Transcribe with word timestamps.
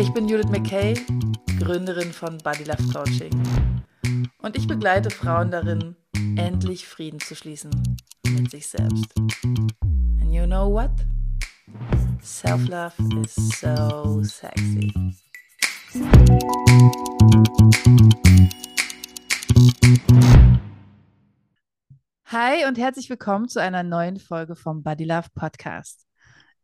Ich 0.00 0.14
bin 0.14 0.26
Judith 0.26 0.48
McKay, 0.48 0.94
Gründerin 1.58 2.10
von 2.10 2.38
Body 2.38 2.64
Love 2.64 2.82
Coaching. 2.90 3.30
Und 4.38 4.56
ich 4.56 4.66
begleite 4.66 5.10
Frauen 5.10 5.50
darin, 5.50 5.94
endlich 6.38 6.88
Frieden 6.88 7.20
zu 7.20 7.36
schließen 7.36 7.70
mit 8.26 8.50
sich 8.50 8.66
selbst. 8.66 9.04
And 9.44 10.32
you 10.32 10.46
know 10.46 10.72
what? 10.72 10.90
Self-love 12.22 12.94
is 13.22 13.34
so 13.60 14.22
sexy. 14.22 14.90
Hi 22.24 22.66
und 22.66 22.78
herzlich 22.78 23.10
willkommen 23.10 23.50
zu 23.50 23.60
einer 23.60 23.82
neuen 23.82 24.18
Folge 24.18 24.56
vom 24.56 24.82
Body 24.82 25.04
Love 25.04 25.28
Podcast. 25.34 26.09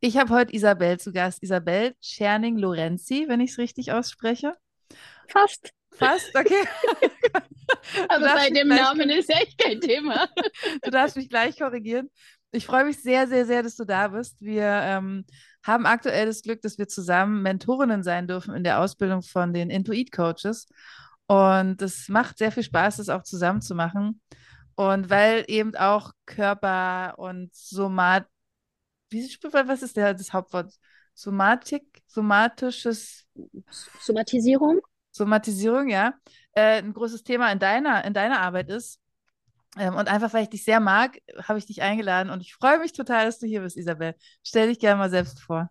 Ich 0.01 0.19
habe 0.19 0.31
heute 0.35 0.55
Isabel 0.55 1.01
zu 1.01 1.13
Gast. 1.13 1.43
Isabel 1.43 1.95
Tscherning-Lorenzi, 2.01 3.27
wenn 3.29 3.41
ich 3.41 3.53
es 3.53 3.59
richtig 3.59 3.93
ausspreche. 3.93 4.53
Fast. 5.29 5.71
Fast, 5.93 6.37
okay. 6.37 6.63
Aber 8.09 8.35
bei 8.35 8.51
dem 8.51 8.69
Namen 8.69 9.09
ist 9.09 9.31
echt 9.31 9.59
kein 9.59 9.81
Thema. 9.81 10.29
Du 10.83 10.91
darfst 10.91 11.17
mich 11.17 11.31
gleich 11.31 11.59
korrigieren. 11.59 12.11
Ich 12.53 12.67
freue 12.67 12.85
mich 12.85 13.01
sehr, 13.03 13.27
sehr, 13.27 13.47
sehr, 13.47 13.63
dass 13.63 13.77
du 13.77 13.85
da 13.85 14.09
bist. 14.09 14.41
Wir 14.41 14.65
ähm, 14.65 15.25
haben 15.65 15.87
aktuell 15.87 16.27
das 16.27 16.43
Glück, 16.43 16.61
dass 16.61 16.79
wir 16.79 16.89
zusammen 16.89 17.43
Mentorinnen 17.43 18.03
sein 18.03 18.29
dürfen 18.29 18.55
in 18.55 18.65
der 18.65 18.81
Ausbildung 18.81 19.23
von 19.23 19.55
den 19.55 19.71
Intuit-Coaches. 19.71 20.69
Und 21.27 21.81
es 21.83 22.09
macht 22.09 22.39
sehr 22.39 22.53
viel 22.53 22.63
Spaß, 22.63 22.99
das 22.99 23.09
auch 23.09 23.23
zusammen 23.23 23.63
zu 23.63 23.75
machen. 23.75 24.21
Und 24.75 25.09
weil 25.09 25.45
eben 25.49 25.75
auch 25.75 26.13
Körper 26.27 27.15
und 27.19 27.55
Somat, 27.55 28.27
wie 29.11 29.23
was 29.23 29.83
ist 29.83 29.97
der, 29.97 30.15
das 30.15 30.33
Hauptwort? 30.33 30.73
Somatik, 31.15 32.03
somatisches. 32.07 33.27
Somatisierung? 34.01 34.81
Somatisierung, 35.11 35.89
ja, 35.89 36.15
äh, 36.53 36.79
ein 36.79 36.93
großes 36.93 37.23
Thema 37.23 37.51
in 37.51 37.59
deiner, 37.59 38.05
in 38.05 38.13
deiner 38.13 38.41
Arbeit 38.41 38.69
ist. 38.69 39.01
Ähm, 39.79 39.95
und 39.95 40.09
einfach, 40.09 40.33
weil 40.33 40.43
ich 40.43 40.51
dich 40.51 40.65
sehr 40.65 40.81
mag, 40.81 41.19
habe 41.43 41.59
ich 41.59 41.67
dich 41.67 41.83
eingeladen 41.83 42.31
und 42.31 42.41
ich 42.41 42.55
freue 42.55 42.79
mich 42.79 42.93
total, 42.93 43.27
dass 43.27 43.39
du 43.39 43.47
hier 43.47 43.63
bist, 43.63 43.77
Isabel. 43.77 44.15
Stell 44.43 44.69
dich 44.69 44.79
gerne 44.79 44.99
mal 44.99 45.11
selbst 45.11 45.41
vor. 45.41 45.71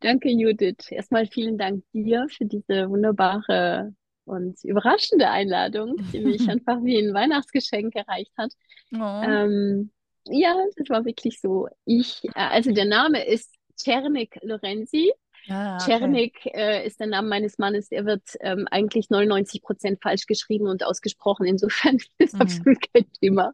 Danke, 0.00 0.28
Judith. 0.28 0.90
Erstmal 0.90 1.26
vielen 1.26 1.58
Dank 1.58 1.84
dir 1.92 2.26
für 2.28 2.44
diese 2.44 2.88
wunderbare 2.90 3.94
und 4.24 4.62
überraschende 4.64 5.30
Einladung, 5.30 5.96
die 6.12 6.20
mich 6.20 6.48
einfach 6.48 6.82
wie 6.82 6.98
ein 6.98 7.14
Weihnachtsgeschenk 7.14 7.94
erreicht 7.94 8.32
hat. 8.36 8.52
Oh. 8.94 9.22
Ähm, 9.24 9.90
ja, 10.26 10.56
das 10.76 10.88
war 10.88 11.04
wirklich 11.04 11.40
so. 11.40 11.68
Ich, 11.84 12.24
äh, 12.24 12.30
also 12.34 12.72
der 12.72 12.86
Name 12.86 13.26
ist 13.26 13.54
Czernik 13.76 14.38
Lorenzi. 14.42 15.12
Ah, 15.48 15.76
okay. 15.76 15.84
Czernik 15.84 16.46
äh, 16.46 16.86
ist 16.86 17.00
der 17.00 17.06
Name 17.06 17.28
meines 17.28 17.58
Mannes. 17.58 17.90
Er 17.90 18.06
wird 18.06 18.22
ähm, 18.40 18.66
eigentlich 18.70 19.10
99 19.10 19.62
Prozent 19.62 20.00
falsch 20.02 20.26
geschrieben 20.26 20.66
und 20.66 20.84
ausgesprochen. 20.84 21.46
Insofern 21.46 21.96
ist 21.98 22.10
das 22.18 22.32
mhm. 22.32 22.40
absolut 22.40 22.78
kein 22.92 23.12
Thema. 23.20 23.52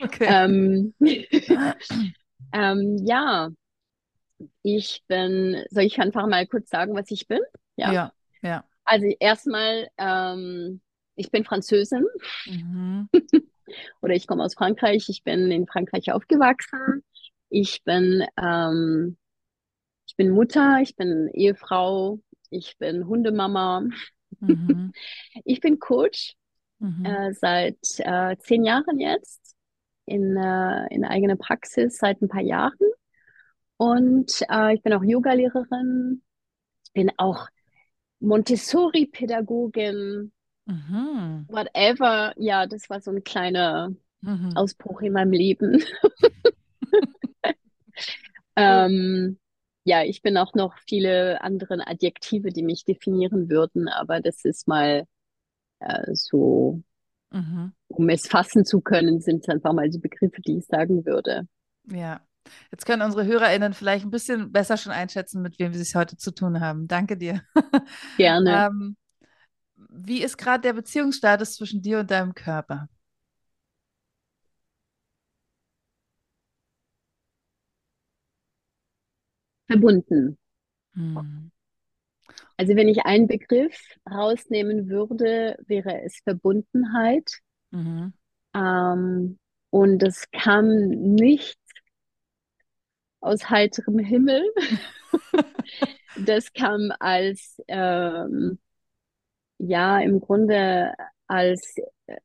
Okay. 0.00 0.26
Ähm, 0.28 0.94
ähm, 2.52 2.98
ja, 3.04 3.50
ich 4.62 5.02
bin, 5.08 5.64
soll 5.70 5.84
ich 5.84 5.98
einfach 6.00 6.26
mal 6.26 6.46
kurz 6.46 6.70
sagen, 6.70 6.94
was 6.94 7.10
ich 7.10 7.26
bin? 7.26 7.40
Ja, 7.76 7.92
ja. 7.92 8.12
ja. 8.42 8.64
Also 8.84 9.06
erstmal, 9.18 9.88
ähm, 9.98 10.80
ich 11.16 11.30
bin 11.30 11.44
Französin. 11.44 12.04
Mhm. 12.46 13.08
Oder 14.02 14.14
ich 14.14 14.26
komme 14.26 14.44
aus 14.44 14.54
Frankreich. 14.54 15.08
Ich 15.08 15.22
bin 15.22 15.50
in 15.50 15.66
Frankreich 15.66 16.12
aufgewachsen. 16.12 17.02
Ich 17.48 17.82
bin 17.84 18.24
ähm, 18.40 19.16
ich 20.06 20.16
bin 20.16 20.30
Mutter, 20.30 20.78
ich 20.80 20.96
bin 20.96 21.28
Ehefrau, 21.32 22.20
ich 22.50 22.76
bin 22.78 23.06
Hundemama, 23.06 23.84
mhm. 24.38 24.92
ich 25.44 25.60
bin 25.60 25.78
Coach 25.78 26.34
mhm. 26.78 27.04
äh, 27.04 27.34
seit 27.34 27.78
äh, 27.98 28.36
zehn 28.38 28.64
Jahren 28.64 28.98
jetzt 29.00 29.54
in, 30.06 30.36
äh, 30.36 30.86
in 30.94 31.04
eigener 31.04 31.36
Praxis 31.36 31.96
seit 31.96 32.22
ein 32.22 32.28
paar 32.28 32.42
Jahren. 32.42 32.78
Und 33.76 34.40
äh, 34.48 34.74
ich 34.74 34.82
bin 34.82 34.92
auch 34.92 35.02
Yogalehrerin, 35.02 36.22
ich 36.84 36.92
bin 36.92 37.10
auch 37.16 37.48
Montessori-Pädagogin, 38.20 40.30
mhm. 40.66 41.46
whatever. 41.48 42.34
Ja, 42.36 42.66
das 42.66 42.88
war 42.90 43.00
so 43.00 43.10
ein 43.10 43.24
kleiner 43.24 43.92
mhm. 44.20 44.52
Ausbruch 44.56 45.02
in 45.02 45.12
meinem 45.12 45.32
Leben. 45.32 45.82
ähm, 48.56 49.38
ja, 49.84 50.02
ich 50.02 50.22
bin 50.22 50.36
auch 50.36 50.54
noch 50.54 50.74
viele 50.86 51.42
andere 51.42 51.86
Adjektive, 51.86 52.50
die 52.50 52.62
mich 52.62 52.84
definieren 52.84 53.50
würden, 53.50 53.88
aber 53.88 54.20
das 54.20 54.44
ist 54.44 54.66
mal 54.66 55.06
äh, 55.80 56.14
so, 56.14 56.82
mhm. 57.30 57.72
um 57.88 58.08
es 58.08 58.26
fassen 58.26 58.64
zu 58.64 58.80
können, 58.80 59.20
sind 59.20 59.48
einfach 59.48 59.72
mal 59.74 59.90
die 59.90 59.98
Begriffe, 59.98 60.40
die 60.40 60.58
ich 60.58 60.66
sagen 60.66 61.04
würde. 61.04 61.46
Ja. 61.90 62.20
Jetzt 62.70 62.84
können 62.84 63.00
unsere 63.00 63.24
HörerInnen 63.24 63.72
vielleicht 63.72 64.04
ein 64.04 64.10
bisschen 64.10 64.52
besser 64.52 64.76
schon 64.76 64.92
einschätzen, 64.92 65.40
mit 65.40 65.58
wem 65.58 65.72
wir 65.72 65.80
es 65.80 65.94
heute 65.94 66.18
zu 66.18 66.30
tun 66.30 66.60
haben. 66.60 66.88
Danke 66.88 67.16
dir. 67.16 67.42
Gerne. 68.18 68.66
ähm, 68.70 68.96
wie 69.94 70.22
ist 70.22 70.36
gerade 70.38 70.62
der 70.62 70.72
Beziehungsstatus 70.74 71.54
zwischen 71.56 71.82
dir 71.82 72.00
und 72.00 72.10
deinem 72.10 72.34
Körper? 72.34 72.88
verbunden. 79.66 80.38
Hm. 80.94 81.50
Also 82.56 82.76
wenn 82.76 82.88
ich 82.88 83.04
einen 83.04 83.26
Begriff 83.26 83.76
rausnehmen 84.08 84.88
würde, 84.88 85.56
wäre 85.66 86.02
es 86.02 86.20
Verbundenheit. 86.22 87.40
Mhm. 87.70 88.12
Ähm, 88.54 89.38
und 89.70 89.98
das 89.98 90.30
kam 90.30 90.68
nicht 90.88 91.58
aus 93.20 93.50
heiterem 93.50 93.98
Himmel. 93.98 94.44
das 96.16 96.52
kam 96.52 96.92
als, 97.00 97.60
ähm, 97.66 98.58
ja, 99.66 99.98
im 100.00 100.20
Grunde 100.20 100.94
als 101.26 101.76
äh, 102.06 102.16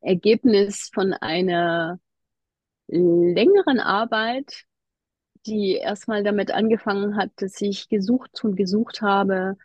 Ergebnis 0.00 0.90
von 0.92 1.12
einer 1.12 1.98
längeren 2.86 3.80
Arbeit 3.80 4.66
die 5.46 5.74
erstmal 5.74 6.22
damit 6.22 6.50
angefangen 6.50 7.16
hat, 7.16 7.30
dass 7.36 7.60
ich 7.60 7.88
gesucht 7.88 8.42
und 8.44 8.56
gesucht 8.56 9.02
habe, 9.02 9.56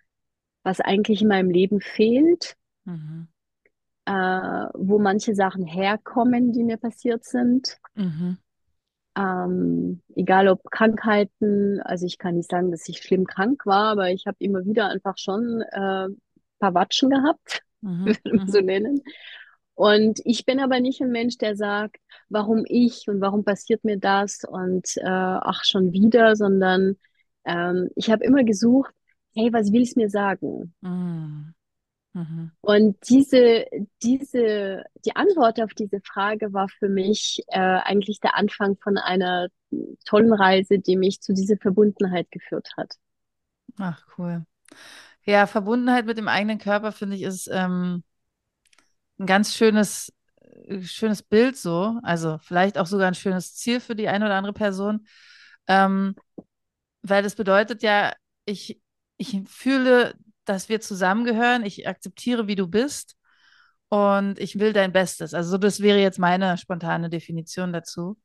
was 0.64 0.82
eigentlich 0.82 1.22
in 1.22 1.30
meinem 1.30 1.50
Leben 1.50 1.80
fehlt, 1.80 2.56
mhm. 2.86 3.28
äh, 4.06 4.12
wo 4.74 5.00
manche 5.00 5.36
Sachen 5.36 5.66
herkommen, 5.66 6.52
die 6.52 6.64
mir 6.64 6.78
passiert 6.78 7.24
sind. 7.24 7.78
Mhm. 7.96 8.38
Ähm, 9.16 10.02
egal 10.16 10.50
ob 10.50 10.64
Krankheiten, 10.70 11.82
also 11.82 12.06
ich 12.06 12.18
kann 12.18 12.36
nicht 12.36 12.50
sagen, 12.50 12.72
dass 12.72 12.88
ich 12.88 13.02
schlimm 13.02 13.26
krank 13.26 13.66
war, 13.66 13.92
aber 13.92 14.12
ich 14.12 14.28
habe 14.28 14.38
immer 14.40 14.66
wieder 14.66 14.90
einfach 14.90 15.18
schon 15.18 15.62
äh, 15.62 16.08
paar 16.60 16.74
Watschen 16.74 17.10
gehabt, 17.10 17.62
mhm. 17.82 18.06
würde 18.06 18.36
man 18.36 18.48
so 18.50 18.60
mhm. 18.60 18.66
nennen. 18.66 19.02
Und 19.76 20.20
ich 20.26 20.46
bin 20.46 20.60
aber 20.60 20.82
nicht 20.82 21.02
ein 21.02 21.12
Mensch, 21.12 21.38
der 21.38 21.56
sagt, 21.56 21.98
warum 22.28 22.66
ich 22.68 23.08
und 23.08 23.22
warum 23.22 23.46
passiert 23.46 23.84
mir 23.86 23.98
das 23.98 24.44
und 24.44 24.98
äh, 24.98 25.04
ach 25.06 25.64
schon 25.64 25.94
wieder, 25.94 26.36
sondern 26.36 26.98
ähm, 27.46 27.90
ich 27.96 28.10
habe 28.12 28.26
immer 28.26 28.44
gesucht, 28.44 28.94
hey, 29.34 29.54
was 29.54 29.72
will 29.72 29.84
es 29.84 29.96
mir 29.96 30.10
sagen? 30.10 30.74
Mhm. 30.82 31.54
Mhm. 32.14 32.52
Und 32.62 32.98
diese, 33.10 33.66
diese, 34.04 34.84
die 35.06 35.16
Antwort 35.16 35.62
auf 35.62 35.74
diese 35.74 36.02
Frage 36.02 36.54
war 36.54 36.68
für 36.68 36.90
mich 36.90 37.44
äh, 37.48 37.60
eigentlich 37.60 38.20
der 38.20 38.36
Anfang 38.36 38.78
von 38.78 38.98
einer 38.98 39.48
tollen 40.06 40.34
Reise, 40.34 40.80
die 40.80 40.98
mich 40.98 41.22
zu 41.22 41.34
dieser 41.34 41.58
Verbundenheit 41.58 42.32
geführt 42.32 42.70
hat. 42.78 42.96
Ach, 43.78 44.04
cool. 44.18 44.44
Ja, 45.30 45.48
Verbundenheit 45.48 46.06
mit 46.06 46.18
dem 46.18 46.28
eigenen 46.28 46.58
Körper, 46.58 46.92
finde 46.92 47.16
ich, 47.16 47.24
ist 47.24 47.48
ähm, 47.52 48.04
ein 49.20 49.26
ganz 49.26 49.56
schönes, 49.56 50.12
äh, 50.42 50.82
schönes 50.82 51.22
Bild 51.22 51.58
so. 51.58 52.00
Also 52.04 52.38
vielleicht 52.40 52.78
auch 52.78 52.88
sogar 52.88 53.08
ein 53.08 53.16
schönes 53.16 53.56
Ziel 53.56 53.80
für 53.80 53.96
die 53.96 54.08
eine 54.08 54.26
oder 54.26 54.36
andere 54.36 54.54
Person. 54.54 55.06
Ähm, 55.68 56.16
weil 57.02 57.24
das 57.24 57.36
bedeutet 57.36 57.84
ja, 57.84 58.14
ich, 58.46 58.82
ich 59.18 59.42
fühle 59.48 60.16
dass 60.50 60.68
wir 60.68 60.82
zusammengehören. 60.82 61.64
Ich 61.64 61.88
akzeptiere, 61.88 62.48
wie 62.48 62.56
du 62.56 62.68
bist 62.68 63.16
und 63.88 64.40
ich 64.40 64.58
will 64.58 64.74
dein 64.74 64.92
Bestes. 64.92 65.34
Also 65.34 65.60
das 65.60 65.80
wäre 65.80 66.00
jetzt 66.00 66.18
meine 66.18 66.58
spontane 66.58 67.10
Definition 67.10 67.72
dazu. 67.72 68.18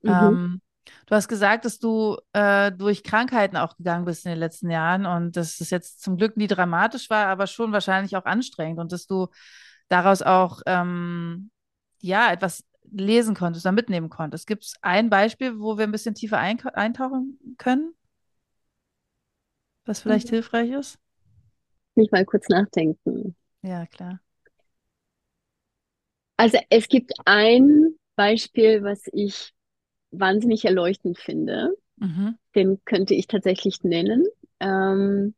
Mhm. 0.00 0.10
Ähm, 0.10 0.60
du 1.06 1.14
hast 1.14 1.28
gesagt, 1.28 1.64
dass 1.64 1.78
du 1.78 2.16
äh, 2.32 2.72
durch 2.72 3.02
Krankheiten 3.02 3.56
auch 3.56 3.76
gegangen 3.76 4.04
bist 4.04 4.24
in 4.26 4.30
den 4.30 4.38
letzten 4.38 4.70
Jahren 4.70 5.06
und 5.06 5.36
dass 5.36 5.60
es 5.60 5.70
jetzt 5.70 6.02
zum 6.02 6.16
Glück 6.16 6.36
nie 6.36 6.46
dramatisch 6.46 7.10
war, 7.10 7.26
aber 7.26 7.46
schon 7.46 7.72
wahrscheinlich 7.72 8.16
auch 8.16 8.24
anstrengend 8.24 8.78
und 8.78 8.92
dass 8.92 9.06
du 9.06 9.28
daraus 9.88 10.22
auch 10.22 10.60
ähm, 10.66 11.50
ja 12.00 12.32
etwas 12.32 12.64
lesen 12.90 13.34
konntest 13.34 13.64
oder 13.64 13.72
mitnehmen 13.72 14.10
konntest. 14.10 14.46
Gibt 14.46 14.64
es 14.64 14.74
ein 14.82 15.10
Beispiel, 15.10 15.58
wo 15.58 15.78
wir 15.78 15.84
ein 15.84 15.92
bisschen 15.92 16.14
tiefer 16.14 16.38
eintauchen 16.38 17.38
können, 17.58 17.94
was 19.84 20.00
vielleicht 20.00 20.28
mhm. 20.28 20.36
hilfreich 20.36 20.70
ist? 20.70 20.98
Mich 21.94 22.10
mal 22.10 22.24
kurz 22.24 22.48
nachdenken. 22.48 23.36
Ja, 23.62 23.86
klar. 23.86 24.20
Also 26.36 26.58
es 26.70 26.88
gibt 26.88 27.12
ein 27.24 27.94
Beispiel, 28.16 28.82
was 28.82 29.02
ich 29.12 29.52
wahnsinnig 30.12 30.64
erleuchtend 30.64 31.18
finde. 31.18 31.74
Mhm. 31.96 32.36
Den 32.54 32.80
könnte 32.84 33.14
ich 33.14 33.26
tatsächlich 33.26 33.82
nennen. 33.82 34.26
Ähm, 34.60 35.34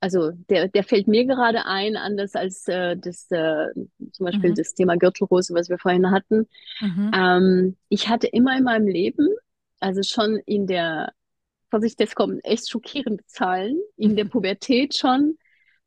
also 0.00 0.30
der, 0.50 0.68
der 0.68 0.84
fällt 0.84 1.08
mir 1.08 1.24
gerade 1.24 1.64
ein, 1.64 1.96
anders 1.96 2.34
als 2.34 2.68
äh, 2.68 2.96
das 2.96 3.30
äh, 3.30 3.68
zum 4.12 4.26
Beispiel 4.26 4.50
mhm. 4.50 4.54
das 4.54 4.74
Thema 4.74 4.96
Gürtelrose, 4.96 5.54
was 5.54 5.68
wir 5.68 5.78
vorhin 5.78 6.10
hatten. 6.10 6.46
Mhm. 6.80 7.10
Ähm, 7.14 7.76
ich 7.88 8.08
hatte 8.08 8.26
immer 8.26 8.56
in 8.56 8.64
meinem 8.64 8.86
Leben, 8.86 9.28
also 9.80 10.02
schon 10.02 10.36
in 10.46 10.66
der, 10.66 11.12
Vorsicht, 11.70 12.00
das 12.00 12.14
kommen 12.14 12.40
echt 12.40 12.70
schockierende 12.70 13.24
Zahlen, 13.26 13.80
in 13.96 14.16
der 14.16 14.24
Pubertät 14.24 14.94
schon, 14.94 15.36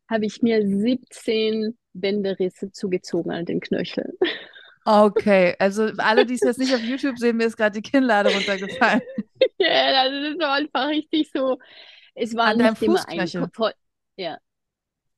habe 0.10 0.26
ich 0.26 0.42
mir 0.42 0.62
17 0.68 1.78
Bänderrisse 1.94 2.72
zugezogen 2.72 3.32
an 3.32 3.46
den 3.46 3.60
Knöcheln. 3.60 4.14
Okay, 4.92 5.56
also 5.60 5.92
alle, 6.00 6.26
die 6.26 6.34
es 6.34 6.42
jetzt 6.42 6.58
nicht 6.58 6.74
auf 6.74 6.82
YouTube 6.82 7.20
sehen, 7.20 7.38
mir 7.38 7.46
ist 7.46 7.58
gerade 7.58 7.80
die 7.80 7.88
Kinnlade 7.88 8.34
runtergefallen. 8.34 9.02
ja, 9.60 10.10
das 10.10 10.34
ist 10.34 10.42
einfach 10.42 10.88
richtig 10.88 11.30
so. 11.32 11.60
Es 12.16 12.36
war 12.36 12.48
an 12.48 12.58
nicht 12.58 12.82
immer 12.82 13.08
ein 13.08 13.52
ja. 14.18 14.40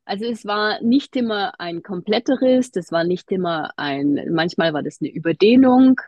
Also 0.04 0.26
es 0.26 0.44
war 0.44 0.82
nicht 0.82 1.16
immer 1.16 1.58
ein 1.58 1.84
kompletter 1.84 2.42
Riss, 2.42 2.72
das 2.72 2.92
war 2.92 3.06
nicht 3.06 3.32
immer 3.32 3.72
ein, 3.78 4.20
manchmal 4.32 4.74
war 4.74 4.84
das 4.84 5.00
eine 5.00 5.10
Überdehnung, 5.10 6.02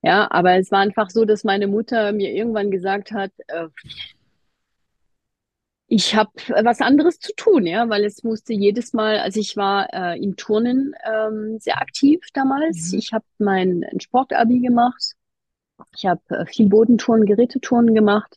ja, 0.00 0.26
aber 0.30 0.54
es 0.54 0.70
war 0.70 0.78
einfach 0.78 1.10
so, 1.10 1.26
dass 1.26 1.44
meine 1.44 1.66
Mutter 1.66 2.12
mir 2.12 2.32
irgendwann 2.32 2.70
gesagt 2.70 3.12
hat, 3.12 3.32
äh, 3.48 3.66
ich 5.92 6.14
habe 6.14 6.30
was 6.62 6.80
anderes 6.80 7.18
zu 7.18 7.34
tun, 7.34 7.66
ja, 7.66 7.88
weil 7.88 8.04
es 8.04 8.22
musste 8.22 8.52
jedes 8.52 8.92
Mal, 8.92 9.18
also 9.18 9.40
ich 9.40 9.56
war 9.56 9.92
äh, 9.92 10.22
im 10.22 10.36
Turnen 10.36 10.94
ähm, 11.04 11.58
sehr 11.58 11.82
aktiv 11.82 12.20
damals. 12.32 12.92
Mhm. 12.92 12.98
Ich 13.00 13.12
habe 13.12 13.24
mein 13.38 13.84
Sportabi 13.98 14.60
gemacht. 14.60 15.14
Ich 15.96 16.06
habe 16.06 16.22
äh, 16.28 16.46
viel 16.46 16.68
Bodentouren, 16.68 17.26
Gerätetouren 17.26 17.92
gemacht. 17.92 18.36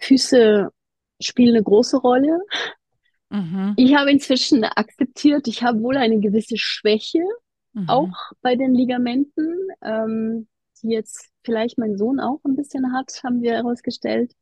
Füße 0.00 0.70
spielen 1.20 1.54
eine 1.54 1.62
große 1.62 1.98
Rolle. 1.98 2.40
Mhm. 3.28 3.74
Ich 3.76 3.94
habe 3.94 4.10
inzwischen 4.10 4.64
akzeptiert, 4.64 5.46
ich 5.46 5.62
habe 5.62 5.80
wohl 5.80 5.96
eine 5.96 6.18
gewisse 6.18 6.56
Schwäche, 6.56 7.22
mhm. 7.74 7.88
auch 7.88 8.32
bei 8.42 8.56
den 8.56 8.74
Ligamenten, 8.74 9.54
ähm, 9.82 10.48
die 10.82 10.88
jetzt 10.88 11.28
vielleicht 11.44 11.78
mein 11.78 11.96
Sohn 11.96 12.18
auch 12.18 12.40
ein 12.44 12.56
bisschen 12.56 12.92
hat, 12.92 13.20
haben 13.22 13.40
wir 13.40 13.52
herausgestellt. 13.52 14.32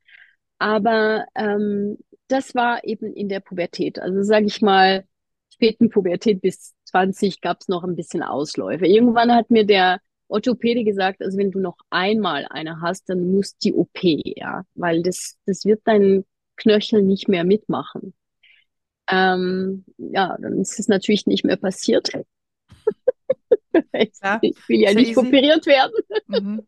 Aber 0.59 1.27
ähm, 1.35 1.99
das 2.29 2.55
war 2.55 2.85
eben 2.85 3.13
in 3.15 3.29
der 3.29 3.41
Pubertät. 3.41 3.99
Also 3.99 4.23
sage 4.23 4.47
ich 4.47 4.61
mal, 4.61 5.05
späten 5.53 5.91
Pubertät 5.91 6.41
bis 6.41 6.75
20 6.85 7.41
gab 7.41 7.61
es 7.61 7.69
noch 7.69 7.85
ein 7.85 7.97
bisschen 7.97 8.23
Ausläufe. 8.23 8.87
Irgendwann 8.87 9.35
hat 9.35 9.51
mir 9.51 9.65
der 9.65 10.01
Orthopäde 10.29 10.85
gesagt, 10.85 11.23
also 11.23 11.39
wenn 11.39 11.51
du 11.51 11.59
noch 11.59 11.79
einmal 11.91 12.47
eine 12.51 12.81
hast, 12.81 13.09
dann 13.09 13.33
muss 13.33 13.57
die 13.57 13.73
OP, 13.73 13.99
ja, 14.03 14.63
weil 14.75 15.03
das, 15.03 15.39
das 15.47 15.65
wird 15.65 15.81
dein 15.85 16.25
Knöchel 16.57 17.03
nicht 17.03 17.29
mehr 17.29 17.45
mitmachen. 17.45 18.15
Ähm, 19.11 19.85
ja, 19.97 20.37
dann 20.41 20.61
ist 20.61 20.79
es 20.79 20.89
natürlich 20.89 21.27
nicht 21.27 21.45
mehr 21.45 21.57
passiert. 21.57 22.11
ich 23.93 24.69
will 24.69 24.81
ja 24.81 24.93
nicht 24.93 25.11
easy. 25.11 25.19
operiert 25.19 25.67
werden. 25.67 25.95
Mhm. 26.27 26.67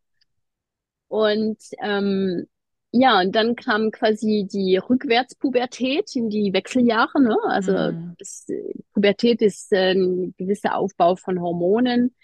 Und 1.09 1.59
ähm, 1.83 2.47
ja, 2.93 3.21
und 3.21 3.35
dann 3.37 3.55
kam 3.55 3.91
quasi 3.93 4.49
die 4.51 4.77
Rückwärtspubertät 4.77 6.15
in 6.17 6.29
die 6.29 6.53
Wechseljahre. 6.53 7.23
Ne? 7.23 7.37
Also 7.45 7.73
mhm. 7.73 8.15
das, 8.19 8.47
Pubertät 8.93 9.43
ist 9.43 9.73
äh, 9.73 9.93
ein 9.93 10.35
gewisser 10.37 10.77
Aufbau 10.77 11.15
von 11.15 11.41
Hormonen 11.41 12.15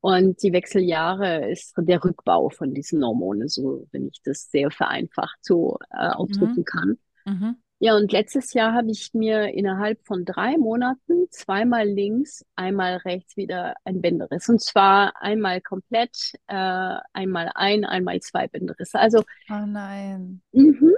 und 0.00 0.42
die 0.42 0.52
Wechseljahre 0.52 1.50
ist 1.50 1.74
der 1.76 2.04
Rückbau 2.04 2.50
von 2.50 2.74
diesen 2.74 3.04
Hormonen, 3.04 3.48
so 3.48 3.86
wenn 3.92 4.08
ich 4.08 4.20
das 4.24 4.50
sehr 4.50 4.70
vereinfacht 4.70 5.38
so 5.40 5.78
äh, 5.90 6.08
ausdrücken 6.08 6.60
mhm. 6.60 6.64
kann. 6.64 6.98
Mhm. 7.24 7.56
Ja, 7.84 7.96
und 7.96 8.12
letztes 8.12 8.52
Jahr 8.52 8.74
habe 8.74 8.92
ich 8.92 9.12
mir 9.12 9.54
innerhalb 9.54 10.06
von 10.06 10.24
drei 10.24 10.56
Monaten 10.56 11.26
zweimal 11.30 11.84
links, 11.84 12.44
einmal 12.54 12.98
rechts 12.98 13.36
wieder 13.36 13.74
ein 13.84 14.00
Bänderriss. 14.00 14.48
Und 14.48 14.62
zwar 14.62 15.20
einmal 15.20 15.60
komplett, 15.60 16.16
äh, 16.46 16.94
einmal 17.12 17.50
ein, 17.56 17.84
einmal 17.84 18.20
zwei 18.20 18.46
Bänderrisse. 18.46 19.00
Also. 19.00 19.24
Oh 19.50 19.66
nein. 19.66 20.42
Mhm. 20.52 20.92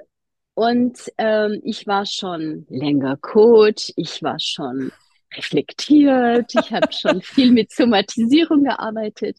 Und 0.53 0.99
ähm, 1.17 1.63
ich 1.65 1.87
war 1.87 2.05
schon 2.05 2.67
länger 2.69 3.17
Coach, 3.17 3.95
ich 3.97 4.23
war 4.23 4.39
schon 4.39 4.93
reflektiert, 5.35 6.53
ich 6.53 6.71
habe 6.71 6.93
schon 6.93 7.23
viel 7.23 7.51
mit 7.51 7.73
Somatisierung 7.73 8.65
gearbeitet. 8.65 9.39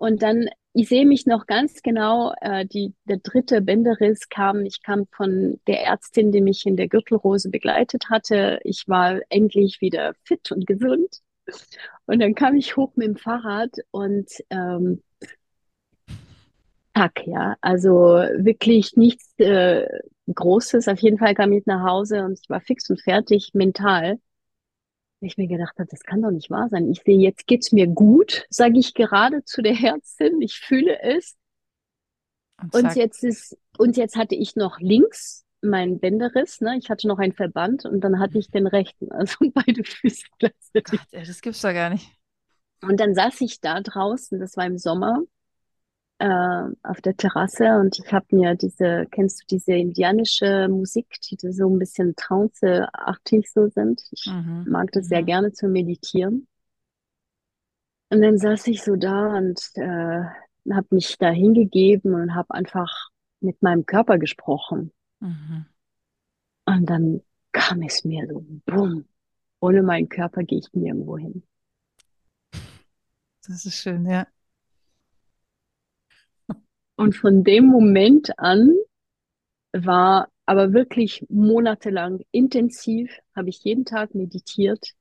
Und 0.00 0.22
dann 0.22 0.48
ich 0.72 0.88
sehe 0.88 1.06
mich 1.06 1.26
noch 1.26 1.46
ganz 1.46 1.82
genau, 1.82 2.32
äh, 2.40 2.64
die, 2.64 2.94
der 3.04 3.18
dritte 3.18 3.60
Bänderriss 3.60 4.28
kam, 4.28 4.64
ich 4.64 4.82
kam 4.82 5.06
von 5.10 5.60
der 5.66 5.84
Ärztin, 5.84 6.30
die 6.30 6.40
mich 6.40 6.64
in 6.64 6.76
der 6.76 6.88
Gürtelrose 6.88 7.50
begleitet 7.50 8.08
hatte. 8.08 8.60
Ich 8.62 8.86
war 8.86 9.20
endlich 9.30 9.80
wieder 9.80 10.14
fit 10.24 10.52
und 10.52 10.66
gesund. 10.66 11.20
Und 12.06 12.20
dann 12.20 12.34
kam 12.34 12.56
ich 12.56 12.76
hoch 12.76 12.92
mit 12.94 13.08
dem 13.08 13.16
Fahrrad 13.16 13.72
und 13.90 14.30
ähm, 14.50 15.02
Tack, 16.94 17.26
ja, 17.26 17.56
also 17.60 17.92
wirklich 17.92 18.96
nichts 18.96 19.32
äh, 19.38 19.86
Großes. 20.32 20.86
Auf 20.88 20.98
jeden 21.00 21.18
Fall 21.18 21.34
kam 21.34 21.52
ich 21.52 21.66
nach 21.66 21.84
Hause 21.84 22.24
und 22.24 22.38
ich 22.40 22.48
war 22.48 22.60
fix 22.60 22.90
und 22.90 23.00
fertig 23.00 23.50
mental 23.54 24.18
ich 25.26 25.36
mir 25.36 25.48
gedacht 25.48 25.78
habe, 25.78 25.88
das 25.90 26.02
kann 26.02 26.22
doch 26.22 26.30
nicht 26.30 26.50
wahr 26.50 26.68
sein. 26.68 26.90
Ich 26.90 27.02
sehe, 27.04 27.18
jetzt 27.18 27.46
geht's 27.46 27.72
mir 27.72 27.86
gut, 27.86 28.46
sage 28.50 28.78
ich 28.78 28.94
gerade 28.94 29.44
zu 29.44 29.62
der 29.62 29.78
Ärztin. 29.80 30.40
Ich 30.40 30.58
fühle 30.58 31.00
es. 31.02 31.36
Und, 32.60 32.74
und 32.74 32.96
jetzt 32.96 33.24
ist, 33.24 33.56
und 33.78 33.96
jetzt 33.96 34.16
hatte 34.16 34.34
ich 34.34 34.56
noch 34.56 34.80
links 34.80 35.44
mein 35.62 35.98
Bänderriss, 35.98 36.60
ne? 36.60 36.76
Ich 36.78 36.90
hatte 36.90 37.06
noch 37.06 37.18
einen 37.18 37.32
Verband 37.32 37.84
und 37.84 38.00
dann 38.00 38.18
hatte 38.18 38.38
ich 38.38 38.50
den 38.50 38.66
rechten, 38.66 39.10
also 39.12 39.36
beide 39.52 39.84
Füße 39.84 40.26
gleichzeitig. 40.38 41.00
Gott, 41.00 41.08
ey, 41.12 41.26
das 41.26 41.40
gibt's 41.40 41.60
doch 41.60 41.72
gar 41.72 41.90
nicht. 41.90 42.10
Und 42.82 42.98
dann 42.98 43.14
saß 43.14 43.40
ich 43.42 43.60
da 43.60 43.80
draußen, 43.80 44.40
das 44.40 44.56
war 44.56 44.64
im 44.64 44.78
Sommer, 44.78 45.22
äh, 46.20 46.64
auf 46.82 47.00
der 47.00 47.16
Terrasse 47.16 47.78
und 47.78 47.98
ich 47.98 48.12
habe 48.12 48.26
mir 48.30 48.54
diese, 48.54 49.06
kennst 49.10 49.42
du 49.42 49.56
diese 49.56 49.72
indianische 49.72 50.68
Musik, 50.68 51.06
die 51.22 51.38
so 51.50 51.68
ein 51.68 51.78
bisschen 51.78 52.14
tranceartig 52.14 53.50
so 53.50 53.68
sind? 53.68 54.02
Ich 54.10 54.26
mhm. 54.26 54.66
mag 54.68 54.92
das 54.92 55.04
mhm. 55.04 55.08
sehr 55.08 55.22
gerne 55.22 55.52
zu 55.52 55.66
meditieren. 55.68 56.46
Und 58.10 58.20
dann 58.20 58.36
saß 58.36 58.66
ich 58.66 58.82
so 58.82 58.96
da 58.96 59.36
und 59.38 59.60
äh, 59.76 60.24
habe 60.70 60.86
mich 60.90 61.16
da 61.16 61.30
hingegeben 61.30 62.12
und 62.14 62.34
habe 62.34 62.52
einfach 62.52 63.08
mit 63.40 63.62
meinem 63.62 63.86
Körper 63.86 64.18
gesprochen. 64.18 64.92
Mhm. 65.20 65.64
Und 66.66 66.90
dann 66.90 67.22
kam 67.52 67.80
es 67.82 68.04
mir 68.04 68.26
so, 68.28 68.44
bumm, 68.66 69.06
ohne 69.60 69.82
meinen 69.82 70.08
Körper 70.10 70.42
gehe 70.42 70.58
ich 70.58 70.72
nirgendwo 70.74 71.16
hin. 71.16 71.44
Das 73.46 73.64
ist 73.64 73.76
schön, 73.76 74.04
ja. 74.04 74.26
Und 77.00 77.16
von 77.16 77.44
dem 77.44 77.64
Moment 77.64 78.38
an 78.38 78.74
war 79.72 80.28
aber 80.44 80.74
wirklich 80.74 81.24
monatelang 81.30 82.20
intensiv, 82.30 83.10
habe 83.34 83.48
ich 83.48 83.64
jeden 83.64 83.86
Tag 83.86 84.14
meditiert, 84.14 84.92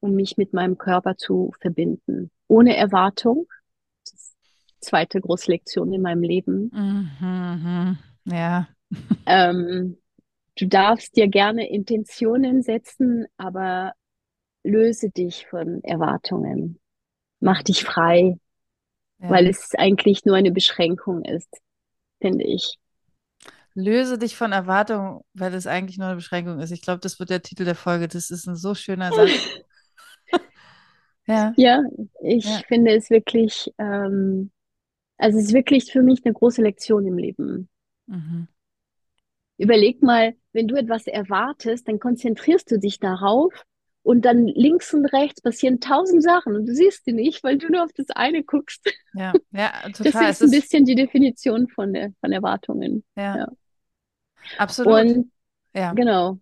um 0.00 0.12
mich 0.12 0.36
mit 0.36 0.52
meinem 0.52 0.76
Körper 0.76 1.16
zu 1.16 1.54
verbinden. 1.58 2.30
Ohne 2.48 2.76
Erwartung. 2.76 3.46
Das 4.04 4.12
ist 4.12 4.36
die 4.68 4.80
zweite 4.80 5.22
große 5.22 5.50
Lektion 5.50 5.90
in 5.94 6.02
meinem 6.02 6.22
Leben. 6.22 6.70
Mhm, 6.74 7.98
ja. 8.26 8.68
ähm, 9.24 9.96
du 10.58 10.66
darfst 10.66 11.16
dir 11.16 11.28
gerne 11.28 11.66
Intentionen 11.70 12.60
setzen, 12.60 13.24
aber 13.38 13.94
löse 14.64 15.08
dich 15.08 15.46
von 15.46 15.82
Erwartungen. 15.82 16.78
Mach 17.40 17.62
dich 17.62 17.84
frei 17.84 18.38
ja. 19.18 19.30
weil 19.30 19.46
es 19.46 19.74
eigentlich 19.74 20.24
nur 20.24 20.36
eine 20.36 20.52
Beschränkung 20.52 21.24
ist, 21.24 21.48
finde 22.20 22.44
ich. 22.44 22.78
Löse 23.74 24.18
dich 24.18 24.36
von 24.36 24.52
Erwartungen, 24.52 25.20
weil 25.34 25.50
das 25.50 25.66
eigentlich 25.66 25.98
nur 25.98 26.06
eine 26.06 26.16
Beschränkung 26.16 26.60
ist. 26.60 26.70
Ich 26.70 26.80
glaube, 26.80 27.00
das 27.00 27.18
wird 27.18 27.28
der 27.28 27.42
Titel 27.42 27.64
der 27.64 27.74
Folge. 27.74 28.08
Das 28.08 28.30
ist 28.30 28.46
ein 28.46 28.56
so 28.56 28.74
schöner 28.74 29.12
Satz. 29.12 29.30
ja. 31.26 31.52
ja, 31.56 31.82
ich 32.22 32.46
ja. 32.46 32.60
finde 32.68 32.94
es 32.94 33.10
wirklich, 33.10 33.70
ähm, 33.78 34.50
also 35.18 35.38
es 35.38 35.46
ist 35.46 35.52
wirklich 35.52 35.92
für 35.92 36.02
mich 36.02 36.24
eine 36.24 36.32
große 36.32 36.62
Lektion 36.62 37.06
im 37.06 37.18
Leben. 37.18 37.68
Mhm. 38.06 38.48
Überleg 39.58 40.02
mal, 40.02 40.34
wenn 40.52 40.68
du 40.68 40.76
etwas 40.76 41.06
erwartest, 41.06 41.86
dann 41.88 41.98
konzentrierst 41.98 42.70
du 42.70 42.78
dich 42.78 42.98
darauf 42.98 43.52
und 44.06 44.24
dann 44.24 44.46
links 44.46 44.94
und 44.94 45.04
rechts 45.06 45.42
passieren 45.42 45.80
tausend 45.80 46.22
Sachen 46.22 46.54
und 46.54 46.66
du 46.66 46.72
siehst 46.72 47.04
die 47.08 47.12
nicht, 47.12 47.42
weil 47.42 47.58
du 47.58 47.66
nur 47.72 47.82
auf 47.82 47.92
das 47.92 48.08
eine 48.10 48.44
guckst. 48.44 48.88
Ja, 49.14 49.32
ja, 49.50 49.72
total. 49.92 50.28
Das 50.28 50.40
ist 50.40 50.42
ein 50.42 50.50
bisschen 50.52 50.84
die 50.84 50.94
Definition 50.94 51.66
von, 51.66 51.92
der, 51.92 52.12
von 52.20 52.30
Erwartungen. 52.30 53.02
Ja. 53.16 53.36
ja. 53.36 53.48
Absolut. 54.58 54.92
Und 54.92 55.32
ja. 55.74 55.92
genau. 55.92 56.38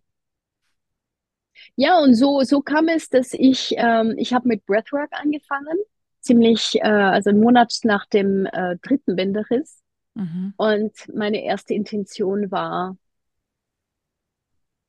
Ja, 1.75 2.00
und 2.00 2.14
so, 2.14 2.42
so 2.42 2.61
kam 2.61 2.88
es, 2.88 3.09
dass 3.09 3.33
ich, 3.33 3.73
ähm, 3.78 4.12
ich 4.18 4.35
habe 4.35 4.47
mit 4.47 4.66
Breathwork 4.66 5.12
angefangen, 5.12 5.78
ziemlich, 6.21 6.76
äh, 6.83 6.83
also 6.83 7.30
einen 7.30 7.40
Monat 7.40 7.78
nach 7.85 8.04
dem 8.04 8.44
äh, 8.44 8.76
dritten 8.83 9.16
Bänderriss. 9.16 9.80
Mhm. 10.12 10.52
Und 10.59 10.92
meine 11.14 11.42
erste 11.42 11.73
Intention 11.73 12.50
war, 12.50 12.99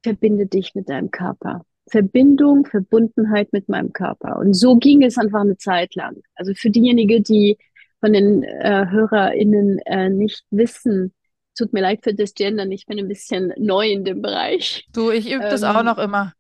verbinde 0.04 0.46
dich 0.46 0.76
mit 0.76 0.90
deinem 0.90 1.10
Körper. 1.10 1.64
Verbindung, 1.88 2.66
Verbundenheit 2.66 3.54
mit 3.54 3.70
meinem 3.70 3.94
Körper. 3.94 4.38
Und 4.38 4.54
so 4.54 4.76
ging 4.76 5.04
es 5.04 5.18
einfach 5.18 5.42
eine 5.42 5.58
Zeit 5.58 5.96
lang. 5.96 6.22
Also 6.36 6.54
für 6.56 6.70
diejenigen, 6.70 7.24
die 7.24 7.58
von 8.00 8.14
den 8.14 8.44
äh, 8.44 8.86
HörerInnen 8.90 9.80
äh, 9.86 10.10
nicht 10.10 10.44
wissen, 10.50 11.14
tut 11.58 11.74
mir 11.74 11.82
leid 11.82 12.02
für 12.04 12.14
das 12.14 12.34
Gendern, 12.34 12.72
ich 12.72 12.86
bin 12.86 13.00
ein 13.00 13.08
bisschen 13.08 13.54
neu 13.58 13.90
in 13.90 14.04
dem 14.04 14.22
Bereich. 14.22 14.86
Du, 14.94 15.12
ich 15.12 15.32
übe 15.32 15.46
ähm, 15.46 15.50
das 15.50 15.64
auch 15.64 15.84
noch 15.84 15.98
immer. 15.98 16.34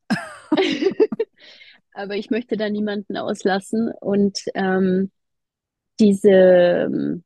aber 1.94 2.16
ich 2.16 2.30
möchte 2.30 2.58
da 2.58 2.70
niemanden 2.70 3.18
auslassen 3.18 3.92
und 4.02 4.40
ähm, 4.54 5.12
diese 6.00 7.24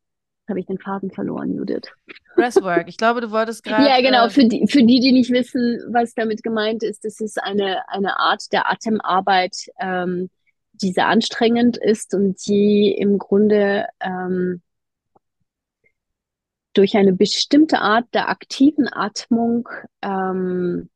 habe 0.50 0.60
ich 0.60 0.66
den 0.66 0.78
Faden 0.78 1.12
verloren, 1.12 1.54
Judith. 1.54 1.92
Breathwork. 2.36 2.88
Ich 2.88 2.98
glaube, 2.98 3.22
du 3.22 3.32
wolltest 3.32 3.64
gerade. 3.66 3.88
Ja, 3.88 4.02
genau. 4.02 4.26
Äh, 4.26 4.30
für 4.30 4.46
die, 4.46 4.68
für 4.68 4.84
die, 4.84 5.00
die 5.00 5.12
nicht 5.12 5.32
wissen, 5.32 5.82
was 5.90 6.14
damit 6.14 6.44
gemeint 6.44 6.84
ist, 6.84 7.06
das 7.06 7.20
ist 7.20 7.42
eine, 7.42 7.88
eine 7.90 8.20
Art 8.20 8.52
der 8.52 8.72
Atemarbeit, 8.72 9.56
ähm, 9.80 10.30
die 10.74 10.92
sehr 10.92 11.08
anstrengend 11.08 11.78
ist 11.78 12.14
und 12.14 12.46
die 12.48 12.92
im 12.98 13.18
Grunde 13.18 13.88
ähm, 14.00 14.62
durch 16.74 16.96
eine 16.96 17.14
bestimmte 17.14 17.80
Art 17.80 18.06
der 18.14 18.30
aktiven 18.30 18.88
Atmung 18.92 19.68
ähm, 20.02 20.90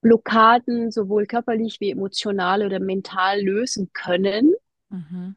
Blockaden 0.00 0.90
sowohl 0.90 1.26
körperlich 1.26 1.78
wie 1.78 1.90
emotional 1.90 2.66
oder 2.66 2.80
mental 2.80 3.40
lösen 3.40 3.90
können. 3.92 4.52
Mhm 4.88 5.36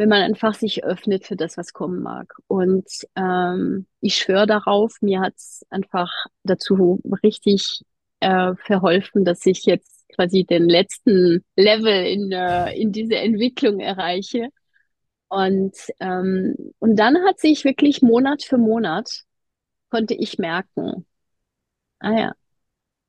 wenn 0.00 0.08
man 0.08 0.22
einfach 0.22 0.54
sich 0.54 0.82
öffnet 0.82 1.26
für 1.26 1.36
das, 1.36 1.58
was 1.58 1.74
kommen 1.74 2.00
mag. 2.02 2.32
Und 2.46 2.86
ähm, 3.16 3.84
ich 4.00 4.16
schwöre 4.16 4.46
darauf, 4.46 4.94
mir 5.02 5.20
hat 5.20 5.34
es 5.36 5.62
einfach 5.68 6.10
dazu 6.42 7.02
richtig 7.22 7.82
äh, 8.20 8.54
verholfen, 8.56 9.26
dass 9.26 9.44
ich 9.44 9.66
jetzt 9.66 10.08
quasi 10.14 10.44
den 10.44 10.70
letzten 10.70 11.44
Level 11.54 12.06
in, 12.06 12.32
äh, 12.32 12.72
in 12.80 12.92
diese 12.92 13.16
Entwicklung 13.16 13.78
erreiche. 13.78 14.48
Und, 15.28 15.76
ähm, 16.00 16.56
und 16.78 16.96
dann 16.96 17.18
hat 17.26 17.38
sich 17.38 17.64
wirklich 17.66 18.00
Monat 18.00 18.42
für 18.42 18.56
Monat 18.56 19.24
konnte 19.90 20.14
ich 20.14 20.38
merken, 20.38 21.04
ah 21.98 22.12
ja, 22.12 22.32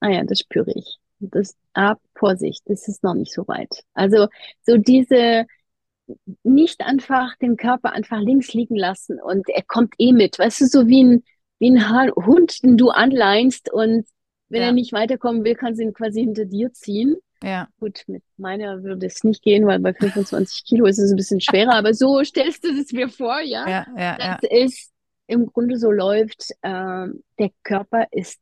ah 0.02 0.10
ja, 0.10 0.24
das 0.26 0.40
spüre 0.40 0.74
ich. 0.76 0.98
Das, 1.20 1.56
ah, 1.74 1.96
Vorsicht, 2.16 2.64
das 2.66 2.90
ist 2.90 3.02
noch 3.02 3.14
nicht 3.14 3.32
so 3.34 3.48
weit. 3.48 3.86
Also 3.94 4.28
so 4.64 4.76
diese, 4.76 5.46
nicht 6.44 6.82
einfach 6.82 7.36
den 7.38 7.58
Körper 7.58 7.94
einfach 7.94 8.20
links 8.20 8.54
liegen 8.54 8.76
lassen 8.76 9.20
und 9.20 9.50
er 9.50 9.64
kommt 9.64 9.94
eh 9.98 10.14
mit. 10.14 10.40
Weißt 10.40 10.62
du, 10.62 10.66
so 10.66 10.88
wie 10.88 11.04
ein, 11.04 11.24
wie 11.60 11.72
ein 11.72 12.12
Hund, 12.16 12.64
den 12.64 12.78
du 12.78 12.90
anleinst 12.90 13.72
und 13.72 14.06
wenn 14.50 14.62
ja. 14.62 14.68
er 14.68 14.74
nicht 14.74 14.94
weiterkommen 14.94 15.44
will, 15.44 15.56
kannst 15.56 15.80
du 15.80 15.84
ihn 15.84 15.94
quasi 15.94 16.22
hinter 16.22 16.46
dir 16.46 16.74
ziehen. 16.74 17.16
Ja. 17.44 17.68
Gut, 17.80 18.04
mit 18.08 18.24
meiner 18.38 18.84
würde 18.84 19.08
es 19.08 19.24
nicht 19.24 19.42
gehen, 19.42 19.66
weil 19.66 19.80
bei 19.80 19.94
25 19.94 20.66
Kilo 20.66 20.86
ist 20.86 21.00
es 21.00 21.12
ein 21.12 21.16
bisschen 21.16 21.42
schwerer, 21.42 21.74
aber 21.74 21.94
so 21.94 22.24
stellst 22.24 22.64
du 22.64 22.70
es 22.70 22.92
mir 22.92 23.10
vor, 23.10 23.40
ja? 23.40 23.68
Ja, 23.68 23.88
ja, 23.98 24.18
Dass 24.18 24.42
ja. 24.42 24.66
es 24.66 24.92
im 25.28 25.48
Grunde 25.48 25.78
so 25.78 25.92
läuft, 25.92 26.52
äh, 26.62 27.08
der 27.40 27.50
Körper 27.64 28.08
ist 28.12 28.40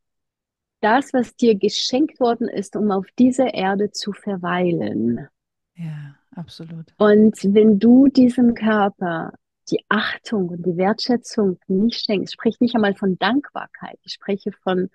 das, 0.82 1.14
was 1.14 1.36
dir 1.36 1.56
geschenkt 1.56 2.20
worden 2.20 2.48
ist, 2.48 2.76
um 2.76 2.92
auf 2.92 3.06
dieser 3.18 3.54
Erde 3.54 3.92
zu 3.92 4.12
verweilen. 4.12 5.28
Ja 5.76 6.19
absolut. 6.36 6.93
Und 6.98 7.38
wenn 7.43 7.79
du 7.79 8.07
diesem 8.07 8.53
Körper 8.53 9.33
die 9.69 9.83
Achtung 9.88 10.50
und 10.50 10.65
die 10.65 10.77
Wertschätzung 10.77 11.59
nicht 11.67 12.05
schenkst, 12.05 12.33
sprich 12.33 12.59
nicht 12.59 12.75
einmal 12.75 12.95
von 12.95 13.17
Dankbarkeit, 13.17 14.00
ich 14.03 14.13
spreche 14.13 14.51
von, 14.51 14.89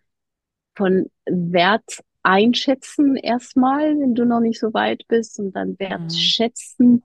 von 0.74 1.10
Wert 1.26 2.02
einschätzen 2.22 3.16
erstmal, 3.16 3.98
wenn 3.98 4.14
du 4.14 4.24
noch 4.24 4.40
nicht 4.40 4.58
so 4.58 4.72
weit 4.74 5.04
bist 5.08 5.38
und 5.38 5.52
dann 5.52 5.78
wertschätzen, 5.78 6.92
mhm. 6.92 7.02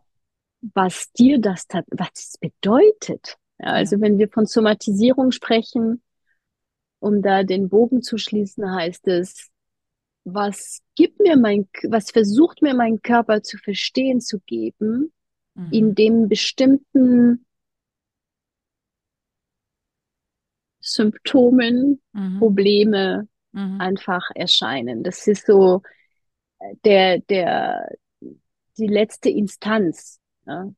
was 0.74 1.12
dir 1.12 1.40
das, 1.40 1.68
was 1.92 2.10
es 2.16 2.38
bedeutet. 2.38 3.38
Ja, 3.60 3.68
also 3.68 3.98
ja. 3.98 4.02
wenn 4.02 4.18
wir 4.18 4.30
von 4.30 4.46
Somatisierung 4.46 5.32
sprechen, 5.32 6.02
um 7.00 7.22
da 7.22 7.44
den 7.44 7.70
Bogen 7.70 8.02
zu 8.02 8.18
schließen, 8.18 8.74
heißt 8.74 9.08
es, 9.08 9.50
was 10.34 10.82
gibt 10.96 11.20
mir 11.20 11.38
mein, 11.38 11.68
was 11.88 12.12
versucht 12.12 12.62
mir 12.62 12.74
mein 12.74 13.02
Körper 13.02 13.44
zu 13.44 13.58
verstehen 13.58 14.22
zu 14.22 14.40
geben, 14.40 15.12
mhm. 15.56 15.70
in 15.72 15.96
dem 15.96 16.30
bestimmten 16.30 17.46
Symptomen, 20.80 22.02
mhm. 22.14 22.40
Probleme 22.40 23.28
mhm. 23.52 23.80
einfach 23.80 24.30
erscheinen. 24.36 25.04
Das 25.04 25.28
ist 25.28 25.46
so 25.46 25.82
äh, 26.60 26.76
der, 26.84 27.20
der, 27.20 27.90
die 28.78 28.88
letzte 28.88 29.30
Instanz. 29.30 30.20
Ja. 30.46 30.72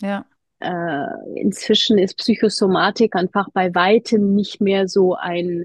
ja. 0.00 0.26
Äh, 0.58 1.40
inzwischen 1.40 1.98
ist 1.98 2.16
Psychosomatik 2.16 3.14
einfach 3.14 3.48
bei 3.52 3.74
weitem 3.74 4.34
nicht 4.34 4.60
mehr 4.60 4.88
so 4.88 5.14
ein 5.14 5.64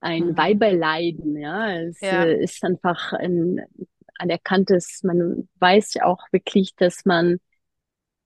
ein 0.00 0.28
mhm. 0.28 0.36
Weiberleiden, 0.36 1.36
ja. 1.36 1.72
Es 1.80 2.00
ja. 2.00 2.24
Äh, 2.24 2.42
ist 2.42 2.64
einfach 2.64 3.12
ein 3.12 3.60
anerkanntes, 4.18 5.02
man 5.02 5.48
weiß 5.60 5.94
ja 5.94 6.04
auch 6.04 6.22
wirklich, 6.32 6.74
dass 6.76 7.04
man, 7.04 7.38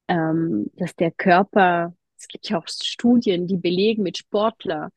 ähm, 0.09 0.71
dass 0.75 0.95
der 0.97 1.11
Körper, 1.11 1.95
es 2.19 2.29
gibt 2.29 2.49
ja 2.49 2.59
auch 2.59 2.67
Studien, 2.69 3.47
die 3.47 3.57
belegen 3.57 4.03
mit 4.03 4.19
Sportler, 4.19 4.91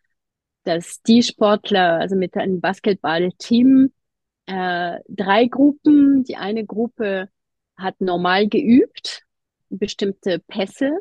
dass 0.63 1.01
die 1.01 1.22
Sportler, 1.22 2.00
also 2.00 2.15
mit 2.15 2.36
einem 2.36 2.62
Basketballteam, 2.62 3.91
äh, 4.48 4.98
drei 5.08 5.46
Gruppen, 5.46 6.24
die 6.24 6.38
eine 6.38 6.65
Gruppe 6.65 7.29
hat 7.77 8.00
normal 8.00 8.48
geübt, 8.48 9.24
bestimmte 9.70 10.39
Pässe, 10.39 10.98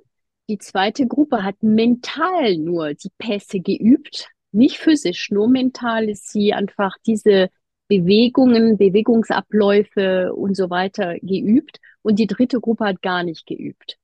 die 0.48 0.58
zweite 0.58 1.06
Gruppe 1.06 1.42
hat 1.42 1.62
mental 1.62 2.58
nur 2.58 2.94
die 2.94 3.10
Pässe 3.16 3.60
geübt, 3.60 4.28
nicht 4.54 4.78
physisch, 4.78 5.30
nur 5.30 5.48
mental 5.48 6.08
ist 6.08 6.30
sie 6.30 6.52
einfach 6.52 6.94
diese 7.06 7.50
Bewegungen, 7.88 8.78
Bewegungsabläufe 8.78 10.32
und 10.34 10.56
so 10.56 10.70
weiter 10.70 11.18
geübt. 11.20 11.78
Und 12.02 12.18
die 12.18 12.26
dritte 12.26 12.60
Gruppe 12.60 12.86
hat 12.86 13.02
gar 13.02 13.22
nicht 13.22 13.46
geübt. 13.46 13.98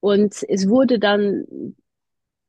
Und 0.00 0.44
es 0.48 0.68
wurde 0.68 0.98
dann, 0.98 1.74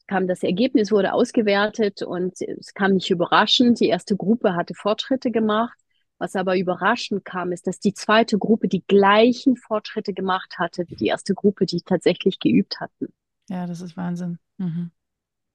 kam 0.08 0.28
das 0.28 0.44
Ergebnis, 0.44 0.92
wurde 0.92 1.14
ausgewertet 1.14 2.02
und 2.02 2.42
es 2.42 2.74
kam 2.74 2.94
nicht 2.94 3.10
überraschend. 3.10 3.80
Die 3.80 3.88
erste 3.88 4.16
Gruppe 4.16 4.56
hatte 4.56 4.74
Fortschritte 4.74 5.32
gemacht. 5.32 5.78
Was 6.18 6.36
aber 6.36 6.58
überraschend 6.58 7.26
kam, 7.26 7.52
ist, 7.52 7.68
dass 7.68 7.80
die 7.80 7.94
zweite 7.94 8.38
Gruppe 8.38 8.70
die 8.70 8.84
gleichen 8.88 9.58
Fortschritte 9.58 10.14
gemacht 10.14 10.58
hatte 10.58 10.86
wie 10.88 10.96
die 10.96 11.08
erste 11.08 11.34
Gruppe, 11.34 11.66
die 11.66 11.82
tatsächlich 11.82 12.40
geübt 12.40 12.80
hatten. 12.80 13.08
Ja, 13.50 13.68
das 13.68 13.82
ist 13.82 13.98
Wahnsinn. 13.98 14.40
Mhm. 14.58 14.92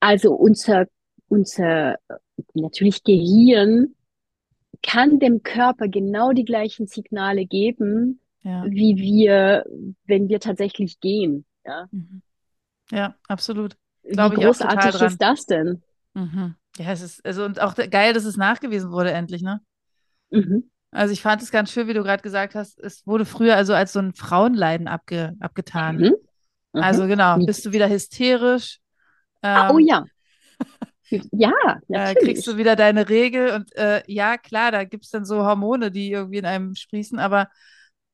Also 0.00 0.34
unser 0.34 0.86
unser 1.30 1.96
natürlich 2.54 3.04
Gehirn 3.04 3.94
kann 4.82 5.18
dem 5.18 5.42
Körper 5.42 5.88
genau 5.88 6.32
die 6.32 6.44
gleichen 6.44 6.86
Signale 6.86 7.46
geben, 7.46 8.20
ja. 8.42 8.64
wie 8.66 8.96
wir, 8.96 9.64
wenn 10.06 10.28
wir 10.28 10.40
tatsächlich 10.40 11.00
gehen. 11.00 11.44
Ja, 11.64 11.86
mhm. 11.90 12.22
ja 12.90 13.14
absolut. 13.28 13.76
Glaube 14.02 14.36
wie 14.36 14.42
großartig 14.42 15.00
ist 15.00 15.18
das 15.18 15.46
denn? 15.46 15.82
Mhm. 16.14 16.56
Ja, 16.78 16.92
es 16.92 17.02
ist, 17.02 17.24
also 17.24 17.44
und 17.44 17.60
auch 17.60 17.74
geil, 17.74 18.12
dass 18.12 18.24
es 18.24 18.36
nachgewiesen 18.36 18.90
wurde 18.90 19.12
endlich, 19.12 19.42
ne? 19.42 19.60
Mhm. 20.30 20.70
Also 20.90 21.12
ich 21.12 21.22
fand 21.22 21.42
es 21.42 21.52
ganz 21.52 21.70
schön, 21.70 21.86
wie 21.86 21.94
du 21.94 22.02
gerade 22.02 22.22
gesagt 22.22 22.54
hast, 22.54 22.80
es 22.80 23.06
wurde 23.06 23.24
früher 23.24 23.54
also 23.54 23.74
als 23.74 23.92
so 23.92 24.00
ein 24.00 24.14
Frauenleiden 24.14 24.88
abge, 24.88 25.36
abgetan. 25.38 25.98
Mhm. 25.98 26.14
Also 26.72 27.06
genau, 27.06 27.36
bist 27.44 27.64
du 27.66 27.72
wieder 27.72 27.88
hysterisch. 27.88 28.80
Ähm, 29.42 29.56
ah, 29.56 29.70
oh 29.72 29.78
ja. 29.78 30.04
Ja, 31.32 31.52
natürlich. 31.88 31.88
Äh, 31.90 32.14
kriegst 32.14 32.46
du 32.46 32.56
wieder 32.56 32.76
deine 32.76 33.08
Regel 33.08 33.52
und 33.52 33.74
äh, 33.76 34.02
ja, 34.06 34.38
klar, 34.38 34.72
da 34.72 34.84
gibt 34.84 35.04
es 35.04 35.10
dann 35.10 35.24
so 35.24 35.44
Hormone, 35.44 35.90
die 35.90 36.10
irgendwie 36.10 36.38
in 36.38 36.46
einem 36.46 36.74
sprießen, 36.74 37.18
aber 37.18 37.48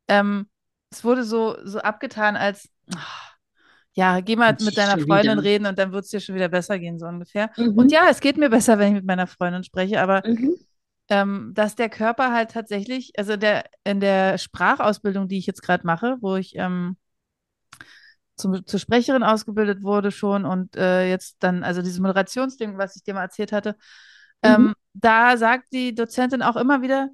ähm, 0.08 0.48
es 0.90 1.04
wurde 1.04 1.24
so, 1.24 1.56
so 1.64 1.78
abgetan 1.78 2.36
als, 2.36 2.68
ach, 2.94 3.36
ja, 3.94 4.20
geh 4.20 4.36
mal 4.36 4.56
mit 4.60 4.76
deiner 4.76 4.98
Freundin 4.98 5.38
wieder. 5.38 5.42
reden 5.42 5.66
und 5.66 5.78
dann 5.78 5.92
wird 5.92 6.04
es 6.04 6.10
dir 6.10 6.20
schon 6.20 6.34
wieder 6.34 6.48
besser 6.48 6.78
gehen, 6.78 6.98
so 6.98 7.06
ungefähr. 7.06 7.50
Mhm. 7.56 7.78
Und 7.78 7.92
ja, 7.92 8.08
es 8.10 8.20
geht 8.20 8.36
mir 8.36 8.50
besser, 8.50 8.78
wenn 8.78 8.88
ich 8.88 8.94
mit 8.94 9.06
meiner 9.06 9.26
Freundin 9.26 9.64
spreche, 9.64 10.00
aber 10.00 10.22
mhm. 10.26 10.54
ähm, 11.08 11.52
dass 11.54 11.76
der 11.76 11.88
Körper 11.88 12.32
halt 12.32 12.50
tatsächlich, 12.50 13.12
also 13.16 13.36
der, 13.36 13.64
in 13.84 14.00
der 14.00 14.38
Sprachausbildung, 14.38 15.28
die 15.28 15.38
ich 15.38 15.46
jetzt 15.46 15.62
gerade 15.62 15.86
mache, 15.86 16.18
wo 16.20 16.36
ich 16.36 16.56
ähm, 16.56 16.96
zum, 18.36 18.66
zur 18.66 18.80
Sprecherin 18.80 19.22
ausgebildet 19.22 19.82
wurde 19.82 20.10
schon 20.10 20.44
und 20.44 20.76
äh, 20.76 21.08
jetzt 21.08 21.36
dann, 21.40 21.62
also 21.62 21.82
dieses 21.82 22.00
Moderationsding, 22.00 22.78
was 22.78 22.96
ich 22.96 23.02
dir 23.02 23.14
mal 23.14 23.22
erzählt 23.22 23.52
hatte, 23.52 23.76
mhm. 24.42 24.50
ähm, 24.50 24.74
da 24.94 25.36
sagt 25.36 25.72
die 25.72 25.94
Dozentin 25.94 26.42
auch 26.42 26.56
immer 26.56 26.82
wieder, 26.82 27.10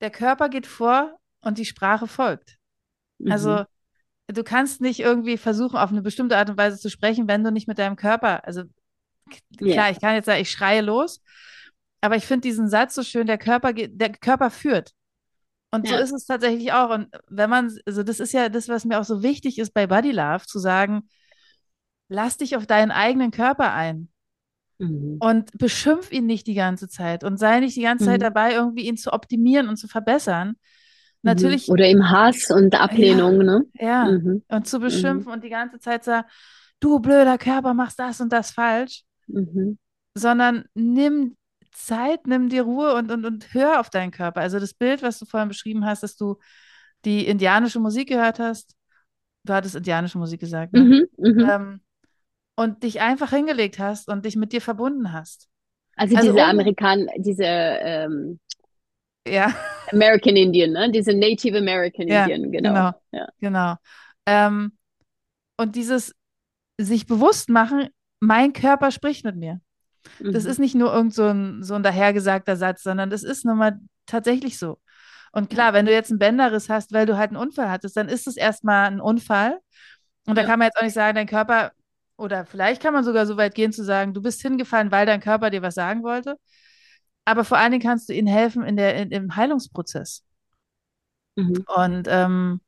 der 0.00 0.10
Körper 0.10 0.48
geht 0.48 0.66
vor 0.66 1.18
und 1.40 1.58
die 1.58 1.64
Sprache 1.64 2.06
folgt. 2.06 2.56
Also 3.26 3.50
mhm 3.50 3.64
du 4.28 4.44
kannst 4.44 4.80
nicht 4.80 5.00
irgendwie 5.00 5.36
versuchen, 5.36 5.76
auf 5.76 5.90
eine 5.90 6.02
bestimmte 6.02 6.36
Art 6.36 6.50
und 6.50 6.56
Weise 6.56 6.78
zu 6.78 6.88
sprechen, 6.88 7.28
wenn 7.28 7.44
du 7.44 7.52
nicht 7.52 7.68
mit 7.68 7.78
deinem 7.78 7.96
Körper, 7.96 8.44
also 8.44 8.62
klar, 9.56 9.68
yeah. 9.68 9.90
ich 9.90 10.00
kann 10.00 10.14
jetzt 10.14 10.26
sagen, 10.26 10.40
ich 10.40 10.50
schreie 10.50 10.80
los, 10.80 11.22
aber 12.00 12.16
ich 12.16 12.26
finde 12.26 12.42
diesen 12.42 12.68
Satz 12.68 12.94
so 12.94 13.02
schön, 13.02 13.26
der 13.26 13.38
Körper, 13.38 13.72
der 13.72 14.12
Körper 14.12 14.50
führt. 14.50 14.92
Und 15.74 15.88
ja. 15.88 15.96
so 15.96 16.02
ist 16.02 16.12
es 16.12 16.26
tatsächlich 16.26 16.72
auch. 16.72 16.90
Und 16.90 17.08
wenn 17.28 17.50
man, 17.50 17.76
also 17.86 18.02
das 18.02 18.20
ist 18.20 18.32
ja 18.32 18.48
das, 18.48 18.68
was 18.68 18.84
mir 18.84 19.00
auch 19.00 19.04
so 19.04 19.22
wichtig 19.22 19.58
ist 19.58 19.74
bei 19.74 19.86
Body 19.86 20.12
Love, 20.12 20.44
zu 20.46 20.58
sagen, 20.58 21.08
lass 22.08 22.36
dich 22.36 22.56
auf 22.56 22.66
deinen 22.66 22.90
eigenen 22.90 23.30
Körper 23.30 23.72
ein. 23.72 24.08
Mhm. 24.78 25.18
Und 25.20 25.56
beschimpf 25.58 26.10
ihn 26.12 26.26
nicht 26.26 26.46
die 26.46 26.54
ganze 26.54 26.88
Zeit 26.88 27.22
und 27.24 27.38
sei 27.38 27.60
nicht 27.60 27.76
die 27.76 27.82
ganze 27.82 28.04
mhm. 28.04 28.08
Zeit 28.08 28.22
dabei, 28.22 28.54
irgendwie 28.54 28.86
ihn 28.86 28.96
zu 28.96 29.12
optimieren 29.12 29.68
und 29.68 29.76
zu 29.76 29.86
verbessern, 29.86 30.56
Mhm. 31.24 31.30
natürlich. 31.30 31.68
Oder 31.68 31.88
im 31.88 32.10
Hass 32.10 32.50
und 32.50 32.78
Ablehnung, 32.78 33.38
ja, 33.38 33.42
ne? 33.42 33.64
Ja. 33.74 34.04
Mhm. 34.04 34.42
Und 34.48 34.68
zu 34.68 34.78
beschimpfen 34.78 35.28
mhm. 35.28 35.32
und 35.32 35.44
die 35.44 35.50
ganze 35.50 35.78
Zeit 35.78 36.04
sagen, 36.04 36.28
du 36.80 37.00
blöder 37.00 37.38
Körper, 37.38 37.74
machst 37.74 37.98
das 37.98 38.20
und 38.20 38.32
das 38.32 38.50
falsch. 38.50 39.02
Mhm. 39.26 39.78
Sondern 40.16 40.66
nimm 40.74 41.36
Zeit, 41.74 42.26
nimm 42.26 42.48
dir 42.48 42.62
Ruhe 42.62 42.94
und, 42.94 43.10
und, 43.10 43.24
und 43.24 43.52
hör 43.52 43.80
auf 43.80 43.90
deinen 43.90 44.10
Körper. 44.10 44.40
Also 44.40 44.58
das 44.58 44.74
Bild, 44.74 45.02
was 45.02 45.18
du 45.18 45.26
vorhin 45.26 45.48
beschrieben 45.48 45.84
hast, 45.84 46.02
dass 46.02 46.16
du 46.16 46.38
die 47.04 47.26
indianische 47.26 47.80
Musik 47.80 48.08
gehört 48.08 48.38
hast. 48.38 48.74
Du 49.44 49.52
hattest 49.52 49.74
indianische 49.74 50.18
Musik 50.18 50.40
gesagt, 50.40 50.72
ne? 50.72 50.80
Mhm, 50.80 51.06
mhm. 51.18 51.50
ähm, 51.50 51.80
und 52.56 52.82
dich 52.82 53.00
einfach 53.00 53.30
hingelegt 53.30 53.78
hast 53.78 54.08
und 54.08 54.24
dich 54.24 54.36
mit 54.36 54.52
dir 54.52 54.60
verbunden 54.60 55.12
hast. 55.12 55.48
Also, 55.96 56.16
also 56.16 56.32
diese 56.32 56.44
Amerikaner, 56.44 57.12
diese 57.18 57.44
ähm, 57.44 58.40
ja. 59.26 59.54
American 59.90 60.36
Indian, 60.36 60.70
ne? 60.70 60.90
Diese 60.90 61.12
Native 61.12 61.58
American 61.58 62.08
ja, 62.08 62.24
Indian, 62.24 62.52
genau. 62.52 62.72
Genau. 62.72 62.92
Ja. 63.12 63.28
genau. 63.40 63.74
Ähm, 64.26 64.78
und 65.56 65.76
dieses 65.76 66.14
sich 66.78 67.06
bewusst 67.06 67.48
machen, 67.48 67.88
mein 68.20 68.52
Körper 68.52 68.90
spricht 68.90 69.24
mit 69.24 69.36
mir. 69.36 69.60
Mhm. 70.18 70.32
Das 70.32 70.44
ist 70.44 70.58
nicht 70.58 70.74
nur 70.74 70.92
irgend 70.92 71.14
so 71.14 71.26
ein, 71.26 71.62
so 71.62 71.74
ein 71.74 71.82
dahergesagter 71.82 72.56
Satz, 72.56 72.82
sondern 72.82 73.10
das 73.10 73.22
ist 73.22 73.44
nun 73.44 73.58
mal 73.58 73.78
tatsächlich 74.06 74.58
so. 74.58 74.78
Und 75.32 75.50
klar, 75.50 75.72
wenn 75.72 75.86
du 75.86 75.92
jetzt 75.92 76.10
einen 76.10 76.18
Bänderriss 76.18 76.68
hast, 76.68 76.92
weil 76.92 77.06
du 77.06 77.16
halt 77.16 77.30
einen 77.30 77.38
Unfall 77.38 77.70
hattest, 77.70 77.96
dann 77.96 78.08
ist 78.08 78.26
es 78.26 78.36
erstmal 78.36 78.86
ein 78.86 79.00
Unfall. 79.00 79.58
Und 80.26 80.36
ja. 80.36 80.42
da 80.42 80.44
kann 80.44 80.58
man 80.58 80.66
jetzt 80.66 80.78
auch 80.78 80.84
nicht 80.84 80.94
sagen, 80.94 81.16
dein 81.16 81.26
Körper, 81.26 81.72
oder 82.16 82.46
vielleicht 82.46 82.80
kann 82.80 82.94
man 82.94 83.04
sogar 83.04 83.26
so 83.26 83.36
weit 83.36 83.54
gehen 83.54 83.72
zu 83.72 83.84
sagen, 83.84 84.14
du 84.14 84.22
bist 84.22 84.40
hingefallen, 84.42 84.92
weil 84.92 85.06
dein 85.06 85.20
Körper 85.20 85.50
dir 85.50 85.62
was 85.62 85.74
sagen 85.74 86.04
wollte 86.04 86.36
aber 87.24 87.44
vor 87.44 87.58
allen 87.58 87.72
Dingen 87.72 87.82
kannst 87.82 88.08
du 88.08 88.12
ihnen 88.12 88.26
helfen 88.26 88.62
in 88.62 88.76
der, 88.76 88.96
in, 88.96 89.10
im 89.10 89.36
Heilungsprozess. 89.36 90.24
Mhm. 91.36 91.64
Und 91.74 92.06
ähm, 92.08 92.60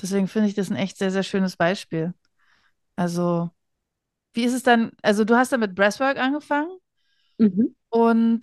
deswegen 0.00 0.28
finde 0.28 0.48
ich 0.48 0.54
das 0.54 0.70
ein 0.70 0.76
echt 0.76 0.98
sehr, 0.98 1.10
sehr 1.10 1.22
schönes 1.22 1.56
Beispiel. 1.56 2.14
Also, 2.96 3.50
wie 4.32 4.44
ist 4.44 4.54
es 4.54 4.62
dann? 4.62 4.92
Also, 5.02 5.24
du 5.24 5.36
hast 5.36 5.52
dann 5.52 5.60
mit 5.60 5.74
Breathwork 5.74 6.18
angefangen 6.18 6.78
mhm. 7.38 7.74
und 7.88 8.42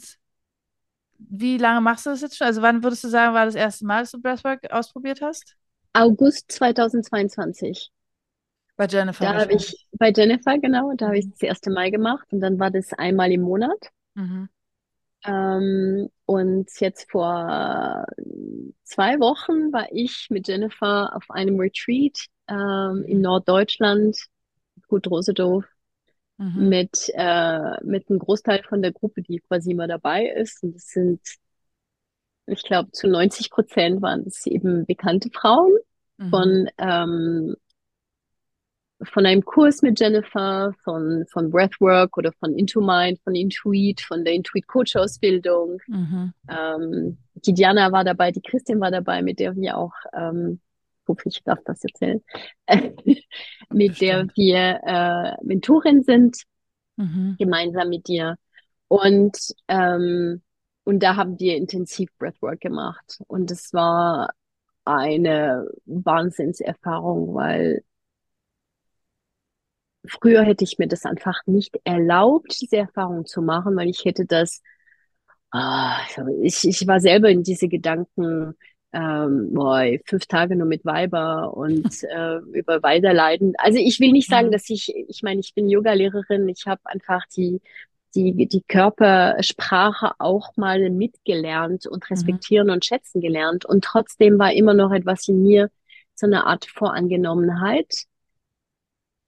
wie 1.19 1.57
lange 1.57 1.81
machst 1.81 2.05
du 2.05 2.11
das 2.11 2.21
jetzt 2.21 2.37
schon? 2.37 2.47
Also, 2.47 2.61
wann 2.61 2.83
würdest 2.83 3.03
du 3.03 3.07
sagen, 3.07 3.33
war 3.33 3.45
das 3.45 3.55
erste 3.55 3.85
Mal, 3.85 4.01
dass 4.01 4.11
du 4.11 4.21
Breathwork 4.21 4.71
ausprobiert 4.71 5.21
hast? 5.21 5.55
August 5.93 6.51
2022. 6.51 7.91
Bei 8.75 8.85
Jennifer. 8.85 9.25
Da 9.25 9.41
habe 9.41 9.53
ich 9.53 9.87
bei 9.93 10.11
Jennifer 10.15 10.59
genau, 10.59 10.93
da 10.95 11.07
habe 11.07 11.17
ich 11.17 11.25
mhm. 11.25 11.31
das 11.31 11.41
erste 11.41 11.71
Mal 11.71 11.89
gemacht 11.89 12.27
und 12.31 12.41
dann 12.41 12.59
war 12.59 12.69
das 12.69 12.93
einmal 12.93 13.31
im 13.31 13.41
Monat. 13.41 13.89
Mhm. 14.13 14.49
Ähm, 15.23 16.09
und 16.25 16.69
jetzt 16.79 17.09
vor 17.09 18.05
zwei 18.83 19.19
Wochen 19.19 19.73
war 19.73 19.87
ich 19.91 20.27
mit 20.29 20.47
Jennifer 20.47 21.15
auf 21.15 21.29
einem 21.29 21.59
Retreat 21.59 22.27
ähm, 22.47 23.03
in 23.07 23.21
Norddeutschland, 23.21 24.17
Gut 24.87 25.07
Rosedorf, 25.07 25.65
mhm. 26.37 26.69
mit, 26.69 27.11
äh, 27.13 27.83
mit 27.83 28.09
einem 28.09 28.19
Großteil 28.19 28.63
von 28.63 28.81
der 28.81 28.91
Gruppe, 28.91 29.21
die 29.21 29.39
quasi 29.39 29.71
immer 29.71 29.87
dabei 29.87 30.27
ist. 30.27 30.63
Und 30.63 30.75
es 30.75 30.87
sind, 30.87 31.21
ich 32.45 32.63
glaube, 32.63 32.91
zu 32.91 33.07
90 33.07 33.49
Prozent 33.49 34.01
waren 34.01 34.23
es 34.25 34.45
eben 34.45 34.85
bekannte 34.85 35.29
Frauen 35.31 35.77
mhm. 36.17 36.29
von 36.29 36.69
ähm, 36.77 37.55
von 39.03 39.25
einem 39.25 39.43
Kurs 39.45 39.81
mit 39.81 39.99
Jennifer, 39.99 40.73
von, 40.83 41.25
von 41.27 41.51
Breathwork 41.51 42.17
oder 42.17 42.31
von 42.39 42.57
Into 42.57 42.81
Mind, 42.81 43.19
von 43.23 43.35
Intuit, 43.35 44.01
von 44.01 44.23
der 44.23 44.33
Intuit 44.33 44.67
Coach 44.67 44.95
Ausbildung. 44.95 45.79
Mhm. 45.87 46.33
Ähm, 46.49 47.17
die 47.35 47.53
Diana 47.53 47.91
war 47.91 48.03
dabei, 48.03 48.31
die 48.31 48.41
Christin 48.41 48.79
war 48.79 48.91
dabei, 48.91 49.21
mit 49.21 49.39
der 49.39 49.55
wir 49.55 49.77
auch, 49.77 49.93
ähm, 50.13 50.59
hoffe 51.07 51.29
ich 51.29 51.43
darf 51.43 51.59
das 51.65 51.83
erzählen, 51.83 52.23
mit 53.69 54.01
der 54.01 54.27
wir 54.35 54.79
äh, 54.83 55.45
Mentorin 55.45 56.03
sind, 56.03 56.43
mhm. 56.97 57.35
gemeinsam 57.39 57.89
mit 57.89 58.07
dir. 58.07 58.37
Und, 58.87 59.37
ähm, 59.67 60.41
und 60.83 61.03
da 61.03 61.15
haben 61.15 61.39
wir 61.39 61.57
intensiv 61.57 62.09
Breathwork 62.17 62.61
gemacht. 62.61 63.19
Und 63.27 63.51
es 63.51 63.73
war 63.73 64.29
eine 64.85 65.67
Wahnsinnserfahrung, 65.85 67.33
weil 67.33 67.83
früher 70.07 70.43
hätte 70.43 70.63
ich 70.63 70.77
mir 70.77 70.87
das 70.87 71.05
einfach 71.05 71.39
nicht 71.45 71.77
erlaubt, 71.83 72.55
diese 72.61 72.77
Erfahrung 72.77 73.25
zu 73.25 73.41
machen, 73.41 73.75
weil 73.75 73.89
ich 73.89 74.05
hätte 74.05 74.25
das, 74.25 74.61
ah, 75.51 75.99
ich, 76.41 76.65
ich 76.67 76.87
war 76.87 76.99
selber 76.99 77.29
in 77.29 77.43
diese 77.43 77.67
Gedanken, 77.67 78.55
ähm, 78.93 79.53
boah, 79.53 79.85
fünf 80.05 80.25
Tage 80.27 80.55
nur 80.55 80.67
mit 80.67 80.85
Weiber 80.85 81.55
und 81.55 82.03
äh, 82.03 82.37
über 82.53 82.81
Weiterleiden. 82.83 83.53
Also 83.57 83.79
ich 83.79 83.99
will 83.99 84.11
nicht 84.11 84.29
sagen, 84.29 84.47
mhm. 84.47 84.51
dass 84.51 84.69
ich, 84.69 84.93
ich 84.95 85.23
meine, 85.23 85.39
ich 85.39 85.53
bin 85.53 85.69
Yoga-Lehrerin, 85.69 86.47
ich 86.47 86.65
habe 86.65 86.81
einfach 86.85 87.25
die, 87.35 87.61
die, 88.15 88.47
die 88.47 88.63
Körpersprache 88.67 90.11
auch 90.19 90.55
mal 90.55 90.89
mitgelernt 90.89 91.85
und 91.85 92.03
mhm. 92.03 92.15
respektieren 92.15 92.67
mhm. 92.67 92.73
und 92.73 92.85
schätzen 92.85 93.21
gelernt. 93.21 93.65
Und 93.65 93.83
trotzdem 93.83 94.39
war 94.39 94.53
immer 94.53 94.73
noch 94.73 94.91
etwas 94.91 95.27
in 95.27 95.43
mir, 95.43 95.69
so 96.15 96.25
eine 96.25 96.47
Art 96.47 96.65
Vorangenommenheit 96.65 98.07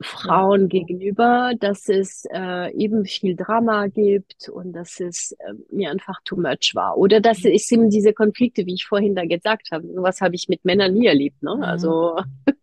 Frauen 0.01 0.61
ja. 0.61 0.67
gegenüber, 0.67 1.51
dass 1.59 1.89
es 1.89 2.25
äh, 2.31 2.73
eben 2.73 3.05
viel 3.05 3.35
Drama 3.35 3.87
gibt 3.87 4.47
und 4.47 4.71
dass 4.71 4.99
es 4.99 5.33
äh, 5.39 5.53
mir 5.71 5.91
einfach 5.91 6.19
too 6.23 6.37
much 6.37 6.71
war. 6.73 6.97
Oder 6.97 7.19
dass 7.19 7.43
es 7.43 7.69
eben 7.71 7.89
diese 7.89 8.13
Konflikte, 8.13 8.65
wie 8.65 8.75
ich 8.75 8.85
vorhin 8.85 9.13
da 9.13 9.25
gesagt 9.25 9.71
habe, 9.71 9.87
sowas 9.87 10.21
habe 10.21 10.35
ich 10.35 10.47
mit 10.47 10.63
Männern 10.63 10.93
nie 10.93 11.07
erlebt. 11.07 11.43
Ne? 11.43 11.55
Mhm. 11.55 11.63
Also 11.63 12.17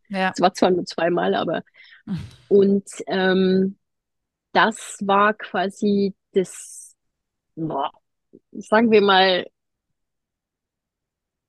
ja. 0.08 0.30
es 0.34 0.40
war 0.40 0.54
zwar 0.54 0.70
nur 0.70 0.86
zweimal, 0.86 1.34
aber 1.34 1.62
und 2.48 2.84
ähm, 3.06 3.76
das 4.52 4.98
war 5.02 5.34
quasi 5.34 6.14
das, 6.32 6.96
boah, 7.54 7.90
sagen 8.52 8.90
wir 8.90 9.02
mal, 9.02 9.46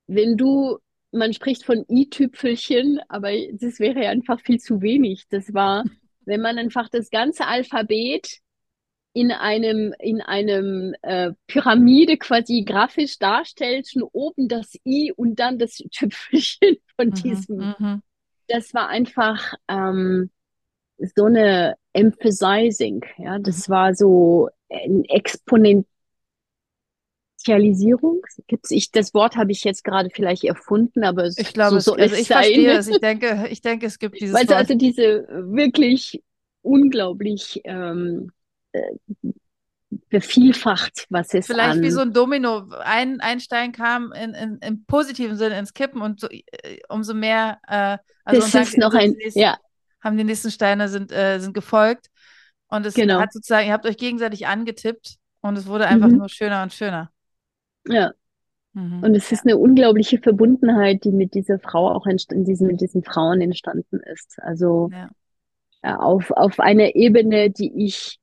wenn 0.08 0.36
du 0.36 0.80
man 1.12 1.34
spricht 1.34 1.64
von 1.64 1.86
i-Tüpfelchen, 1.90 3.00
aber 3.08 3.32
das 3.54 3.80
wäre 3.80 4.04
ja 4.04 4.10
einfach 4.10 4.42
viel 4.42 4.60
zu 4.60 4.82
wenig. 4.82 5.26
Das 5.30 5.54
war, 5.54 5.84
wenn 6.26 6.42
man 6.42 6.58
einfach 6.58 6.90
das 6.90 7.10
ganze 7.10 7.48
Alphabet 7.48 8.40
in 9.14 9.32
einem, 9.32 9.96
in 10.00 10.22
einem 10.22 10.94
äh, 11.02 11.32
Pyramide 11.48 12.18
quasi 12.18 12.64
grafisch 12.64 13.18
darstellt, 13.18 13.90
schon 13.90 14.04
oben 14.04 14.48
das 14.48 14.76
I 14.86 15.12
und 15.16 15.40
dann 15.40 15.58
das 15.58 15.78
Tüpfelchen 15.92 16.78
von 16.96 17.08
mhm, 17.08 17.14
diesem. 17.14 17.76
Mhm. 17.80 18.02
Das 18.48 18.74
war 18.74 18.90
einfach 18.90 19.56
ähm, 19.68 20.30
so 21.16 21.26
eine 21.26 21.76
Emphasizing, 21.94 23.04
ja, 23.18 23.40
das 23.40 23.68
mhm. 23.68 23.74
war 23.74 23.96
so 23.96 24.50
ein 24.70 25.04
Exponent 25.06 25.88
Sozialisierung? 27.48 28.22
Gibt's, 28.48 28.72
ich, 28.72 28.92
das 28.92 29.14
Wort 29.14 29.36
habe 29.38 29.52
ich 29.52 29.64
jetzt 29.64 29.84
gerade 29.84 30.10
vielleicht 30.10 30.44
erfunden, 30.44 31.04
aber 31.04 31.26
es, 31.26 31.38
ich 31.38 31.54
glaube, 31.54 31.80
so, 31.80 31.92
so 31.92 31.98
also 31.98 32.16
ich 32.16 32.28
sein. 32.28 32.44
verstehe 32.44 32.72
es. 32.78 32.88
Ich 32.88 33.00
denke, 33.00 33.48
ich 33.50 33.62
denke, 33.62 33.86
es 33.86 34.00
gibt 34.00 34.20
dieses 34.20 34.36
Weil 34.36 34.52
also 34.54 34.76
diese 34.76 35.28
wirklich 35.30 36.22
unglaublich 36.62 37.62
ähm, 37.64 38.32
äh, 38.74 38.82
vervielfacht, 40.10 41.06
was 41.10 41.34
es 41.34 41.48
Vielleicht 41.48 41.82
wie 41.82 41.92
so 41.92 42.02
ein 42.02 42.12
Domino. 42.12 42.70
Ein, 42.84 43.22
ein 43.22 43.40
Stein 43.40 43.72
kam 43.72 44.12
in, 44.12 44.34
in, 44.34 44.58
im 44.62 44.86
positiven 44.86 45.38
Sinne 45.38 45.58
ins 45.58 45.74
Kippen 45.74 46.02
und 46.02 46.20
so, 46.20 46.28
äh, 46.30 46.80
umso 46.90 47.14
mehr, 47.14 47.60
äh, 47.68 47.98
also 48.26 48.42
das 48.42 48.70
ist 48.70 48.78
noch 48.78 48.94
ein, 48.94 49.12
nächsten, 49.12 49.40
ja. 49.40 49.58
haben 50.02 50.18
die 50.18 50.26
nächsten 50.26 50.52
Steine 50.52 50.90
sind, 50.90 51.12
äh, 51.12 51.40
sind 51.40 51.54
gefolgt. 51.54 52.08
Und 52.70 52.86
es 52.86 52.96
genau. 52.96 53.22
hat 53.22 53.32
sozusagen, 53.32 53.68
ihr 53.68 53.74
habt 53.74 53.86
euch 53.86 53.96
gegenseitig 53.96 54.46
angetippt 54.46 55.16
und 55.40 55.58
es 55.58 55.68
wurde 55.68 55.88
einfach 55.88 56.10
mhm. 56.10 56.18
nur 56.18 56.28
schöner 56.30 56.64
und 56.64 56.74
schöner. 56.74 57.10
Ja. 57.90 58.14
Mhm. 58.74 59.04
Und 59.04 59.16
es 59.16 59.32
ist 59.32 59.46
eine 59.46 59.58
unglaubliche 59.58 60.20
Verbundenheit, 60.20 61.04
die 61.04 61.12
mit 61.12 61.34
dieser 61.34 61.60
Frau 61.60 61.90
auch 61.90 62.06
entstanden, 62.06 62.46
diesen, 62.46 62.68
mit 62.68 62.82
diesen 62.82 63.04
Frauen 63.04 63.42
entstanden 63.42 64.00
ist. 64.00 64.38
Also 64.42 64.90
ja. 65.84 65.98
auf, 65.98 66.32
auf 66.32 66.60
einer 66.60 66.96
Ebene, 66.96 67.50
die 67.50 67.86
ich 67.86 68.20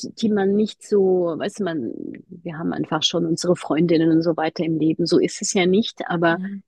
die, 0.00 0.14
die 0.14 0.28
man 0.28 0.54
nicht 0.54 0.86
so, 0.86 1.34
weißt 1.36 1.60
du, 1.60 1.64
man, 1.64 1.92
wir 2.28 2.58
haben 2.58 2.72
einfach 2.72 3.02
schon 3.02 3.26
unsere 3.26 3.56
Freundinnen 3.56 4.10
und 4.10 4.22
so 4.22 4.36
weiter 4.36 4.64
im 4.64 4.78
Leben. 4.78 5.06
So 5.06 5.18
ist 5.18 5.42
es 5.42 5.52
ja 5.52 5.66
nicht. 5.66 6.08
Aber 6.08 6.38
mhm. 6.38 6.62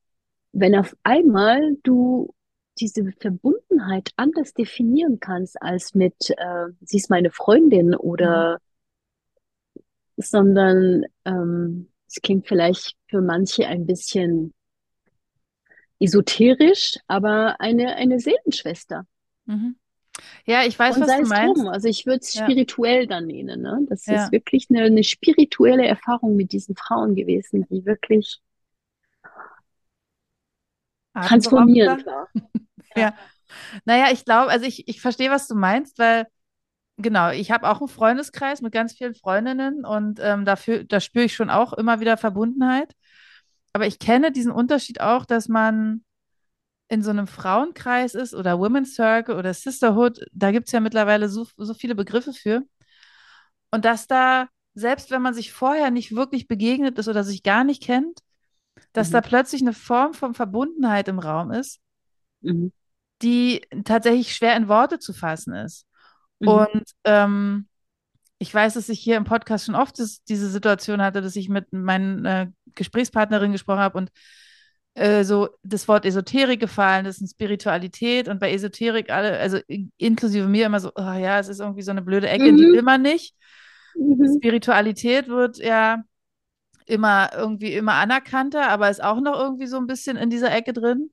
wenn 0.53 0.75
auf 0.75 0.97
einmal 1.05 1.77
du 1.83 2.35
diese 2.81 3.13
Verbundenheit 3.21 4.11
anders 4.17 4.53
definieren 4.53 5.21
kannst 5.21 5.63
als 5.63 5.95
mit, 5.95 6.31
äh, 6.31 6.67
sie 6.81 6.97
ist 6.97 7.11
meine 7.11 7.31
Freundin 7.31 7.95
oder, 7.95 8.55
mhm. 8.55 8.74
Sondern 10.17 11.05
ähm, 11.25 11.91
es 12.07 12.21
klingt 12.23 12.47
vielleicht 12.47 12.97
für 13.09 13.21
manche 13.21 13.67
ein 13.67 13.87
bisschen 13.87 14.53
esoterisch, 15.99 16.99
aber 17.07 17.61
eine, 17.61 17.97
eine 17.97 18.21
Seelenschwester. 18.21 19.07
Mhm. 19.47 19.77
Ja, 20.47 20.63
ich 20.65 20.79
weiß, 20.79 20.97
und 20.97 21.03
was 21.03 21.17
du 21.17 21.27
meinst. 21.27 21.57
Drum. 21.57 21.69
Also 21.69 21.89
ich 21.89 22.07
würde 22.07 22.21
es 22.21 22.35
ja. 22.35 22.45
spirituell 22.45 23.07
dann 23.07 23.27
nennen. 23.27 23.63
Ne? 23.63 23.81
Das 23.89 24.07
ja. 24.07 24.25
ist 24.25 24.33
wirklich 24.33 24.67
eine, 24.71 24.83
eine 24.83 25.03
spirituelle 25.03 25.87
Erfahrung 25.87 26.37
mit 26.37 26.53
diesen 26.53 26.77
Frauen 26.77 27.15
gewesen, 27.15 27.67
die 27.69 27.85
wirklich 27.85 28.41
transformierend 31.15 32.07
war. 32.07 32.29
ja. 32.35 32.43
ja. 32.97 33.15
Naja, 33.85 34.07
ich 34.13 34.25
glaube, 34.25 34.51
also 34.51 34.67
ich, 34.67 34.89
ich 34.89 35.01
verstehe, 35.01 35.31
was 35.31 35.47
du 35.47 35.55
meinst, 35.55 35.99
weil 35.99 36.27
genau, 36.97 37.31
ich 37.31 37.51
habe 37.51 37.69
auch 37.69 37.81
einen 37.81 37.89
Freundeskreis 37.89 38.61
mit 38.61 38.73
ganz 38.73 38.93
vielen 38.95 39.15
Freundinnen 39.15 39.85
und 39.85 40.21
ähm, 40.23 40.45
dafür, 40.45 40.85
da 40.85 41.01
spüre 41.01 41.25
ich 41.25 41.35
schon 41.35 41.51
auch 41.51 41.73
immer 41.73 42.01
wieder 42.01 42.17
Verbundenheit. 42.17 42.95
Aber 43.73 43.87
ich 43.87 43.99
kenne 43.99 44.31
diesen 44.31 44.53
Unterschied 44.53 45.01
auch, 45.01 45.25
dass 45.25 45.49
man 45.49 46.05
in 46.89 47.03
so 47.03 47.11
einem 47.11 47.27
Frauenkreis 47.27 48.15
ist 48.15 48.35
oder 48.35 48.59
Women's 48.59 48.95
Circle 48.95 49.37
oder 49.37 49.53
Sisterhood, 49.53 50.21
da 50.33 50.53
gibt 50.53 50.69
es 50.69 50.73
ja 50.73 50.81
mittlerweile 50.81 51.29
so, 51.29 51.47
so 51.57 51.75
viele 51.75 51.95
Begriffe 51.95 52.33
für. 52.33 52.63
Und 53.71 53.85
dass 53.85 54.07
da, 54.07 54.49
selbst 54.75 55.11
wenn 55.11 55.23
man 55.23 55.35
sich 55.35 55.53
vorher 55.53 55.91
nicht 55.91 56.15
wirklich 56.15 56.47
begegnet 56.47 56.99
ist 56.99 57.09
oder 57.09 57.25
sich 57.25 57.43
gar 57.43 57.65
nicht 57.65 57.83
kennt, 57.83 58.21
dass 58.93 59.09
mhm. 59.09 59.13
da 59.15 59.21
plötzlich 59.23 59.63
eine 59.63 59.73
Form 59.73 60.15
von 60.15 60.35
Verbundenheit 60.35 61.09
im 61.09 61.19
Raum 61.19 61.51
ist, 61.51 61.81
mhm. 62.43 62.73
die 63.23 63.63
tatsächlich 63.85 64.35
schwer 64.35 64.57
in 64.57 64.69
Worte 64.69 64.99
zu 64.99 65.13
fassen 65.13 65.55
ist. 65.55 65.87
Mhm. 66.45 66.49
Und 66.49 66.85
ähm, 67.05 67.69
ich 68.39 68.53
weiß, 68.53 68.75
dass 68.75 68.89
ich 68.89 69.01
hier 69.01 69.17
im 69.17 69.25
Podcast 69.25 69.67
schon 69.67 69.75
oft 69.75 69.99
das, 69.99 70.23
diese 70.25 70.49
Situation 70.49 71.03
hatte, 71.03 71.21
dass 71.21 71.37
ich 71.37 71.49
mit 71.49 71.73
meinen 71.73 72.25
äh, 72.25 72.47
Gesprächspartnerin 72.75 73.53
gesprochen 73.53 73.81
habe 73.81 73.99
und 73.99 74.11
äh, 74.95 75.25
so 75.25 75.49
das 75.63 75.89
Wort 75.89 76.05
Esoterik 76.05 76.61
gefallen 76.61 77.07
ist 77.07 77.21
und 77.21 77.29
Spiritualität 77.29 78.29
und 78.29 78.41
bei 78.41 78.53
Esoterik 78.53 79.11
alle, 79.11 79.39
also 79.39 79.59
inklusive 79.97 80.47
mir 80.47 80.67
immer 80.67 80.81
so, 80.81 80.91
oh 80.95 81.13
ja, 81.13 81.39
es 81.39 81.49
ist 81.49 81.61
irgendwie 81.61 81.83
so 81.83 81.91
eine 81.91 82.03
blöde 82.03 82.29
Ecke, 82.29 82.53
mhm. 82.53 82.57
die 82.57 82.63
will 82.65 82.83
man 82.83 83.03
nicht. 83.03 83.35
Mhm. 83.97 84.37
Spiritualität 84.37 85.29
wird 85.29 85.59
ja 85.59 86.03
immer 86.87 87.31
irgendwie 87.35 87.73
immer 87.75 87.95
anerkannter, 87.95 88.69
aber 88.69 88.91
ist 88.91 89.03
auch 89.03 89.21
noch 89.21 89.39
irgendwie 89.39 89.67
so 89.67 89.79
ein 89.79 89.87
bisschen 89.87 90.17
in 90.17 90.31
dieser 90.31 90.55
Ecke 90.55 90.73
drin. 90.73 91.11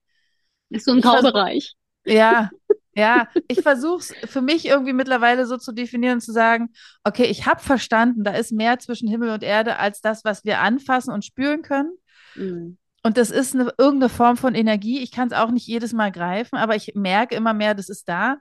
Ist 0.69 0.85
so 0.85 0.91
ein 0.91 1.01
Graubereich. 1.01 1.75
Ja, 2.05 2.49
ja, 2.93 3.27
ich 3.47 3.61
versuche 3.61 3.99
es 3.99 4.13
für 4.29 4.41
mich 4.41 4.65
irgendwie 4.65 4.93
mittlerweile 4.93 5.45
so 5.45 5.57
zu 5.57 5.71
definieren 5.71 6.15
und 6.15 6.21
zu 6.21 6.31
sagen, 6.31 6.69
okay, 7.03 7.25
ich 7.25 7.45
habe 7.45 7.61
verstanden, 7.61 8.23
da 8.23 8.31
ist 8.31 8.51
mehr 8.51 8.79
zwischen 8.79 9.07
Himmel 9.07 9.29
und 9.29 9.43
Erde 9.43 9.77
als 9.77 10.01
das, 10.01 10.25
was 10.25 10.43
wir 10.43 10.59
anfassen 10.59 11.13
und 11.13 11.25
spüren 11.25 11.61
können. 11.61 11.97
Mhm. 12.35 12.77
Und 13.03 13.17
das 13.17 13.31
ist 13.31 13.55
eine, 13.55 13.73
irgendeine 13.77 14.09
Form 14.09 14.37
von 14.37 14.53
Energie. 14.53 14.99
Ich 14.99 15.11
kann 15.11 15.27
es 15.27 15.33
auch 15.33 15.51
nicht 15.51 15.67
jedes 15.67 15.93
Mal 15.93 16.11
greifen, 16.11 16.57
aber 16.57 16.75
ich 16.75 16.93
merke 16.93 17.35
immer 17.35 17.53
mehr, 17.53 17.73
das 17.73 17.89
ist 17.89 18.07
da. 18.07 18.37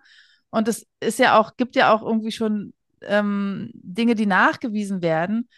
Und 0.51 0.69
es 0.69 0.87
ist 1.01 1.19
ja 1.19 1.39
auch, 1.39 1.57
gibt 1.57 1.77
ja 1.77 1.95
auch 1.95 2.03
irgendwie 2.03 2.33
schon 2.33 2.75
ähm, 3.03 3.71
Dinge, 3.75 4.15
die 4.15 4.27
nachgewiesen 4.27 5.01
werden. 5.01 5.49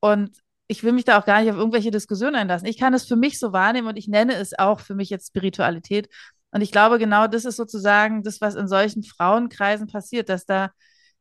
Und 0.00 0.38
ich 0.68 0.82
will 0.84 0.92
mich 0.92 1.04
da 1.04 1.18
auch 1.18 1.24
gar 1.24 1.40
nicht 1.40 1.50
auf 1.50 1.56
irgendwelche 1.56 1.90
Diskussionen 1.90 2.34
einlassen. 2.34 2.68
Ich 2.68 2.78
kann 2.78 2.94
es 2.94 3.04
für 3.04 3.16
mich 3.16 3.38
so 3.38 3.52
wahrnehmen 3.52 3.88
und 3.88 3.96
ich 3.96 4.08
nenne 4.08 4.34
es 4.34 4.58
auch 4.58 4.80
für 4.80 4.94
mich 4.94 5.08
jetzt 5.08 5.28
Spiritualität. 5.28 6.08
Und 6.50 6.62
ich 6.62 6.72
glaube, 6.72 6.98
genau 6.98 7.26
das 7.26 7.44
ist 7.44 7.56
sozusagen 7.56 8.22
das, 8.22 8.40
was 8.40 8.54
in 8.54 8.68
solchen 8.68 9.02
Frauenkreisen 9.02 9.86
passiert, 9.86 10.28
dass 10.28 10.46
da 10.46 10.70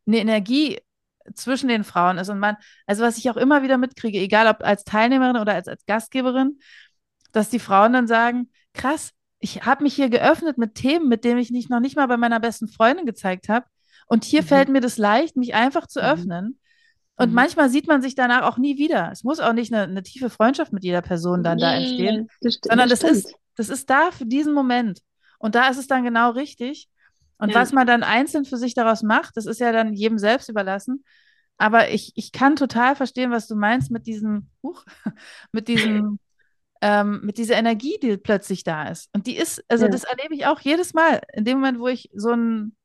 eine 0.05 0.19
Energie 0.19 0.79
zwischen 1.33 1.67
den 1.67 1.83
Frauen 1.83 2.17
ist. 2.17 2.29
Und 2.29 2.39
man, 2.39 2.55
also 2.85 3.03
was 3.03 3.17
ich 3.17 3.29
auch 3.29 3.37
immer 3.37 3.63
wieder 3.63 3.77
mitkriege, 3.77 4.19
egal 4.19 4.47
ob 4.47 4.63
als 4.63 4.83
Teilnehmerin 4.83 5.37
oder 5.37 5.53
als, 5.53 5.67
als 5.67 5.85
Gastgeberin, 5.85 6.59
dass 7.31 7.49
die 7.49 7.59
Frauen 7.59 7.93
dann 7.93 8.07
sagen, 8.07 8.49
krass, 8.73 9.11
ich 9.39 9.65
habe 9.65 9.83
mich 9.83 9.93
hier 9.93 10.09
geöffnet 10.09 10.57
mit 10.57 10.75
Themen, 10.75 11.09
mit 11.09 11.23
denen 11.23 11.39
ich 11.39 11.51
nicht, 11.51 11.69
noch 11.69 11.79
nicht 11.79 11.95
mal 11.95 12.07
bei 12.07 12.17
meiner 12.17 12.39
besten 12.39 12.67
Freundin 12.67 13.05
gezeigt 13.05 13.49
habe. 13.49 13.65
Und 14.07 14.23
hier 14.23 14.41
mhm. 14.41 14.47
fällt 14.47 14.69
mir 14.69 14.81
das 14.81 14.97
leicht, 14.97 15.35
mich 15.35 15.53
einfach 15.53 15.87
zu 15.87 15.99
mhm. 15.99 16.05
öffnen. 16.05 16.59
Und 17.17 17.29
mhm. 17.29 17.35
manchmal 17.35 17.69
sieht 17.69 17.87
man 17.87 18.01
sich 18.01 18.15
danach 18.15 18.43
auch 18.43 18.57
nie 18.57 18.77
wieder. 18.77 19.11
Es 19.11 19.23
muss 19.23 19.39
auch 19.39 19.53
nicht 19.53 19.73
eine, 19.73 19.83
eine 19.83 20.03
tiefe 20.03 20.29
Freundschaft 20.29 20.71
mit 20.71 20.83
jeder 20.83 21.01
Person 21.01 21.43
dann 21.43 21.57
nee, 21.57 21.63
da 21.63 21.73
entstehen, 21.73 22.29
das 22.41 22.59
sondern 22.63 22.89
das, 22.89 22.99
das 22.99 23.11
ist, 23.11 23.35
das 23.55 23.69
ist 23.69 23.89
da 23.89 24.11
für 24.11 24.25
diesen 24.25 24.53
Moment. 24.53 25.01
Und 25.37 25.55
da 25.55 25.69
ist 25.69 25.77
es 25.77 25.87
dann 25.87 26.03
genau 26.03 26.31
richtig. 26.31 26.89
Und 27.37 27.49
ja. 27.49 27.55
was 27.55 27.71
man 27.71 27.85
dann 27.85 28.03
einzeln 28.03 28.45
für 28.45 28.57
sich 28.57 28.73
daraus 28.73 29.03
macht, 29.03 29.37
das 29.37 29.45
ist 29.45 29.59
ja 29.59 29.71
dann 29.71 29.93
jedem 29.93 30.17
selbst 30.17 30.49
überlassen. 30.49 31.03
Aber 31.57 31.89
ich, 31.89 32.11
ich 32.15 32.31
kann 32.31 32.55
total 32.55 32.95
verstehen, 32.95 33.31
was 33.31 33.47
du 33.47 33.55
meinst 33.55 33.91
mit 33.91 34.07
diesem, 34.07 34.49
huch, 34.63 34.83
mit 35.51 35.67
diesem 35.67 36.19
ähm, 36.81 37.21
mit 37.23 37.37
dieser 37.37 37.55
Energie, 37.55 37.97
die 38.01 38.17
plötzlich 38.17 38.63
da 38.63 38.87
ist. 38.87 39.09
Und 39.13 39.27
die 39.27 39.35
ist, 39.35 39.63
also 39.67 39.85
ja. 39.85 39.91
das 39.91 40.03
erlebe 40.03 40.35
ich 40.35 40.45
auch 40.45 40.59
jedes 40.59 40.93
Mal. 40.93 41.21
In 41.33 41.45
dem 41.45 41.59
Moment, 41.59 41.79
wo 41.79 41.87
ich 41.87 42.09
so 42.13 42.29
einen 42.29 42.75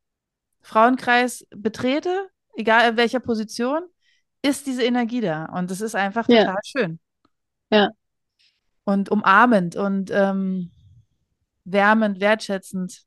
Frauenkreis 0.63 1.47
betrete, 1.51 2.29
egal 2.57 2.91
in 2.91 2.97
welcher 2.97 3.21
Position, 3.21 3.83
ist 4.43 4.67
diese 4.67 4.83
Energie 4.83 5.21
da. 5.21 5.47
Und 5.47 5.71
das 5.71 5.81
ist 5.81 5.95
einfach 5.95 6.27
total 6.27 6.47
ja. 6.47 6.59
schön. 6.65 6.99
Ja. 7.71 7.91
Und 8.85 9.11
umarmend 9.11 9.77
und 9.77 10.11
ähm, 10.11 10.71
wärmend, 11.65 12.21
wertschätzend. 12.21 13.03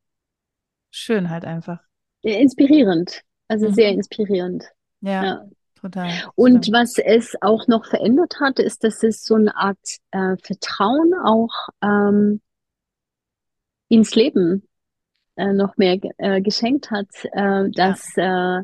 Schön 0.90 1.30
halt 1.30 1.46
einfach. 1.46 1.82
Inspirierend. 2.22 3.22
Also 3.48 3.70
mhm. 3.70 3.74
sehr 3.74 3.92
inspirierend. 3.92 4.66
ja. 5.02 5.24
ja. 5.24 5.46
Total. 5.86 6.10
Und 6.34 6.72
was 6.72 6.98
es 6.98 7.36
auch 7.42 7.68
noch 7.68 7.86
verändert 7.86 8.40
hat, 8.40 8.58
ist, 8.58 8.84
dass 8.84 9.04
es 9.04 9.24
so 9.24 9.36
eine 9.36 9.56
Art 9.56 9.78
äh, 10.10 10.36
Vertrauen 10.42 11.14
auch 11.24 11.52
ähm, 11.84 12.42
ins 13.88 14.16
Leben 14.16 14.68
äh, 15.36 15.54
noch 15.54 15.78
mehr 15.78 16.00
äh, 16.18 16.42
geschenkt 16.42 16.90
hat, 16.90 17.08
äh, 17.34 17.70
dass, 17.70 18.16
ja. 18.16 18.62
Äh, 18.62 18.64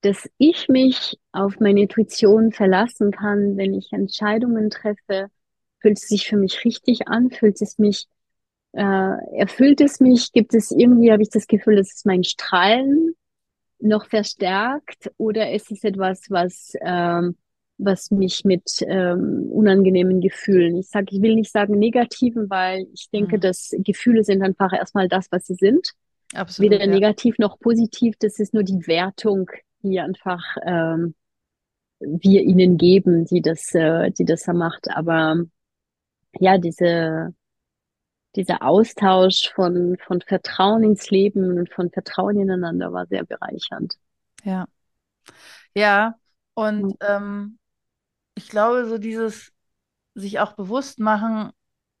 dass 0.00 0.28
ich 0.38 0.68
mich 0.68 1.18
auf 1.32 1.60
meine 1.60 1.82
Intuition 1.82 2.52
verlassen 2.52 3.10
kann, 3.10 3.56
wenn 3.56 3.74
ich 3.74 3.92
Entscheidungen 3.92 4.70
treffe, 4.70 5.28
fühlt 5.80 5.98
es 5.98 6.08
sich 6.08 6.28
für 6.28 6.36
mich 6.36 6.64
richtig 6.64 7.08
an, 7.08 7.30
fühlt 7.30 7.60
es 7.60 7.78
mich, 7.78 8.06
äh, 8.74 9.38
erfüllt 9.38 9.80
es 9.80 10.00
mich, 10.00 10.32
gibt 10.32 10.54
es 10.54 10.70
irgendwie, 10.70 11.12
habe 11.12 11.22
ich 11.22 11.30
das 11.30 11.46
Gefühl, 11.46 11.76
das 11.76 11.94
ist 11.94 12.06
mein 12.06 12.24
Strahlen, 12.24 13.14
noch 13.80 14.06
verstärkt 14.06 15.12
oder 15.16 15.52
ist 15.52 15.70
es 15.70 15.84
etwas, 15.84 16.30
was, 16.30 16.72
ähm, 16.84 17.36
was 17.76 18.10
mich 18.10 18.44
mit 18.44 18.84
ähm, 18.86 19.48
unangenehmen 19.50 20.20
Gefühlen, 20.20 20.76
ich 20.76 20.88
sage, 20.88 21.06
ich 21.10 21.22
will 21.22 21.34
nicht 21.34 21.52
sagen 21.52 21.78
negativen, 21.78 22.48
weil 22.48 22.86
ich 22.94 23.10
denke, 23.10 23.36
mhm. 23.36 23.40
dass 23.40 23.74
Gefühle 23.78 24.24
sind 24.24 24.42
einfach 24.42 24.72
erstmal 24.72 25.08
das, 25.08 25.30
was 25.30 25.46
sie 25.46 25.54
sind. 25.54 25.92
Absolut, 26.34 26.72
Weder 26.72 26.84
ja. 26.84 26.90
negativ 26.90 27.38
noch 27.38 27.58
positiv, 27.58 28.14
das 28.18 28.38
ist 28.38 28.54
nur 28.54 28.62
die 28.62 28.86
Wertung, 28.86 29.50
die 29.82 30.00
einfach 30.00 30.42
ähm, 30.64 31.14
wir 32.00 32.42
ihnen 32.42 32.76
geben, 32.76 33.26
die 33.26 33.42
das, 33.42 33.74
äh, 33.74 34.10
die 34.10 34.24
das 34.24 34.46
macht. 34.46 34.88
Aber 34.90 35.44
ja, 36.38 36.58
diese 36.58 37.34
dieser 38.36 38.62
Austausch 38.62 39.52
von, 39.54 39.96
von 40.04 40.20
Vertrauen 40.20 40.82
ins 40.82 41.10
Leben 41.10 41.58
und 41.58 41.72
von 41.72 41.90
Vertrauen 41.90 42.38
ineinander 42.38 42.92
war 42.92 43.06
sehr 43.06 43.24
bereichernd. 43.24 43.96
Ja. 44.44 44.66
Ja, 45.74 46.14
und 46.54 46.96
ja. 47.00 47.16
Ähm, 47.16 47.58
ich 48.34 48.48
glaube, 48.48 48.86
so 48.86 48.98
dieses 48.98 49.52
sich 50.14 50.40
auch 50.40 50.52
bewusst 50.52 50.98
machen, 51.00 51.50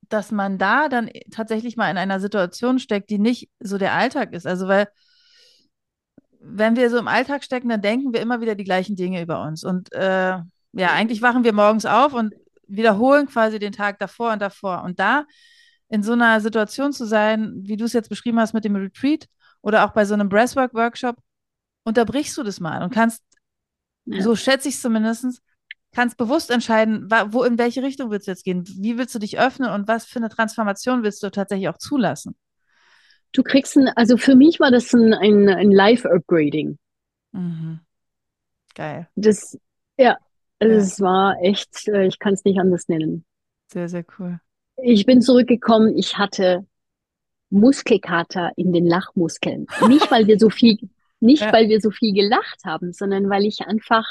dass 0.08 0.30
man 0.30 0.58
da 0.58 0.88
dann 0.88 1.10
tatsächlich 1.30 1.76
mal 1.76 1.90
in 1.90 1.96
einer 1.96 2.20
Situation 2.20 2.78
steckt, 2.78 3.10
die 3.10 3.18
nicht 3.18 3.50
so 3.60 3.78
der 3.78 3.94
Alltag 3.94 4.32
ist. 4.32 4.46
Also, 4.46 4.68
weil 4.68 4.88
wenn 6.40 6.76
wir 6.76 6.90
so 6.90 6.98
im 6.98 7.08
Alltag 7.08 7.42
stecken, 7.42 7.68
dann 7.68 7.82
denken 7.82 8.12
wir 8.12 8.20
immer 8.20 8.40
wieder 8.40 8.54
die 8.54 8.64
gleichen 8.64 8.96
Dinge 8.96 9.22
über 9.22 9.42
uns. 9.42 9.64
Und 9.64 9.92
äh, 9.92 10.38
ja, 10.72 10.92
eigentlich 10.92 11.22
wachen 11.22 11.44
wir 11.44 11.52
morgens 11.52 11.86
auf 11.86 12.12
und 12.12 12.34
wiederholen 12.66 13.26
quasi 13.26 13.58
den 13.58 13.72
Tag 13.72 13.98
davor 13.98 14.32
und 14.32 14.42
davor. 14.42 14.82
Und 14.82 15.00
da 15.00 15.24
in 15.94 16.02
so 16.02 16.12
einer 16.12 16.40
Situation 16.40 16.92
zu 16.92 17.06
sein, 17.06 17.52
wie 17.62 17.76
du 17.76 17.84
es 17.84 17.92
jetzt 17.92 18.08
beschrieben 18.08 18.40
hast 18.40 18.52
mit 18.52 18.64
dem 18.64 18.74
Retreat 18.74 19.28
oder 19.62 19.84
auch 19.84 19.92
bei 19.92 20.04
so 20.04 20.14
einem 20.14 20.28
Breathwork-Workshop, 20.28 21.16
unterbrichst 21.84 22.36
du 22.36 22.42
das 22.42 22.58
mal 22.58 22.82
und 22.82 22.92
kannst, 22.92 23.22
ja. 24.06 24.20
so 24.20 24.34
schätze 24.34 24.68
ich 24.68 24.74
es 24.74 24.82
zumindest, 24.82 25.40
kannst 25.92 26.16
bewusst 26.16 26.50
entscheiden, 26.50 27.08
wo, 27.28 27.44
in 27.44 27.58
welche 27.58 27.84
Richtung 27.84 28.10
willst 28.10 28.26
du 28.26 28.32
jetzt 28.32 28.44
gehen, 28.44 28.64
wie 28.66 28.98
willst 28.98 29.14
du 29.14 29.20
dich 29.20 29.38
öffnen 29.38 29.70
und 29.70 29.86
was 29.86 30.04
für 30.04 30.18
eine 30.18 30.30
Transformation 30.30 31.04
willst 31.04 31.22
du 31.22 31.30
tatsächlich 31.30 31.68
auch 31.68 31.78
zulassen. 31.78 32.34
Du 33.30 33.44
kriegst 33.44 33.76
ein, 33.76 33.88
also 33.94 34.16
für 34.16 34.34
mich 34.34 34.58
war 34.58 34.72
das 34.72 34.92
ein, 34.92 35.14
ein, 35.14 35.48
ein 35.48 35.70
Life-Upgrading. 35.70 36.76
Mhm. 37.30 37.80
Geil. 38.74 39.08
Das, 39.14 39.56
ja, 39.96 40.18
also 40.58 40.74
ja. 40.74 40.80
es 40.80 41.00
war 41.00 41.40
echt, 41.40 41.86
äh, 41.86 42.06
ich 42.06 42.18
kann 42.18 42.34
es 42.34 42.44
nicht 42.44 42.58
anders 42.58 42.88
nennen. 42.88 43.24
Sehr, 43.72 43.88
sehr 43.88 44.04
cool. 44.18 44.40
Ich 44.82 45.06
bin 45.06 45.22
zurückgekommen, 45.22 45.96
ich 45.96 46.18
hatte 46.18 46.66
Muskelkater 47.50 48.52
in 48.56 48.72
den 48.72 48.86
Lachmuskeln. 48.86 49.66
Nicht, 49.88 50.10
weil 50.10 50.26
wir 50.26 50.38
so 50.38 50.50
viel, 50.50 50.78
nicht, 51.20 51.42
ja. 51.42 51.52
weil 51.52 51.68
wir 51.68 51.80
so 51.80 51.90
viel 51.90 52.12
gelacht 52.12 52.64
haben, 52.64 52.92
sondern 52.92 53.30
weil 53.30 53.44
ich 53.44 53.60
einfach 53.60 54.04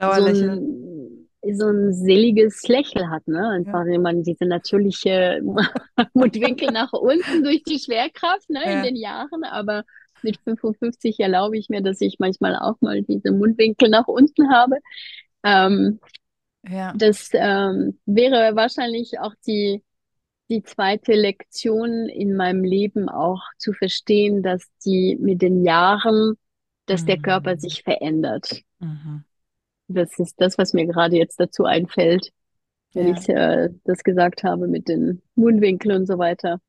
so 0.00 0.06
ein, 0.06 1.28
so 1.52 1.66
ein 1.66 1.92
seliges 1.92 2.66
Lächeln 2.68 3.10
hat, 3.10 3.26
ne? 3.26 3.48
Einfach 3.48 3.84
ja. 3.86 3.98
man 3.98 4.22
diese 4.22 4.44
natürliche 4.44 5.40
Mundwinkel 6.14 6.70
nach 6.70 6.92
unten 6.92 7.42
durch 7.42 7.64
die 7.64 7.80
Schwerkraft, 7.80 8.48
ne, 8.48 8.60
ja. 8.64 8.78
in 8.78 8.82
den 8.84 8.96
Jahren, 8.96 9.44
aber 9.44 9.84
mit 10.22 10.38
55 10.44 11.18
erlaube 11.20 11.58
ich 11.58 11.68
mir, 11.68 11.82
dass 11.82 12.00
ich 12.00 12.16
manchmal 12.18 12.56
auch 12.56 12.80
mal 12.80 13.02
diese 13.02 13.32
Mundwinkel 13.32 13.88
nach 13.88 14.06
unten 14.06 14.50
habe. 14.52 14.76
Ähm, 15.44 16.00
ja. 16.68 16.92
Das 16.96 17.30
ähm, 17.32 17.98
wäre 18.04 18.56
wahrscheinlich 18.56 19.18
auch 19.20 19.34
die, 19.46 19.82
die 20.48 20.62
zweite 20.62 21.12
Lektion 21.12 22.08
in 22.08 22.34
meinem 22.34 22.64
Leben 22.64 23.08
auch 23.08 23.42
zu 23.58 23.72
verstehen, 23.72 24.42
dass 24.42 24.66
die 24.84 25.16
mit 25.20 25.42
den 25.42 25.62
Jahren, 25.64 26.36
dass 26.86 27.02
mhm. 27.02 27.06
der 27.06 27.18
Körper 27.18 27.54
mhm. 27.54 27.58
sich 27.58 27.82
verändert. 27.82 28.62
Mhm. 28.78 29.24
Das 29.88 30.18
ist 30.18 30.40
das, 30.40 30.58
was 30.58 30.72
mir 30.72 30.86
gerade 30.86 31.16
jetzt 31.16 31.38
dazu 31.40 31.64
einfällt, 31.64 32.32
wenn 32.92 33.08
ja. 33.08 33.14
ich 33.14 33.28
äh, 33.28 33.68
das 33.84 34.02
gesagt 34.04 34.42
habe 34.42 34.68
mit 34.68 34.88
den 34.88 35.22
Mundwinkeln 35.34 35.96
und 35.96 36.06
so 36.06 36.18
weiter. 36.18 36.60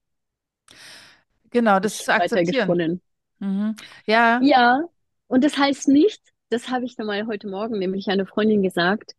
Genau, 1.50 1.80
das 1.80 2.02
ist 2.02 2.10
akzeptieren. 2.10 3.02
Mhm. 3.40 3.76
Ja. 4.06 4.40
Ja, 4.42 4.84
und 5.28 5.44
das 5.44 5.58
heißt 5.58 5.88
nicht, 5.88 6.22
das 6.50 6.70
habe 6.70 6.86
ich 6.86 6.98
nochmal 6.98 7.28
heute 7.28 7.48
Morgen 7.48 7.80
nämlich 7.80 8.08
eine 8.08 8.26
Freundin 8.26 8.62
gesagt, 8.62 9.14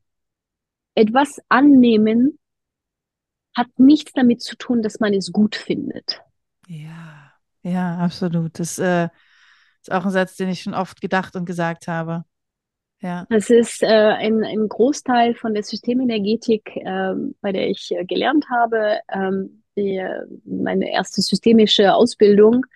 etwas 0.94 1.40
annehmen 1.48 2.38
hat 3.56 3.66
nichts 3.78 4.12
damit 4.12 4.42
zu 4.42 4.56
tun, 4.56 4.82
dass 4.82 5.00
man 5.00 5.12
es 5.14 5.32
gut 5.32 5.56
findet. 5.56 6.22
Ja, 6.66 7.32
ja, 7.62 7.98
absolut. 7.98 8.58
Das 8.58 8.78
äh, 8.78 9.08
ist 9.82 9.92
auch 9.92 10.04
ein 10.04 10.10
Satz, 10.10 10.36
den 10.36 10.48
ich 10.48 10.62
schon 10.62 10.74
oft 10.74 11.00
gedacht 11.00 11.36
und 11.36 11.44
gesagt 11.44 11.88
habe. 11.88 12.24
Ja. 13.02 13.26
Das 13.30 13.48
ist 13.48 13.82
äh, 13.82 13.86
ein, 13.86 14.44
ein 14.44 14.68
Großteil 14.68 15.34
von 15.34 15.54
der 15.54 15.62
Systemenergetik, 15.62 16.76
äh, 16.76 17.14
bei 17.40 17.52
der 17.52 17.68
ich 17.70 17.90
äh, 17.92 18.04
gelernt 18.04 18.46
habe, 18.50 19.00
ähm, 19.12 19.62
die, 19.76 20.04
meine 20.44 20.92
erste 20.92 21.22
systemische 21.22 21.94
Ausbildung. 21.94 22.66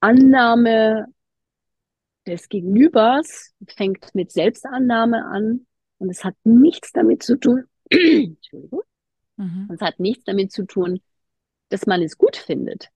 Annahme 0.00 1.06
des 2.26 2.48
Gegenübers 2.50 3.54
fängt 3.74 4.14
mit 4.14 4.32
Selbstannahme 4.32 5.24
an 5.24 5.66
und 5.98 6.10
es 6.10 6.24
hat 6.24 6.34
nichts 6.44 6.92
damit 6.92 7.22
zu 7.22 7.38
tun, 7.38 7.64
Entschuldigung, 7.90 8.82
mhm. 9.36 9.68
es 9.72 9.80
hat 9.80 10.00
nichts 10.00 10.24
damit 10.24 10.52
zu 10.52 10.66
tun, 10.66 11.00
dass 11.68 11.86
man 11.86 12.02
es 12.02 12.18
gut 12.18 12.36
findet. 12.36 12.90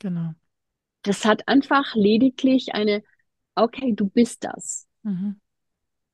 Genau. 0.00 0.32
Das 1.02 1.24
hat 1.24 1.46
einfach 1.48 1.94
lediglich 1.94 2.74
eine, 2.74 3.02
okay, 3.54 3.92
du 3.94 4.08
bist 4.08 4.44
das. 4.44 4.86
Mhm. 5.02 5.40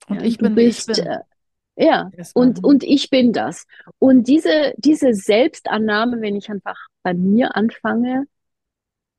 Und 0.08 0.16
ja, 0.16 0.22
ich 0.22 0.38
bin, 0.38 0.54
bist, 0.54 0.90
ich 0.90 0.96
bin. 0.96 1.06
Äh, 1.06 1.20
ja, 1.76 2.10
und, 2.34 2.62
und 2.62 2.84
ich 2.84 3.10
bin 3.10 3.32
das. 3.32 3.66
Und 3.98 4.28
diese, 4.28 4.74
diese 4.76 5.14
Selbstannahme, 5.14 6.20
wenn 6.20 6.36
ich 6.36 6.50
einfach 6.50 6.78
bei 7.02 7.14
mir 7.14 7.56
anfange, 7.56 8.26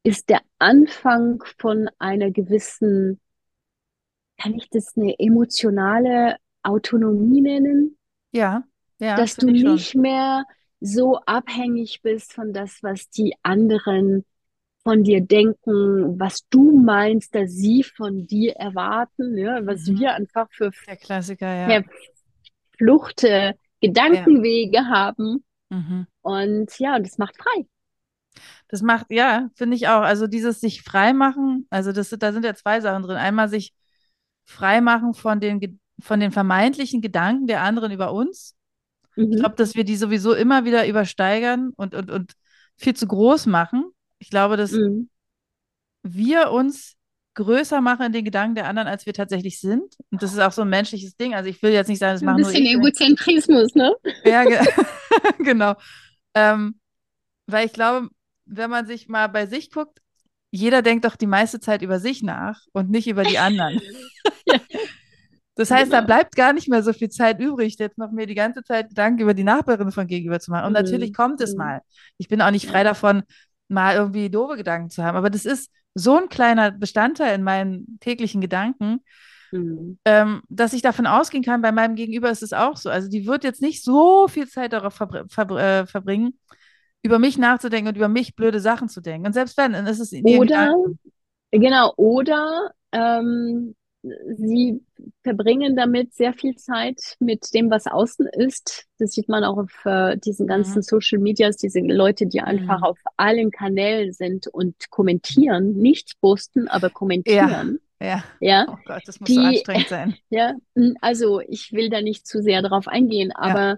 ist 0.03 0.29
der 0.29 0.41
Anfang 0.59 1.43
von 1.57 1.89
einer 1.97 2.31
gewissen, 2.31 3.19
kann 4.37 4.53
ich 4.53 4.69
das 4.69 4.95
eine 4.95 5.17
emotionale 5.19 6.37
Autonomie 6.63 7.41
nennen? 7.41 7.97
Ja, 8.31 8.63
ja. 8.99 9.15
Dass 9.15 9.35
du 9.35 9.47
nicht 9.47 9.91
schon. 9.91 10.01
mehr 10.01 10.45
so 10.79 11.19
abhängig 11.25 12.01
bist 12.01 12.33
von 12.33 12.53
das, 12.53 12.81
was 12.81 13.09
die 13.09 13.35
anderen 13.43 14.25
von 14.83 15.03
dir 15.03 15.21
denken, 15.21 16.19
was 16.19 16.47
du 16.49 16.79
meinst, 16.79 17.33
dass 17.33 17.51
sie 17.51 17.83
von 17.83 18.27
dir 18.27 18.53
erwarten, 18.55 19.35
ja, 19.37 19.65
was 19.65 19.87
mhm. 19.87 19.99
wir 19.99 20.13
einfach 20.13 20.47
für 20.51 20.71
Der 20.87 20.95
Klassiker, 20.95 21.67
ja. 21.67 21.81
Fluchte, 22.77 23.55
Gedankenwege 23.81 24.77
ja. 24.77 24.85
haben. 24.85 25.43
Mhm. 25.69 26.05
Und 26.21 26.79
ja, 26.79 26.99
das 26.99 27.17
macht 27.17 27.35
frei. 27.37 27.65
Das 28.67 28.81
macht, 28.81 29.07
ja, 29.09 29.49
finde 29.55 29.75
ich 29.75 29.87
auch. 29.87 30.01
Also 30.01 30.27
dieses 30.27 30.59
sich 30.59 30.83
frei 30.83 31.13
machen, 31.13 31.67
also 31.69 31.91
das, 31.91 32.09
da 32.09 32.31
sind 32.31 32.45
ja 32.45 32.53
zwei 32.53 32.81
Sachen 32.81 33.03
drin. 33.03 33.17
Einmal 33.17 33.49
sich 33.49 33.73
frei 34.43 34.81
machen 34.81 35.13
von 35.13 35.39
den, 35.39 35.79
von 35.99 36.19
den 36.19 36.31
vermeintlichen 36.31 37.01
Gedanken 37.01 37.47
der 37.47 37.61
anderen 37.61 37.91
über 37.91 38.11
uns. 38.11 38.54
Mhm. 39.15 39.31
Ich 39.31 39.39
glaube, 39.39 39.55
dass 39.55 39.75
wir 39.75 39.83
die 39.83 39.95
sowieso 39.95 40.33
immer 40.33 40.65
wieder 40.65 40.87
übersteigern 40.87 41.71
und, 41.75 41.95
und, 41.95 42.11
und 42.11 42.33
viel 42.77 42.95
zu 42.95 43.07
groß 43.07 43.45
machen. 43.45 43.85
Ich 44.19 44.29
glaube, 44.29 44.57
dass 44.57 44.71
mhm. 44.71 45.09
wir 46.03 46.51
uns 46.51 46.95
größer 47.35 47.81
machen 47.81 48.05
in 48.05 48.11
den 48.13 48.25
Gedanken 48.25 48.55
der 48.55 48.67
anderen, 48.67 48.87
als 48.87 49.05
wir 49.05 49.13
tatsächlich 49.13 49.59
sind. 49.59 49.95
Und 50.09 50.23
das 50.23 50.33
ist 50.33 50.39
auch 50.39 50.51
so 50.51 50.61
ein 50.61 50.69
menschliches 50.69 51.17
Ding. 51.17 51.35
Also 51.35 51.49
ich 51.49 51.61
will 51.61 51.71
jetzt 51.71 51.89
nicht 51.89 51.99
sagen, 51.99 52.13
das 52.13 52.21
machen 52.21 52.41
nur 52.41 52.49
Ein 52.49 52.53
bisschen 52.53 52.79
Egozentrismus, 52.79 53.75
ne? 53.75 53.93
Ja, 54.23 54.43
ge 54.43 54.57
genau. 55.39 55.75
Ähm, 56.33 56.79
weil 57.47 57.65
ich 57.65 57.73
glaube, 57.73 58.09
wenn 58.45 58.69
man 58.69 58.85
sich 58.85 59.07
mal 59.07 59.27
bei 59.27 59.45
sich 59.45 59.71
guckt, 59.71 59.99
jeder 60.51 60.81
denkt 60.81 61.05
doch 61.05 61.15
die 61.15 61.27
meiste 61.27 61.59
Zeit 61.59 61.81
über 61.81 61.99
sich 61.99 62.23
nach 62.23 62.61
und 62.71 62.89
nicht 62.89 63.07
über 63.07 63.23
die 63.23 63.37
anderen. 63.37 63.81
ja. 64.45 64.59
Das 65.55 65.71
heißt, 65.71 65.91
genau. 65.91 66.01
da 66.01 66.05
bleibt 66.05 66.35
gar 66.35 66.51
nicht 66.51 66.67
mehr 66.67 66.83
so 66.83 66.91
viel 66.91 67.09
Zeit 67.09 67.39
übrig, 67.39 67.77
jetzt 67.79 67.97
noch 67.97 68.11
mir 68.11 68.27
die 68.27 68.35
ganze 68.35 68.63
Zeit 68.63 68.89
Gedanken 68.89 69.21
über 69.21 69.33
die 69.33 69.45
Nachbarin 69.45 69.91
von 69.91 70.05
gegenüber 70.05 70.39
zu 70.39 70.51
machen. 70.51 70.65
Und 70.65 70.73
mhm. 70.73 70.83
natürlich 70.83 71.13
kommt 71.13 71.39
es 71.41 71.53
mhm. 71.53 71.57
mal. 71.59 71.81
Ich 72.17 72.27
bin 72.27 72.41
auch 72.41 72.51
nicht 72.51 72.67
frei 72.67 72.83
davon, 72.83 73.23
mal 73.69 73.95
irgendwie 73.95 74.29
doofe 74.29 74.57
Gedanken 74.57 74.89
zu 74.89 75.03
haben. 75.03 75.15
Aber 75.15 75.29
das 75.29 75.45
ist 75.45 75.71
so 75.93 76.17
ein 76.17 76.27
kleiner 76.27 76.71
Bestandteil 76.71 77.35
in 77.35 77.43
meinen 77.43 77.97
täglichen 78.01 78.41
Gedanken, 78.41 78.99
mhm. 79.51 79.97
ähm, 80.03 80.41
dass 80.49 80.73
ich 80.73 80.81
davon 80.81 81.07
ausgehen 81.07 81.43
kann, 81.43 81.61
bei 81.61 81.71
meinem 81.71 81.95
Gegenüber 81.95 82.29
ist 82.29 82.43
es 82.43 82.51
auch 82.51 82.75
so. 82.75 82.89
Also 82.89 83.09
die 83.09 83.25
wird 83.25 83.45
jetzt 83.45 83.61
nicht 83.61 83.81
so 83.81 84.27
viel 84.27 84.47
Zeit 84.49 84.73
darauf 84.73 84.93
verbr 84.93 85.25
verbr 85.29 85.57
äh, 85.57 85.85
verbringen, 85.87 86.37
über 87.01 87.17
mich 87.17 87.37
nachzudenken 87.37 87.87
und 87.87 87.95
über 87.95 88.09
mich 88.09 88.35
blöde 88.35 88.59
Sachen 88.59 88.89
zu 88.89 88.99
denken. 88.99 89.27
Und 89.27 89.33
selbst 89.33 89.57
wenn, 89.57 89.71
dann 89.71 89.87
ist 89.87 89.99
es 89.99 90.11
oder 90.11 90.75
genau 91.51 91.93
oder 91.95 92.71
ähm, 92.91 93.73
sie 94.35 94.81
verbringen 95.23 95.75
damit 95.75 96.13
sehr 96.13 96.33
viel 96.33 96.55
Zeit 96.55 97.15
mit 97.19 97.53
dem, 97.53 97.69
was 97.69 97.87
außen 97.87 98.27
ist. 98.27 98.85
Das 98.97 99.11
sieht 99.11 99.29
man 99.29 99.43
auch 99.43 99.57
auf 99.57 99.85
äh, 99.85 100.17
diesen 100.17 100.47
ganzen 100.47 100.77
mhm. 100.77 100.83
Social 100.83 101.19
Medias, 101.19 101.57
diese 101.57 101.79
Leute, 101.79 102.27
die 102.27 102.41
einfach 102.41 102.79
mhm. 102.79 102.85
auf 102.85 102.99
allen 103.17 103.51
Kanälen 103.51 104.13
sind 104.13 104.47
und 104.47 104.89
kommentieren, 104.89 105.73
nicht 105.73 106.19
posten, 106.21 106.67
aber 106.67 106.89
kommentieren. 106.89 107.79
Ja. 108.01 108.23
ja. 108.39 108.65
Oh 108.69 108.77
Gott, 108.85 109.03
das 109.05 109.19
muss 109.19 109.27
die, 109.27 109.35
so 109.35 109.41
anstrengend 109.41 109.87
sein. 109.87 110.15
Ja, 110.29 110.53
also 111.01 111.41
ich 111.41 111.71
will 111.71 111.89
da 111.89 112.01
nicht 112.01 112.27
zu 112.27 112.41
sehr 112.41 112.61
drauf 112.61 112.87
eingehen, 112.87 113.31
aber 113.31 113.59
ja. 113.59 113.77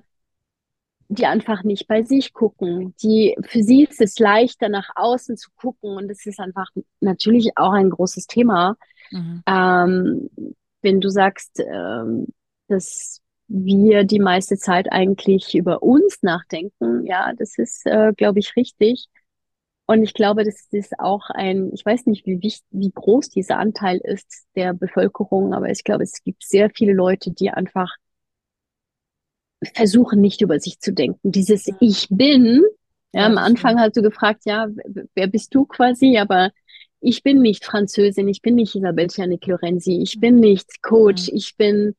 die 1.09 1.25
einfach 1.25 1.63
nicht 1.63 1.87
bei 1.87 2.03
sich 2.03 2.33
gucken. 2.33 2.95
Die, 3.01 3.35
für 3.43 3.63
sie 3.63 3.83
ist 3.83 4.01
es 4.01 4.19
leichter, 4.19 4.69
nach 4.69 4.89
außen 4.95 5.37
zu 5.37 5.49
gucken 5.55 5.97
und 5.97 6.07
das 6.07 6.25
ist 6.25 6.39
einfach 6.39 6.69
natürlich 6.99 7.51
auch 7.57 7.73
ein 7.73 7.89
großes 7.89 8.27
Thema 8.27 8.75
Mhm. 9.11 9.43
Ähm, 9.47 10.29
wenn 10.81 11.01
du 11.01 11.09
sagst, 11.09 11.59
ähm, 11.59 12.27
dass 12.67 13.21
wir 13.47 14.03
die 14.03 14.19
meiste 14.19 14.57
Zeit 14.57 14.91
eigentlich 14.91 15.55
über 15.55 15.81
uns 15.81 16.21
nachdenken, 16.21 17.05
ja, 17.05 17.31
das 17.37 17.57
ist, 17.57 17.85
äh, 17.85 18.13
glaube 18.13 18.39
ich, 18.39 18.55
richtig. 18.55 19.07
Und 19.85 20.03
ich 20.03 20.13
glaube, 20.13 20.43
das 20.43 20.67
ist 20.71 20.99
auch 20.99 21.29
ein, 21.29 21.71
ich 21.73 21.85
weiß 21.85 22.07
nicht, 22.07 22.25
wie 22.25 22.41
wichtig, 22.41 22.65
wie 22.71 22.91
groß 22.91 23.29
dieser 23.29 23.57
Anteil 23.57 24.01
ist 24.03 24.45
der 24.55 24.73
Bevölkerung, 24.73 25.53
aber 25.53 25.69
ich 25.69 25.85
glaube, 25.85 26.03
es 26.03 26.21
gibt 26.23 26.43
sehr 26.43 26.69
viele 26.69 26.93
Leute, 26.93 27.31
die 27.31 27.49
einfach 27.51 27.95
versuchen, 29.73 30.19
nicht 30.19 30.41
über 30.41 30.59
sich 30.59 30.79
zu 30.79 30.93
denken. 30.93 31.31
Dieses 31.31 31.69
Ich 31.79 32.07
bin, 32.09 32.63
ja, 33.13 33.25
am 33.25 33.37
Anfang 33.37 33.79
hast 33.79 33.95
du 33.95 34.01
gefragt, 34.01 34.43
ja, 34.45 34.67
wer 35.15 35.27
bist 35.27 35.55
du 35.55 35.65
quasi, 35.65 36.17
aber 36.17 36.51
ich 36.99 37.23
bin 37.23 37.41
nicht 37.41 37.65
Französin, 37.65 38.27
ich 38.27 38.41
bin 38.41 38.55
nicht 38.55 38.75
Isabel 38.75 39.07
Czernik 39.07 39.45
Lorenzi, 39.45 40.01
ich 40.01 40.19
bin 40.19 40.35
nicht 40.35 40.81
Coach, 40.81 41.29
mhm. 41.29 41.37
ich 41.37 41.55
bin, 41.55 41.95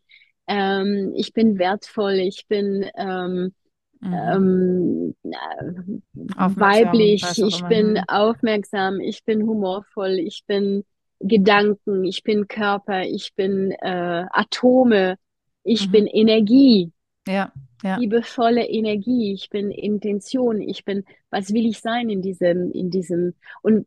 ähm, 0.46 1.12
ich 1.14 1.32
bin 1.32 1.58
wertvoll, 1.58 2.14
ich 2.14 2.46
bin 2.48 2.86
ähm, 2.96 3.52
mhm. 4.00 4.12
ähm, 4.12 6.02
weiblich, 6.14 7.24
ich 7.36 7.62
bin 7.64 7.92
mhm. 7.92 8.04
aufmerksam, 8.08 9.00
ich 9.00 9.24
bin 9.24 9.46
humorvoll, 9.46 10.18
ich 10.18 10.44
bin 10.46 10.84
Gedanken, 11.20 12.04
ich 12.04 12.22
bin 12.22 12.48
Körper, 12.48 13.02
ich 13.02 13.34
bin 13.34 13.72
äh, 13.72 14.24
Atome, 14.30 15.16
ich 15.64 15.88
mhm. 15.88 15.92
bin 15.92 16.06
Energie. 16.06 16.92
Ja, 17.26 17.52
ja. 17.82 17.98
Liebevolle 17.98 18.66
Energie, 18.66 19.32
ich 19.34 19.50
bin 19.50 19.70
Intention, 19.70 20.60
ich 20.60 20.84
bin, 20.84 21.04
was 21.30 21.52
will 21.52 21.66
ich 21.66 21.80
sein 21.80 22.08
in 22.08 22.22
diesem, 22.22 22.72
in 22.72 22.90
diesem, 22.90 23.34
und 23.62 23.86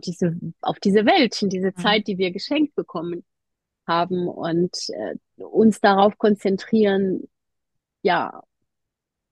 diese, 0.00 0.36
auf 0.60 0.78
diese 0.80 1.06
Welt, 1.06 1.40
in 1.42 1.48
diese 1.48 1.68
mhm. 1.68 1.76
Zeit, 1.76 2.06
die 2.06 2.18
wir 2.18 2.30
geschenkt 2.30 2.74
bekommen 2.74 3.24
haben 3.86 4.28
und 4.28 4.76
äh, 4.90 5.16
uns 5.42 5.80
darauf 5.80 6.16
konzentrieren, 6.18 7.28
ja, 8.02 8.42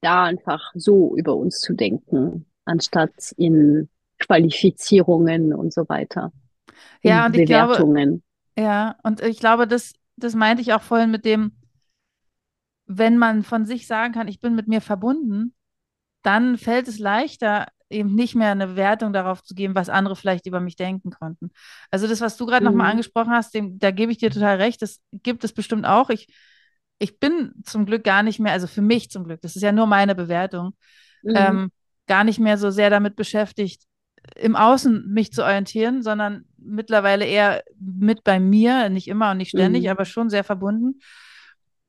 da 0.00 0.24
einfach 0.24 0.72
so 0.74 1.16
über 1.16 1.36
uns 1.36 1.60
zu 1.60 1.74
denken, 1.74 2.46
anstatt 2.64 3.32
in 3.36 3.88
Qualifizierungen 4.18 5.54
und 5.54 5.72
so 5.72 5.88
weiter. 5.88 6.32
Ja, 7.02 7.26
und 7.26 7.32
Bewertungen. 7.32 8.22
ich 8.54 8.54
glaube, 8.54 8.68
ja, 8.68 8.96
und 9.02 9.22
ich 9.22 9.38
glaube, 9.38 9.66
das, 9.66 9.92
das 10.16 10.34
meinte 10.34 10.62
ich 10.62 10.72
auch 10.72 10.82
vorhin 10.82 11.10
mit 11.10 11.24
dem, 11.24 11.52
wenn 12.86 13.16
man 13.16 13.42
von 13.42 13.64
sich 13.64 13.86
sagen 13.86 14.12
kann, 14.12 14.28
ich 14.28 14.40
bin 14.40 14.54
mit 14.54 14.68
mir 14.68 14.80
verbunden, 14.80 15.54
dann 16.22 16.58
fällt 16.58 16.88
es 16.88 16.98
leichter, 16.98 17.66
eben 17.92 18.14
nicht 18.14 18.34
mehr 18.34 18.50
eine 18.50 18.76
Wertung 18.76 19.12
darauf 19.12 19.42
zu 19.42 19.54
geben, 19.54 19.74
was 19.74 19.88
andere 19.88 20.16
vielleicht 20.16 20.46
über 20.46 20.60
mich 20.60 20.76
denken 20.76 21.10
konnten. 21.10 21.50
Also 21.90 22.08
das, 22.08 22.20
was 22.20 22.36
du 22.36 22.46
gerade 22.46 22.64
mhm. 22.64 22.72
nochmal 22.72 22.90
angesprochen 22.90 23.30
hast, 23.30 23.54
dem, 23.54 23.78
da 23.78 23.90
gebe 23.90 24.12
ich 24.12 24.18
dir 24.18 24.30
total 24.30 24.56
recht, 24.56 24.82
das 24.82 25.00
gibt 25.12 25.44
es 25.44 25.52
bestimmt 25.52 25.86
auch. 25.86 26.10
Ich, 26.10 26.32
ich 26.98 27.18
bin 27.18 27.52
zum 27.64 27.86
Glück 27.86 28.04
gar 28.04 28.22
nicht 28.22 28.40
mehr, 28.40 28.52
also 28.52 28.66
für 28.66 28.82
mich 28.82 29.10
zum 29.10 29.24
Glück, 29.24 29.40
das 29.40 29.56
ist 29.56 29.62
ja 29.62 29.72
nur 29.72 29.86
meine 29.86 30.14
Bewertung, 30.14 30.74
mhm. 31.22 31.34
ähm, 31.36 31.72
gar 32.06 32.24
nicht 32.24 32.38
mehr 32.38 32.58
so 32.58 32.70
sehr 32.70 32.90
damit 32.90 33.16
beschäftigt, 33.16 33.84
im 34.36 34.56
Außen 34.56 35.12
mich 35.12 35.32
zu 35.32 35.42
orientieren, 35.42 36.02
sondern 36.02 36.44
mittlerweile 36.56 37.24
eher 37.24 37.62
mit 37.78 38.22
bei 38.24 38.38
mir, 38.38 38.88
nicht 38.88 39.08
immer 39.08 39.32
und 39.32 39.38
nicht 39.38 39.50
ständig, 39.50 39.84
mhm. 39.84 39.88
aber 39.88 40.04
schon 40.04 40.30
sehr 40.30 40.44
verbunden. 40.44 41.00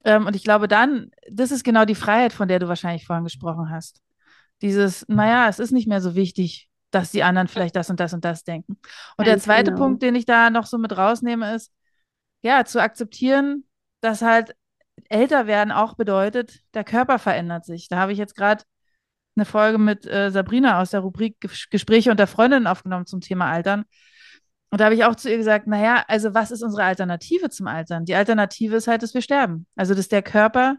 Ähm, 0.04 0.26
und 0.26 0.36
ich 0.36 0.44
glaube 0.44 0.68
dann, 0.68 1.12
das 1.32 1.52
ist 1.52 1.64
genau 1.64 1.86
die 1.86 1.96
Freiheit, 1.96 2.34
von 2.34 2.48
der 2.48 2.60
du 2.60 2.68
wahrscheinlich 2.68 3.06
vorhin 3.06 3.24
gesprochen 3.24 3.70
hast. 3.70 4.02
Dieses, 4.64 5.06
naja, 5.08 5.48
es 5.48 5.60
ist 5.60 5.72
nicht 5.72 5.88
mehr 5.88 6.02
so 6.02 6.16
wichtig, 6.16 6.70
dass 6.90 7.12
die 7.12 7.22
anderen 7.22 7.48
vielleicht 7.48 7.76
das 7.76 7.90
und 7.90 8.00
das 8.00 8.14
und 8.14 8.26
das 8.26 8.44
denken. 8.44 8.80
Und 9.18 9.26
Ganz 9.26 9.28
der 9.28 9.40
zweite 9.40 9.72
genau. 9.72 9.84
Punkt, 9.84 10.02
den 10.02 10.16
ich 10.16 10.26
da 10.26 10.50
noch 10.50 10.66
so 10.66 10.80
mit 10.80 10.98
rausnehme, 10.98 11.54
ist, 11.54 11.72
ja, 12.42 12.66
zu 12.66 12.82
akzeptieren, 12.82 13.66
dass 14.02 14.22
halt 14.22 14.56
älter 15.10 15.48
werden 15.48 15.72
auch 15.72 15.96
bedeutet, 15.96 16.62
der 16.74 16.84
Körper 16.84 17.20
verändert 17.20 17.66
sich. 17.66 17.88
Da 17.88 17.98
habe 17.98 18.12
ich 18.12 18.18
jetzt 18.18 18.36
gerade 18.36 18.64
eine 19.36 19.46
Folge 19.46 19.78
mit 19.78 20.06
äh, 20.06 20.32
Sabrina 20.32 20.82
aus 20.82 20.92
der 20.92 21.02
Rubrik 21.02 21.38
Gespräche 21.70 22.12
unter 22.12 22.28
Freundinnen 22.28 22.68
aufgenommen 22.68 23.06
zum 23.06 23.22
Thema 23.22 23.50
Altern. 23.50 23.84
Und 24.70 24.80
da 24.80 24.86
habe 24.86 24.96
ich 24.96 25.04
auch 25.04 25.16
zu 25.16 25.30
ihr 25.30 25.38
gesagt, 25.38 25.68
naja, 25.68 26.04
also 26.08 26.34
was 26.34 26.52
ist 26.52 26.64
unsere 26.64 26.84
Alternative 26.84 27.50
zum 27.50 27.68
Altern? 27.68 28.06
Die 28.06 28.16
Alternative 28.16 28.76
ist 28.76 28.88
halt, 28.88 29.04
dass 29.04 29.14
wir 29.14 29.22
sterben. 29.22 29.68
Also 29.76 29.94
dass 29.94 30.08
der 30.08 30.24
Körper 30.24 30.78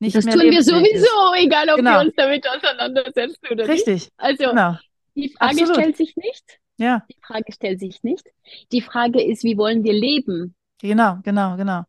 nicht 0.00 0.16
das 0.16 0.24
mehr 0.24 0.34
tun 0.34 0.50
wir 0.50 0.62
sowieso, 0.62 1.34
ist. 1.34 1.44
egal 1.44 1.68
ob 1.68 1.76
genau. 1.76 1.92
wir 1.92 2.00
uns 2.06 2.14
damit 2.16 2.48
auseinandersetzen 2.48 3.46
oder 3.50 3.68
Richtig. 3.68 3.94
nicht. 3.94 4.12
Also 4.16 4.48
genau. 4.48 4.76
die 5.14 5.28
Frage 5.28 5.50
Absolut. 5.52 5.76
stellt 5.76 5.96
sich 5.96 6.16
nicht. 6.16 6.58
Ja. 6.78 7.04
Die 7.10 7.20
Frage 7.22 7.52
stellt 7.52 7.80
sich 7.80 8.02
nicht. 8.02 8.26
Die 8.72 8.80
Frage 8.80 9.22
ist, 9.22 9.44
wie 9.44 9.58
wollen 9.58 9.84
wir 9.84 9.92
leben? 9.92 10.54
Genau, 10.80 11.18
genau, 11.22 11.56
genau. 11.56 11.82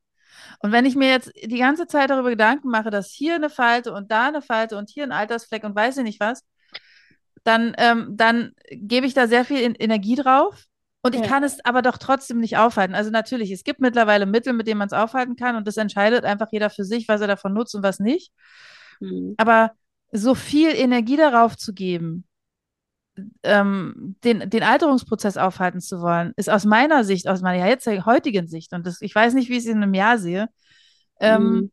Und 0.59 0.73
wenn 0.73 0.85
ich 0.85 0.95
mir 0.95 1.09
jetzt 1.09 1.31
die 1.41 1.57
ganze 1.57 1.87
Zeit 1.87 2.09
darüber 2.09 2.29
Gedanken 2.29 2.67
mache, 2.67 2.89
dass 2.89 3.09
hier 3.09 3.35
eine 3.35 3.49
Falte 3.49 3.93
und 3.93 4.11
da 4.11 4.27
eine 4.27 4.41
Falte 4.41 4.77
und 4.77 4.89
hier 4.89 5.03
ein 5.03 5.13
Altersfleck 5.13 5.63
und 5.63 5.75
weiß 5.75 5.97
ich 5.97 6.03
nicht 6.03 6.19
was, 6.19 6.43
dann, 7.45 7.73
ähm, 7.77 8.09
dann 8.11 8.51
gebe 8.69 9.07
ich 9.07 9.13
da 9.13 9.27
sehr 9.27 9.45
viel 9.45 9.75
Energie 9.79 10.15
drauf 10.15 10.65
und 11.01 11.15
ich 11.15 11.21
ja. 11.21 11.27
kann 11.27 11.43
es 11.43 11.63
aber 11.65 11.81
doch 11.81 11.97
trotzdem 11.97 12.39
nicht 12.39 12.57
aufhalten. 12.57 12.95
Also 12.95 13.09
natürlich, 13.09 13.51
es 13.51 13.63
gibt 13.63 13.79
mittlerweile 13.79 14.25
Mittel, 14.25 14.53
mit 14.53 14.67
denen 14.67 14.77
man 14.77 14.87
es 14.87 14.93
aufhalten 14.93 15.35
kann 15.35 15.55
und 15.55 15.67
das 15.67 15.77
entscheidet 15.77 16.25
einfach 16.25 16.47
jeder 16.51 16.69
für 16.69 16.83
sich, 16.83 17.07
was 17.07 17.21
er 17.21 17.27
davon 17.27 17.53
nutzt 17.53 17.73
und 17.75 17.83
was 17.83 17.99
nicht. 17.99 18.31
Mhm. 18.99 19.35
Aber 19.37 19.71
so 20.11 20.35
viel 20.35 20.69
Energie 20.75 21.17
darauf 21.17 21.57
zu 21.57 21.73
geben, 21.73 22.25
ähm, 23.43 24.15
den, 24.23 24.49
den 24.49 24.63
Alterungsprozess 24.63 25.37
aufhalten 25.37 25.81
zu 25.81 26.01
wollen, 26.01 26.33
ist 26.37 26.49
aus 26.49 26.65
meiner 26.65 27.03
Sicht, 27.03 27.27
aus 27.27 27.41
meiner 27.41 27.67
jetzigen, 27.67 28.05
heutigen 28.05 28.47
Sicht, 28.47 28.73
und 28.73 28.85
das, 28.85 29.01
ich 29.01 29.13
weiß 29.13 29.33
nicht, 29.33 29.49
wie 29.49 29.57
ich 29.57 29.65
es 29.65 29.65
in 29.65 29.77
einem 29.77 29.93
Jahr 29.93 30.17
sehe, 30.17 30.49
ähm, 31.19 31.43
mhm. 31.43 31.71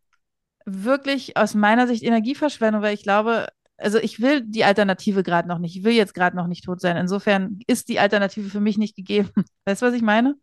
wirklich 0.65 1.37
aus 1.37 1.55
meiner 1.55 1.87
Sicht 1.87 2.03
Energieverschwendung, 2.03 2.83
weil 2.83 2.95
ich 2.95 3.03
glaube, 3.03 3.49
also 3.79 3.99
ich 3.99 4.21
will 4.21 4.43
die 4.43 4.65
Alternative 4.65 5.23
gerade 5.23 5.49
noch 5.49 5.59
nicht. 5.59 5.77
Ich 5.77 5.85
will 5.85 5.93
jetzt 5.93 6.15
gerade 6.15 6.37
noch 6.37 6.47
nicht 6.47 6.65
tot 6.65 6.81
sein. 6.81 6.97
Insofern 6.97 7.61
ist 7.67 7.89
die 7.89 8.01
Alternative 8.01 8.51
für 8.51 8.61
mich 8.61 8.77
nicht 8.77 8.97
gegeben. 8.97 9.31
Weißt 9.65 9.83
du, 9.83 9.87
was 9.87 9.95
ich 9.95 10.03
meine? 10.03 10.37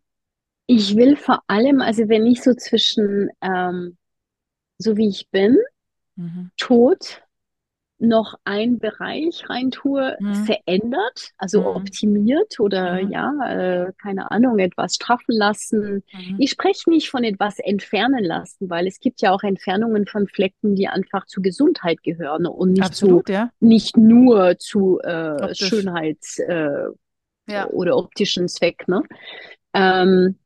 Ich 0.68 0.96
will 0.96 1.16
vor 1.16 1.44
allem, 1.48 1.82
also 1.82 2.10
wenn 2.10 2.26
ich 2.26 2.42
so 2.42 2.54
zwischen 2.54 3.30
ähm, 3.42 3.98
so 4.78 4.98
wie 4.98 5.10
ich 5.10 5.30
bin, 5.30 5.58
mhm. 6.16 6.52
tot 6.58 7.22
noch 8.06 8.36
ein 8.44 8.80
Bereich 8.80 9.50
reintue, 9.50 10.16
mhm. 10.20 10.46
verändert, 10.46 11.32
also 11.38 11.62
mhm. 11.62 11.68
optimiert 11.68 12.60
oder 12.60 13.04
mhm. 13.04 13.12
ja, 13.12 13.34
äh, 13.50 13.94
keine 14.02 14.32
Ahnung, 14.32 14.60
etwas 14.60 14.96
straffen 14.96 15.36
lassen. 15.36 16.04
Mhm. 16.14 16.36
Ich 16.40 16.52
spreche 16.52 16.90
nicht 16.90 17.10
von 17.10 17.24
etwas 17.24 17.60
entfernen 17.60 18.24
lassen, 18.24 18.70
weil 18.70 18.88
es 18.88 19.00
gibt 19.00 19.22
ja 19.22 19.32
auch 19.32 19.44
Entfernungen 19.44 20.06
von 20.06 20.28
Flecken, 20.28 20.76
die 20.76 20.88
einfach 20.88 21.26
zu 21.26 21.42
Gesundheit 21.42 22.04
gehören 22.04 22.46
und 22.46 22.74
nicht 22.74 22.84
Absolut, 22.84 23.28
zu, 23.28 23.34
ja. 23.34 23.50
nicht 23.60 23.98
nur 23.98 24.58
zu 24.58 25.00
äh, 25.02 25.54
Schönheits- 25.54 26.40
äh, 26.40 26.90
ja. 27.48 27.68
oder 27.70 27.98
optischen 27.98 28.48
Zweck. 28.48 28.88
Ne? 28.88 29.04
Ähm, 29.74 30.40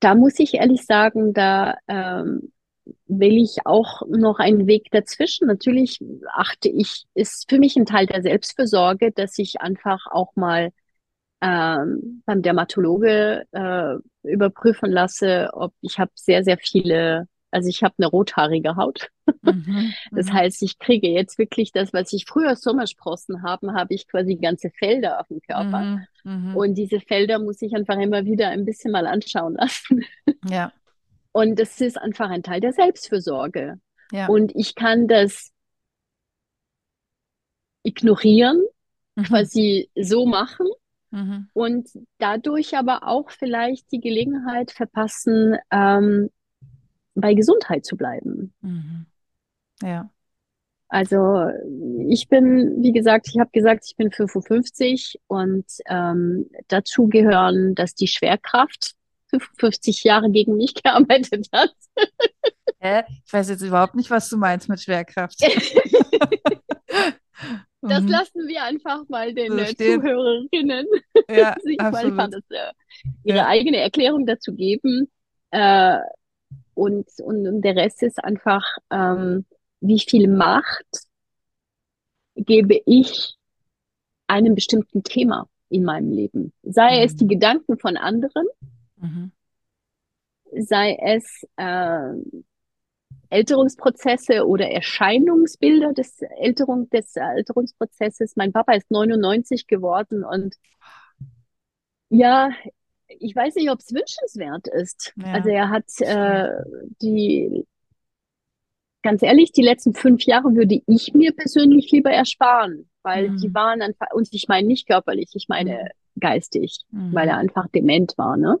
da 0.00 0.14
muss 0.14 0.38
ich 0.38 0.54
ehrlich 0.54 0.84
sagen, 0.84 1.32
da 1.32 1.76
ähm, 1.88 2.52
will 3.06 3.36
ich 3.38 3.58
auch 3.64 4.02
noch 4.08 4.38
einen 4.38 4.66
Weg 4.66 4.90
dazwischen. 4.90 5.46
Natürlich 5.48 6.00
achte 6.32 6.68
ich, 6.68 7.04
ist 7.14 7.48
für 7.48 7.58
mich 7.58 7.76
ein 7.76 7.86
Teil 7.86 8.06
der 8.06 8.22
Selbstfürsorge, 8.22 9.12
dass 9.12 9.38
ich 9.38 9.60
einfach 9.60 10.06
auch 10.10 10.34
mal 10.36 10.70
ähm, 11.40 12.22
beim 12.24 12.42
Dermatologe 12.42 13.44
äh, 13.52 13.94
überprüfen 14.22 14.90
lasse, 14.90 15.50
ob 15.52 15.74
ich 15.82 15.98
habe 15.98 16.10
sehr, 16.14 16.42
sehr 16.44 16.58
viele, 16.58 17.28
also 17.50 17.68
ich 17.68 17.82
habe 17.82 17.94
eine 17.98 18.06
rothaarige 18.06 18.76
Haut. 18.76 19.08
Mhm, 19.42 19.92
das 20.12 20.26
mhm. 20.26 20.32
heißt, 20.32 20.62
ich 20.62 20.78
kriege 20.78 21.08
jetzt 21.08 21.38
wirklich 21.38 21.72
das, 21.72 21.92
was 21.92 22.12
ich 22.12 22.24
früher 22.26 22.56
Sommersprossen 22.56 23.42
haben, 23.42 23.74
habe 23.74 23.94
ich 23.94 24.08
quasi 24.08 24.36
ganze 24.36 24.70
Felder 24.70 25.20
auf 25.20 25.28
dem 25.28 25.40
Körper. 25.40 25.80
Mhm, 25.80 26.06
mhm, 26.24 26.56
Und 26.56 26.74
diese 26.74 27.00
Felder 27.00 27.38
muss 27.38 27.60
ich 27.60 27.74
einfach 27.74 27.98
immer 27.98 28.24
wieder 28.24 28.48
ein 28.48 28.64
bisschen 28.64 28.92
mal 28.92 29.06
anschauen 29.06 29.54
lassen. 29.54 30.04
Ja. 30.48 30.72
Und 31.34 31.58
das 31.58 31.80
ist 31.80 31.98
einfach 31.98 32.30
ein 32.30 32.44
Teil 32.44 32.60
der 32.60 32.72
Selbstfürsorge. 32.72 33.80
Ja. 34.12 34.28
Und 34.28 34.52
ich 34.54 34.76
kann 34.76 35.08
das 35.08 35.50
ignorieren, 37.82 38.62
mhm. 39.16 39.24
quasi 39.24 39.90
so 40.00 40.26
machen 40.26 40.68
mhm. 41.10 41.48
und 41.52 41.88
dadurch 42.18 42.76
aber 42.76 43.08
auch 43.08 43.32
vielleicht 43.32 43.90
die 43.90 44.00
Gelegenheit 44.00 44.70
verpassen, 44.70 45.56
ähm, 45.72 46.30
bei 47.16 47.34
Gesundheit 47.34 47.84
zu 47.84 47.96
bleiben. 47.96 48.54
Mhm. 48.60 49.06
Ja. 49.82 50.08
Also 50.86 51.48
ich 52.08 52.28
bin, 52.28 52.80
wie 52.80 52.92
gesagt, 52.92 53.26
ich 53.28 53.40
habe 53.40 53.50
gesagt, 53.52 53.86
ich 53.88 53.96
bin 53.96 54.12
55 54.12 55.20
und 55.26 55.64
ähm, 55.86 56.48
dazu 56.68 57.08
gehören, 57.08 57.74
dass 57.74 57.96
die 57.96 58.06
Schwerkraft 58.06 58.94
50 59.40 60.04
Jahre 60.04 60.30
gegen 60.30 60.56
mich 60.56 60.74
gearbeitet 60.82 61.48
hat. 61.52 61.74
Hä? 62.78 63.02
Ich 63.24 63.32
weiß 63.32 63.48
jetzt 63.48 63.62
überhaupt 63.62 63.94
nicht, 63.94 64.10
was 64.10 64.28
du 64.28 64.36
meinst 64.36 64.68
mit 64.68 64.80
Schwerkraft. 64.80 65.40
das 67.80 68.02
mhm. 68.02 68.08
lassen 68.08 68.46
wir 68.46 68.62
einfach 68.64 69.08
mal 69.08 69.32
den 69.32 69.52
so 69.52 69.58
äh, 69.58 69.74
Zuhörerinnen 69.76 70.86
ja, 71.30 71.54
sich 71.62 71.80
absolut. 71.80 72.14
mal 72.14 72.28
das, 72.28 72.42
äh, 72.50 72.72
ihre 73.24 73.38
ja. 73.38 73.46
eigene 73.46 73.78
Erklärung 73.78 74.26
dazu 74.26 74.54
geben. 74.54 75.10
Äh, 75.50 75.98
und, 76.74 77.06
und, 77.22 77.46
und 77.46 77.62
der 77.62 77.76
Rest 77.76 78.02
ist 78.02 78.22
einfach, 78.22 78.64
ähm, 78.90 79.46
wie 79.80 80.00
viel 80.00 80.28
Macht 80.28 80.86
gebe 82.36 82.80
ich 82.84 83.36
einem 84.26 84.54
bestimmten 84.54 85.02
Thema 85.02 85.48
in 85.68 85.84
meinem 85.84 86.10
Leben. 86.10 86.52
Sei 86.62 86.98
mhm. 86.98 87.04
es 87.04 87.16
die 87.16 87.26
Gedanken 87.26 87.78
von 87.78 87.96
anderen, 87.96 88.46
Mhm. 89.04 89.32
Sei 90.56 90.96
es 91.00 91.44
äh, 91.56 92.12
Älterungsprozesse 93.30 94.46
oder 94.46 94.70
Erscheinungsbilder 94.70 95.92
des, 95.92 96.20
Älterung, 96.38 96.88
des 96.90 97.16
Älterungsprozesses. 97.16 98.36
Mein 98.36 98.52
Papa 98.52 98.74
ist 98.74 98.90
99 98.90 99.66
geworden 99.66 100.24
und 100.24 100.54
Ja, 102.10 102.50
ich 103.08 103.34
weiß 103.34 103.56
nicht, 103.56 103.70
ob 103.70 103.80
es 103.80 103.92
wünschenswert 103.92 104.68
ist. 104.68 105.12
Ja, 105.16 105.32
also 105.32 105.48
er 105.48 105.70
hat 105.70 105.84
äh, 106.00 106.62
die, 107.02 107.66
ganz 109.02 109.22
ehrlich, 109.22 109.52
die 109.52 109.62
letzten 109.62 109.94
fünf 109.94 110.24
Jahre 110.24 110.54
würde 110.54 110.80
ich 110.86 111.12
mir 111.14 111.32
persönlich 111.32 111.90
lieber 111.90 112.10
ersparen, 112.10 112.88
weil 113.02 113.30
mhm. 113.30 113.36
die 113.38 113.54
waren 113.54 113.82
einfach, 113.82 114.08
und 114.12 114.28
ich 114.32 114.46
meine 114.48 114.66
nicht 114.66 114.86
körperlich, 114.86 115.30
ich 115.34 115.46
meine 115.48 115.90
mhm. 116.14 116.20
geistig, 116.20 116.84
mhm. 116.90 117.14
weil 117.14 117.28
er 117.28 117.38
einfach 117.38 117.68
dement 117.68 118.14
war, 118.16 118.36
ne? 118.36 118.58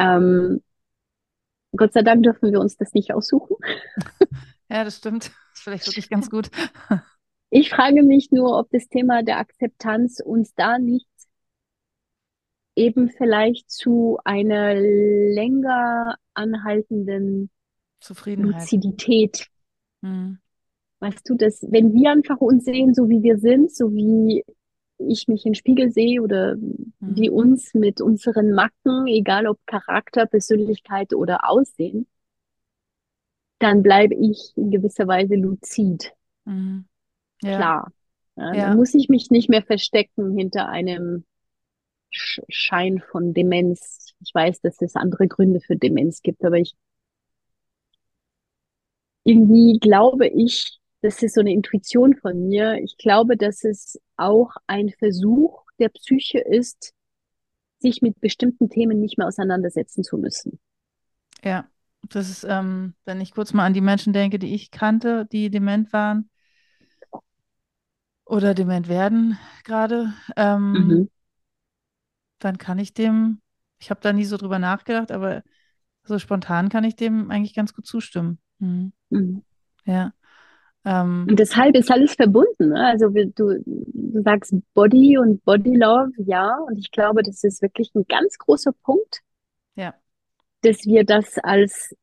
Ähm, 0.00 0.62
Gott 1.76 1.92
sei 1.92 2.02
Dank 2.02 2.22
dürfen 2.22 2.50
wir 2.50 2.60
uns 2.60 2.76
das 2.76 2.94
nicht 2.94 3.12
aussuchen. 3.12 3.56
Ja, 4.72 4.84
das 4.84 4.98
stimmt. 4.98 5.24
Das 5.24 5.32
ist 5.54 5.62
vielleicht 5.64 5.86
wirklich 5.88 6.08
ganz 6.08 6.30
gut. 6.30 6.48
Ich 7.50 7.70
frage 7.70 8.04
mich 8.04 8.30
nur, 8.30 8.56
ob 8.56 8.70
das 8.70 8.88
Thema 8.88 9.24
der 9.24 9.38
Akzeptanz 9.38 10.20
uns 10.24 10.54
da 10.54 10.78
nicht 10.78 11.08
eben 12.76 13.10
vielleicht 13.10 13.68
zu 13.68 14.18
einer 14.24 14.74
länger 14.74 16.16
anhaltenden 16.34 17.50
Zufriedenheit. 17.98 18.60
Luzidität. 18.60 19.48
Hm. 20.02 20.38
Weißt 21.00 21.28
du, 21.28 21.34
dass 21.34 21.66
wenn 21.68 21.92
wir 21.92 22.12
einfach 22.12 22.38
uns 22.38 22.64
sehen, 22.64 22.94
so 22.94 23.08
wie 23.08 23.24
wir 23.24 23.38
sind, 23.38 23.74
so 23.74 23.92
wie 23.92 24.44
ich 25.08 25.28
mich 25.28 25.46
im 25.46 25.54
Spiegel 25.54 25.90
sehe 25.90 26.22
oder 26.22 26.56
mhm. 26.56 26.86
wie 27.00 27.30
uns 27.30 27.74
mit 27.74 28.00
unseren 28.00 28.52
Macken, 28.52 29.06
egal 29.06 29.46
ob 29.46 29.58
Charakter, 29.66 30.26
Persönlichkeit 30.26 31.14
oder 31.14 31.48
Aussehen, 31.48 32.06
dann 33.58 33.82
bleibe 33.82 34.14
ich 34.14 34.52
in 34.56 34.70
gewisser 34.70 35.06
Weise 35.06 35.34
luzid. 35.34 36.12
Mhm. 36.44 36.86
Ja. 37.42 37.56
Klar. 37.56 37.92
Ja, 38.36 38.54
ja. 38.54 38.66
Dann 38.68 38.76
muss 38.76 38.94
ich 38.94 39.08
mich 39.08 39.30
nicht 39.30 39.48
mehr 39.48 39.62
verstecken 39.62 40.36
hinter 40.36 40.68
einem 40.68 41.24
Schein 42.10 43.02
von 43.10 43.34
Demenz. 43.34 44.14
Ich 44.20 44.34
weiß, 44.34 44.60
dass 44.62 44.80
es 44.82 44.96
andere 44.96 45.28
Gründe 45.28 45.60
für 45.60 45.76
Demenz 45.76 46.22
gibt, 46.22 46.44
aber 46.44 46.56
ich 46.56 46.74
irgendwie 49.24 49.78
glaube 49.78 50.26
ich, 50.26 50.79
das 51.02 51.22
ist 51.22 51.34
so 51.34 51.40
eine 51.40 51.52
Intuition 51.52 52.16
von 52.16 52.48
mir. 52.48 52.74
Ich 52.82 52.96
glaube, 52.98 53.36
dass 53.36 53.64
es 53.64 54.00
auch 54.16 54.52
ein 54.66 54.90
Versuch 54.98 55.64
der 55.78 55.88
Psyche 55.88 56.38
ist, 56.40 56.92
sich 57.78 58.02
mit 58.02 58.20
bestimmten 58.20 58.68
Themen 58.68 59.00
nicht 59.00 59.16
mehr 59.16 59.26
auseinandersetzen 59.26 60.04
zu 60.04 60.18
müssen. 60.18 60.60
Ja, 61.42 61.66
das 62.02 62.28
ist, 62.28 62.44
ähm, 62.44 62.94
wenn 63.04 63.20
ich 63.20 63.32
kurz 63.32 63.52
mal 63.52 63.64
an 63.64 63.74
die 63.74 63.80
Menschen 63.80 64.12
denke, 64.12 64.38
die 64.38 64.54
ich 64.54 64.70
kannte, 64.70 65.26
die 65.32 65.50
dement 65.50 65.92
waren 65.92 66.28
oder 68.26 68.54
dement 68.54 68.88
werden 68.88 69.38
gerade, 69.64 70.12
ähm, 70.36 70.72
mhm 70.72 71.08
dann 72.40 72.58
kann 72.58 72.78
ich 72.78 72.92
dem, 72.94 73.40
ich 73.78 73.90
habe 73.90 74.00
da 74.00 74.12
nie 74.12 74.24
so 74.24 74.36
drüber 74.36 74.58
nachgedacht, 74.58 75.12
aber 75.12 75.42
so 76.02 76.18
spontan 76.18 76.68
kann 76.68 76.84
ich 76.84 76.96
dem 76.96 77.30
eigentlich 77.30 77.54
ganz 77.54 77.74
gut 77.74 77.86
zustimmen. 77.86 78.40
Mhm. 78.58 78.92
Mhm. 79.10 79.44
Ja. 79.84 80.12
Ähm, 80.84 81.26
und 81.28 81.38
deshalb 81.38 81.76
ist 81.76 81.90
alles 81.90 82.14
verbunden. 82.14 82.70
Ne? 82.70 82.86
Also 82.86 83.08
du, 83.08 83.62
du 83.64 84.22
sagst 84.22 84.54
Body 84.74 85.18
und 85.18 85.44
Body 85.44 85.76
Love, 85.76 86.12
ja. 86.18 86.56
Und 86.66 86.78
ich 86.78 86.90
glaube, 86.90 87.22
das 87.22 87.44
ist 87.44 87.62
wirklich 87.62 87.90
ein 87.94 88.04
ganz 88.08 88.38
großer 88.38 88.72
Punkt. 88.82 89.20
Ja. 89.74 89.94
Dass 90.62 90.84
wir 90.84 91.04
das 91.04 91.38
als, 91.38 91.94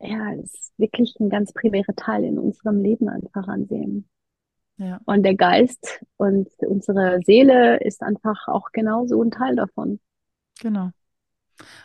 ja, 0.00 0.22
als 0.24 0.72
wirklich 0.76 1.16
ein 1.20 1.30
ganz 1.30 1.52
primärer 1.52 1.94
Teil 1.96 2.24
in 2.24 2.38
unserem 2.38 2.82
Leben 2.82 3.08
einfach 3.08 3.48
ansehen. 3.48 4.08
Ja. 4.76 5.00
Und 5.06 5.24
der 5.24 5.34
Geist 5.34 6.04
und 6.16 6.48
unsere 6.60 7.20
Seele 7.24 7.80
ist 7.80 8.02
einfach 8.02 8.46
auch 8.46 8.70
genauso 8.72 9.20
ein 9.22 9.32
Teil 9.32 9.56
davon. 9.56 9.98
Genau. 10.60 10.90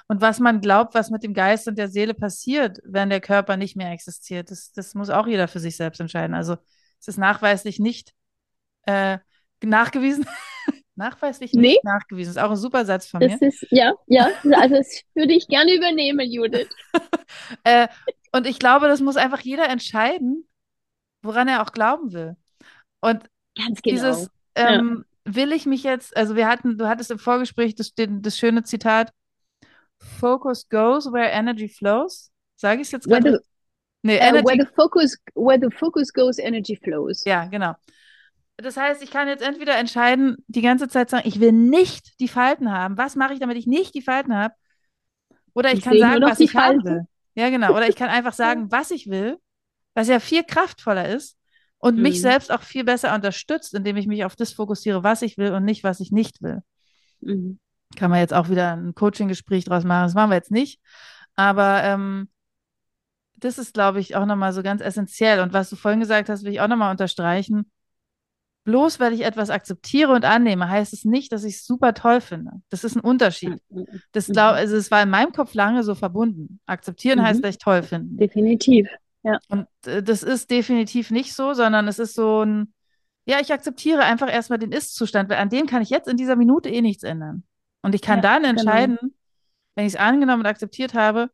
Und 0.07 0.21
was 0.21 0.39
man 0.39 0.61
glaubt, 0.61 0.93
was 0.93 1.09
mit 1.09 1.23
dem 1.23 1.33
Geist 1.33 1.67
und 1.67 1.77
der 1.77 1.87
Seele 1.87 2.13
passiert, 2.13 2.79
wenn 2.83 3.09
der 3.09 3.21
Körper 3.21 3.57
nicht 3.57 3.75
mehr 3.75 3.91
existiert, 3.91 4.51
das, 4.51 4.71
das 4.71 4.93
muss 4.95 5.09
auch 5.09 5.27
jeder 5.27 5.47
für 5.47 5.59
sich 5.59 5.75
selbst 5.75 5.99
entscheiden. 5.99 6.35
Also 6.35 6.57
es 6.99 7.07
ist 7.07 7.17
nachweislich 7.17 7.79
nicht 7.79 8.13
äh, 8.85 9.17
nachgewiesen. 9.63 10.25
nachweislich 10.95 11.53
nicht 11.53 11.61
nee. 11.61 11.79
nachgewiesen. 11.83 12.33
Das 12.33 12.37
ist 12.37 12.47
auch 12.47 12.51
ein 12.51 12.57
super 12.57 12.85
Satz 12.85 13.07
von 13.07 13.19
das 13.19 13.39
mir. 13.39 13.47
Ist, 13.47 13.65
ja, 13.71 13.93
ja, 14.07 14.29
also 14.55 14.75
das 14.75 15.01
würde 15.15 15.33
ich 15.33 15.47
gerne 15.47 15.73
übernehmen, 15.73 16.29
Judith. 16.29 16.69
äh, 17.63 17.87
und 18.31 18.47
ich 18.47 18.59
glaube, 18.59 18.87
das 18.87 19.01
muss 19.01 19.17
einfach 19.17 19.39
jeder 19.41 19.69
entscheiden, 19.69 20.47
woran 21.21 21.47
er 21.47 21.61
auch 21.61 21.71
glauben 21.71 22.13
will. 22.13 22.35
Und 23.01 23.23
Ganz 23.55 23.81
genau. 23.81 23.95
dieses, 23.95 24.29
ähm, 24.55 25.05
ja. 25.25 25.35
will 25.35 25.51
ich 25.51 25.65
mich 25.65 25.83
jetzt, 25.83 26.15
also 26.15 26.35
wir 26.35 26.47
hatten, 26.47 26.77
du 26.77 26.87
hattest 26.87 27.11
im 27.11 27.19
Vorgespräch 27.19 27.75
das, 27.75 27.93
das 27.95 28.37
schöne 28.37 28.63
Zitat, 28.63 29.11
Focus 30.19 30.67
goes 30.69 31.05
where 31.11 31.29
energy 31.31 31.67
flows. 31.67 32.31
Sage 32.55 32.81
ich 32.81 32.87
es 32.87 32.91
jetzt 32.91 33.07
gerade? 33.07 33.41
Nee, 34.01 34.17
uh, 34.17 34.21
energy... 34.21 34.45
where, 34.45 34.57
the 34.57 34.73
focus, 34.75 35.17
where 35.33 35.59
the 35.59 35.75
focus 35.75 36.11
goes, 36.11 36.37
energy 36.37 36.75
flows. 36.75 37.23
Ja, 37.25 37.45
genau. 37.45 37.73
Das 38.57 38.77
heißt, 38.77 39.01
ich 39.01 39.11
kann 39.11 39.27
jetzt 39.27 39.41
entweder 39.41 39.77
entscheiden, 39.77 40.37
die 40.47 40.61
ganze 40.61 40.87
Zeit 40.87 41.09
sagen, 41.09 41.27
ich 41.27 41.39
will 41.39 41.51
nicht 41.51 42.19
die 42.19 42.27
Falten 42.27 42.71
haben. 42.71 42.97
Was 42.97 43.15
mache 43.15 43.33
ich, 43.33 43.39
damit 43.39 43.57
ich 43.57 43.65
nicht 43.65 43.95
die 43.95 44.01
Falten 44.01 44.35
habe? 44.35 44.53
Oder 45.53 45.71
ich, 45.71 45.79
ich 45.79 45.83
kann 45.83 45.97
sagen, 45.97 46.21
was 46.21 46.39
ich 46.39 46.51
Falten. 46.51 46.79
haben 46.79 46.85
will. 46.85 47.07
Ja, 47.35 47.49
genau. 47.49 47.75
Oder 47.75 47.89
ich 47.89 47.95
kann 47.97 48.09
einfach 48.09 48.33
sagen, 48.33 48.71
was 48.71 48.91
ich 48.91 49.09
will, 49.09 49.37
was 49.93 50.07
ja 50.07 50.19
viel 50.19 50.43
kraftvoller 50.43 51.09
ist 51.09 51.37
und 51.79 51.97
mhm. 51.97 52.03
mich 52.03 52.21
selbst 52.21 52.51
auch 52.51 52.61
viel 52.61 52.83
besser 52.83 53.13
unterstützt, 53.15 53.73
indem 53.73 53.97
ich 53.97 54.07
mich 54.07 54.23
auf 54.23 54.35
das 54.35 54.53
fokussiere, 54.53 55.03
was 55.03 55.21
ich 55.21 55.37
will 55.37 55.53
und 55.53 55.65
nicht, 55.65 55.83
was 55.83 55.99
ich 55.99 56.11
nicht 56.11 56.41
will. 56.41 56.61
Mhm. 57.21 57.59
Kann 57.95 58.11
man 58.11 58.19
jetzt 58.19 58.33
auch 58.33 58.49
wieder 58.49 58.75
ein 58.75 58.95
Coaching-Gespräch 58.95 59.65
draus 59.65 59.83
machen. 59.83 60.03
Das 60.03 60.13
machen 60.13 60.31
wir 60.31 60.35
jetzt 60.35 60.51
nicht. 60.51 60.79
Aber 61.35 61.83
ähm, 61.83 62.29
das 63.35 63.57
ist, 63.57 63.73
glaube 63.73 63.99
ich, 63.99 64.15
auch 64.15 64.25
nochmal 64.25 64.53
so 64.53 64.63
ganz 64.63 64.81
essentiell. 64.81 65.39
Und 65.39 65.53
was 65.53 65.69
du 65.69 65.75
vorhin 65.75 65.99
gesagt 65.99 66.29
hast, 66.29 66.43
will 66.43 66.51
ich 66.51 66.61
auch 66.61 66.67
nochmal 66.67 66.91
unterstreichen. 66.91 67.69
Bloß 68.63 69.01
weil 69.01 69.11
ich 69.11 69.25
etwas 69.25 69.49
akzeptiere 69.49 70.13
und 70.13 70.23
annehme, 70.23 70.69
heißt 70.69 70.93
es 70.93 71.03
nicht, 71.03 71.33
dass 71.33 71.43
ich 71.43 71.55
es 71.55 71.65
super 71.65 71.93
toll 71.93 72.21
finde. 72.21 72.51
Das 72.69 72.85
ist 72.85 72.95
ein 72.95 73.01
Unterschied. 73.01 73.59
Mhm. 73.69 73.85
Das 74.13 74.27
glaub, 74.27 74.53
also 74.53 74.77
es 74.77 74.89
war 74.89 75.03
in 75.03 75.09
meinem 75.09 75.33
Kopf 75.33 75.53
lange 75.53 75.83
so 75.83 75.95
verbunden. 75.95 76.61
Akzeptieren 76.65 77.19
mhm. 77.19 77.23
heißt, 77.23 77.43
dass 77.43 77.51
ich 77.51 77.57
toll 77.57 77.83
finde. 77.83 78.15
Definitiv. 78.15 78.87
Ja. 79.23 79.39
Und 79.49 79.67
äh, 79.85 80.01
das 80.01 80.23
ist 80.23 80.49
definitiv 80.49 81.11
nicht 81.11 81.33
so, 81.33 81.53
sondern 81.53 81.89
es 81.89 81.99
ist 81.99 82.15
so 82.15 82.43
ein, 82.43 82.73
ja, 83.25 83.39
ich 83.41 83.51
akzeptiere 83.51 84.03
einfach 84.03 84.31
erstmal 84.31 84.59
den 84.59 84.71
Ist-Zustand, 84.71 85.29
weil 85.29 85.37
an 85.37 85.49
dem 85.49 85.65
kann 85.65 85.81
ich 85.81 85.89
jetzt 85.89 86.07
in 86.07 86.17
dieser 86.17 86.37
Minute 86.37 86.69
eh 86.69 86.81
nichts 86.81 87.03
ändern. 87.03 87.43
Und 87.83 87.93
ich 87.93 88.01
kann 88.01 88.19
ja, 88.19 88.21
dann 88.23 88.43
genau. 88.43 88.49
entscheiden, 88.59 88.97
genau. 88.99 89.13
wenn 89.75 89.85
ich 89.85 89.93
es 89.93 89.99
angenommen 89.99 90.41
und 90.41 90.47
akzeptiert 90.47 90.95
habe, 90.95 91.29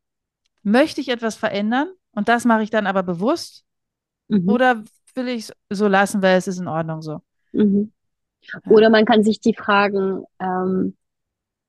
möchte 0.62 1.00
ich 1.00 1.08
etwas 1.08 1.36
verändern 1.36 1.90
und 2.12 2.28
das 2.28 2.44
mache 2.44 2.62
ich 2.62 2.70
dann 2.70 2.86
aber 2.86 3.02
bewusst 3.02 3.64
mhm. 4.28 4.48
oder 4.48 4.84
will 5.14 5.28
ich 5.28 5.50
es 5.68 5.78
so 5.78 5.88
lassen, 5.88 6.22
weil 6.22 6.36
es 6.36 6.46
ist 6.46 6.58
in 6.58 6.68
Ordnung 6.68 7.00
so. 7.02 7.22
Mhm. 7.52 7.92
Oder 8.66 8.90
man 8.90 9.04
kann 9.04 9.22
sich 9.22 9.40
die 9.40 9.54
fragen, 9.54 10.24
ähm, 10.38 10.96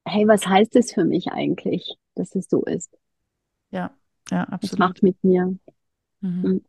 hey, 0.05 0.27
was 0.27 0.47
heißt 0.47 0.75
es 0.75 0.93
für 0.93 1.05
mich 1.05 1.32
eigentlich, 1.32 1.95
dass 2.15 2.36
es 2.36 2.49
so 2.49 2.63
ist? 2.63 2.97
Ja, 3.71 3.91
ja, 4.29 4.43
absolut. 4.43 4.71
Was 4.73 4.79
macht 4.79 5.03
mit 5.03 5.23
mir? 5.23 5.55
Mhm. 6.21 6.41
mhm. 6.41 6.65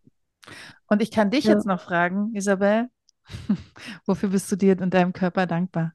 Und 0.89 1.01
ich 1.01 1.13
kann 1.13 1.31
dich 1.31 1.45
ja. 1.45 1.53
jetzt 1.53 1.67
noch 1.67 1.81
fragen, 1.81 2.35
Isabel, 2.35 2.91
wofür 4.07 4.31
bist 4.31 4.51
du 4.51 4.57
dir 4.57 4.79
in 4.79 4.91
deinem 4.91 5.13
Körper 5.13 5.47
dankbar? 5.47 5.95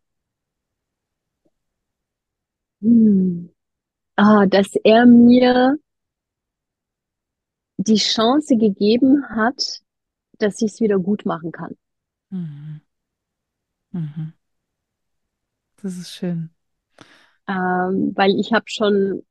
Hm. 2.81 3.49
Ah, 4.17 4.45
dass 4.47 4.75
er 4.83 5.05
mir 5.07 5.77
die 7.77 7.95
Chance 7.95 8.57
gegeben 8.57 9.23
hat, 9.29 9.81
dass 10.39 10.61
ich 10.61 10.73
es 10.73 10.81
wieder 10.81 10.99
gut 10.99 11.25
machen 11.25 11.51
kann. 11.51 11.75
Mhm. 12.31 12.81
Mhm. 13.93 14.33
Das 15.81 15.97
ist 15.97 16.11
schön. 16.13 16.49
Ähm, 17.47 18.13
weil 18.15 18.39
ich 18.39 18.53
habe 18.53 18.65
schon 18.67 19.23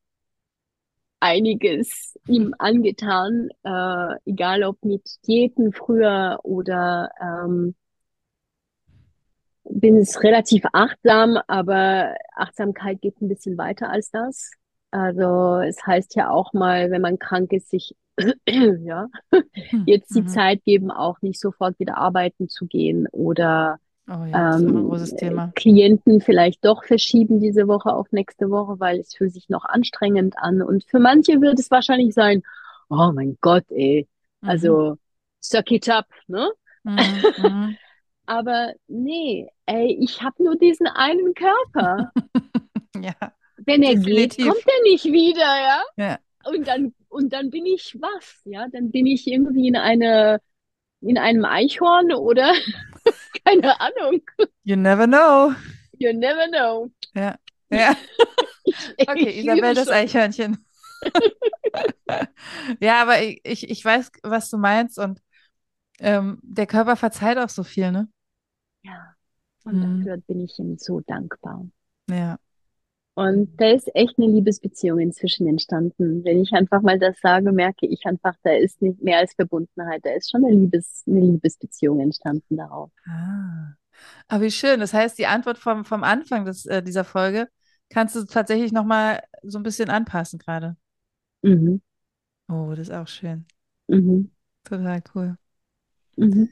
einiges 1.21 2.19
ihm 2.29 2.55
angetan, 2.59 3.49
äh, 3.65 4.15
egal 4.31 4.63
ob 4.65 4.83
mit 4.85 5.09
Diäten 5.27 5.73
früher 5.73 6.39
oder 6.43 7.11
ähm, 7.21 7.75
bin 9.71 9.97
es 9.97 10.23
relativ 10.23 10.65
achtsam, 10.73 11.39
aber 11.47 12.15
Achtsamkeit 12.35 13.01
geht 13.01 13.21
ein 13.21 13.29
bisschen 13.29 13.59
weiter 13.59 13.91
als 13.91 14.11
das. 14.11 14.51
Also 14.91 15.59
es 15.59 15.85
heißt 15.87 16.15
ja 16.17 16.31
auch 16.31 16.53
mal, 16.53 16.91
wenn 16.91 17.03
man 17.03 17.19
krank 17.19 17.53
ist, 17.53 17.71
sich 17.71 17.95
ja 18.49 19.09
hm, 19.33 19.85
jetzt 19.87 20.15
die 20.15 20.23
mhm. 20.23 20.29
Zeit 20.29 20.65
geben, 20.65 20.91
auch 20.91 21.21
nicht 21.21 21.41
sofort 21.41 21.79
wieder 21.79 21.99
arbeiten 21.99 22.49
zu 22.49 22.67
gehen 22.67 23.07
oder 23.13 23.79
Oh 24.09 24.25
ja, 24.25 24.57
ähm. 24.57 25.53
Klienten 25.57 26.21
vielleicht 26.21 26.65
doch 26.65 26.85
verschieben 26.85 27.41
diese 27.41 27.67
Woche 27.67 27.93
auf 27.93 28.13
nächste 28.13 28.51
Woche, 28.51 28.79
weil 28.79 29.01
es 29.01 29.17
fühlt 29.17 29.33
sich 29.33 29.49
noch 29.49 29.65
anstrengend 29.65 30.39
an. 30.39 30.63
Und 30.63 30.85
für 30.85 31.01
manche 31.01 31.41
wird 31.41 31.59
es 31.59 31.73
wahrscheinlich 31.73 32.15
sein, 32.15 32.43
oh 32.89 33.11
mein 33.13 33.37
Gott, 33.41 33.65
ey, 33.71 34.07
mhm. 34.43 34.49
also 34.49 34.97
suck 35.41 35.73
it 35.73 35.89
up, 35.89 36.07
ne? 36.29 36.49
Mhm. 36.85 37.77
Aber 38.27 38.73
nee, 38.89 39.49
ey, 39.67 39.99
ich 40.01 40.23
habe 40.23 40.43
nur 40.43 40.57
diesen 40.57 40.87
einen 40.87 41.35
Körper. 41.35 42.13
Ja. 43.03 43.13
Wenn 43.59 43.83
er 43.83 43.95
Definitiv. 43.95 44.37
geht, 44.37 44.47
kommt 44.47 44.65
er 44.67 44.91
nicht 44.91 45.05
wieder, 45.05 45.43
ja? 45.43 45.83
Ja. 45.97 46.19
Und 46.51 46.67
dann, 46.67 46.95
und 47.09 47.33
dann 47.33 47.51
bin 47.51 47.67
ich 47.67 47.95
was, 48.01 48.41
ja? 48.45 48.69
Dann 48.73 48.91
bin 48.91 49.07
ich 49.07 49.27
irgendwie 49.27 49.69
in 49.69 49.77
eine, 49.77 50.41
in 51.03 51.19
einem 51.19 51.45
Eichhorn 51.45 52.13
oder 52.13 52.55
keine 53.45 53.79
Ahnung. 53.81 54.23
You 54.65 54.77
never 54.77 55.07
know. 55.07 55.53
You 55.99 56.13
never 56.15 56.49
know. 56.49 56.91
Ja. 57.15 57.37
Ja. 57.71 57.97
okay, 59.09 59.41
Isabel, 59.41 59.75
das 59.75 59.89
Eichhörnchen. 59.89 60.65
ja, 62.81 63.03
aber 63.03 63.23
ich, 63.23 63.69
ich 63.69 63.85
weiß, 63.85 64.11
was 64.23 64.51
du 64.51 64.59
meinst 64.59 64.99
und 64.99 65.21
ähm, 65.99 66.39
der 66.43 66.67
Körper 66.67 66.97
verzeiht 66.97 67.39
auch 67.39 67.49
so 67.49 67.63
viel, 67.65 67.91
ne? 67.91 68.09
Ja. 68.87 69.15
Und 69.65 69.75
mhm. 69.75 69.99
dafür 69.99 70.17
bin 70.19 70.41
ich 70.41 70.59
ihm 70.59 70.79
so 70.79 71.01
dankbar. 71.01 71.67
Ja. 72.09 72.39
Und 73.15 73.59
da 73.59 73.71
ist 73.71 73.89
echt 73.95 74.19
eine 74.19 74.27
Liebesbeziehung 74.27 75.01
inzwischen 75.01 75.49
entstanden. 75.49 76.23
Wenn 76.23 76.43
ich 76.43 76.53
einfach 76.53 76.83
mal 76.83 76.99
das 76.99 77.19
sage, 77.21 77.51
merke 77.51 77.87
ich 77.87 78.05
einfach, 78.05 78.35
da 78.43 78.53
ist 78.53 78.83
nicht 78.83 79.03
mehr 79.03 79.19
als 79.19 79.33
Verbundenheit. 79.33 80.05
Da 80.05 80.11
ist 80.11 80.31
schon 80.31 80.45
eine, 80.45 80.55
Liebes, 80.55 81.03
eine 81.07 81.21
Liebesbeziehung 81.21 82.01
entstanden 82.01 82.59
darauf. 82.59 82.91
Ah. 83.07 83.73
Aber 84.29 84.45
wie 84.45 84.51
schön. 84.51 84.81
Das 84.81 84.93
heißt, 84.93 85.19
die 85.19 85.27
Antwort 85.27 85.57
vom, 85.57 85.87
vom 85.87 86.05
Anfang 86.05 86.45
des, 86.45 86.67
äh, 86.67 86.83
dieser 86.83 87.05
Folge 87.05 87.49
kannst 87.89 88.15
du 88.17 88.25
tatsächlich 88.25 88.73
nochmal 88.73 89.23
so 89.43 89.59
ein 89.59 89.63
bisschen 89.63 89.89
anpassen 89.89 90.39
gerade. 90.39 90.77
Mhm. 91.41 91.81
Oh, 92.49 92.71
das 92.71 92.89
ist 92.89 92.93
auch 92.93 93.09
schön. 93.09 93.47
Mhm. 93.89 94.31
Total 94.65 95.03
cool. 95.15 95.37
Mhm. 96.17 96.51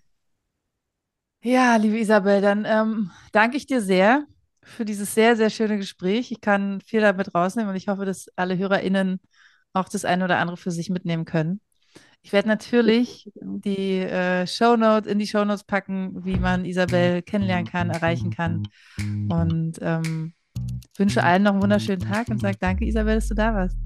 Ja, 1.47 1.76
liebe 1.76 1.99
Isabel, 1.99 2.40
dann 2.40 2.64
ähm, 2.66 3.11
danke 3.32 3.59
ich 3.59 3.66
dir 3.66 3.82
sehr 3.82 4.24
für 4.62 4.86
dieses 4.86 5.14
sehr, 5.14 5.36
sehr 5.36 5.51
schöne 5.51 5.76
Gespräch. 5.76 6.32
Ich 6.32 6.40
kann 6.40 6.80
viel 6.80 7.03
damit 7.03 7.34
rausnehmen 7.34 7.68
und 7.68 7.76
ich 7.76 7.86
hoffe, 7.86 8.07
dass 8.07 8.28
alle 8.34 8.57
HörerInnen 8.57 9.20
auch 9.74 9.90
das 9.90 10.07
eine 10.07 10.24
oder 10.24 10.38
andere 10.38 10.57
für 10.57 10.70
sich 10.70 10.88
mitnehmen 10.88 11.26
können. 11.26 11.61
Ich 12.22 12.32
werde 12.32 12.49
natürlich 12.49 13.30
die 13.42 13.99
äh, 13.99 14.47
Shownote 14.47 15.11
in 15.11 15.18
die 15.18 15.26
Shownotes 15.26 15.64
packen, 15.64 16.24
wie 16.24 16.38
man 16.38 16.64
Isabel 16.64 17.20
kennenlernen 17.20 17.66
kann, 17.66 17.90
erreichen 17.90 18.30
kann. 18.30 18.66
Und 19.28 19.74
ähm, 19.82 20.32
wünsche 20.97 21.22
allen 21.22 21.42
noch 21.42 21.53
einen 21.53 21.62
wunderschönen 21.62 22.11
Tag 22.11 22.28
und 22.28 22.40
sage 22.40 22.57
danke, 22.59 22.86
Isabel, 22.86 23.16
dass 23.16 23.28
du 23.28 23.34
da 23.34 23.53
warst. 23.53 23.76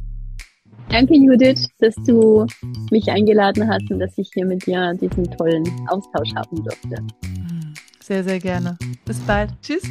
Danke, 0.90 1.16
Judith, 1.16 1.66
dass 1.80 1.96
du 2.06 2.46
mich 2.92 3.10
eingeladen 3.10 3.68
hast 3.68 3.90
und 3.90 3.98
dass 3.98 4.16
ich 4.16 4.30
hier 4.32 4.46
mit 4.46 4.64
dir 4.64 4.94
diesen 4.94 5.24
tollen 5.32 5.64
Austausch 5.88 6.32
haben 6.36 6.62
durfte. 6.62 7.04
Sehr, 8.08 8.24
sehr 8.24 8.40
gerne. 8.40 8.78
Bis 9.04 9.20
bald. 9.20 9.50
Tschüss. 9.60 9.82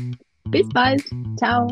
Bis 0.49 0.67
bald. 0.69 1.03
Ciao. 1.37 1.67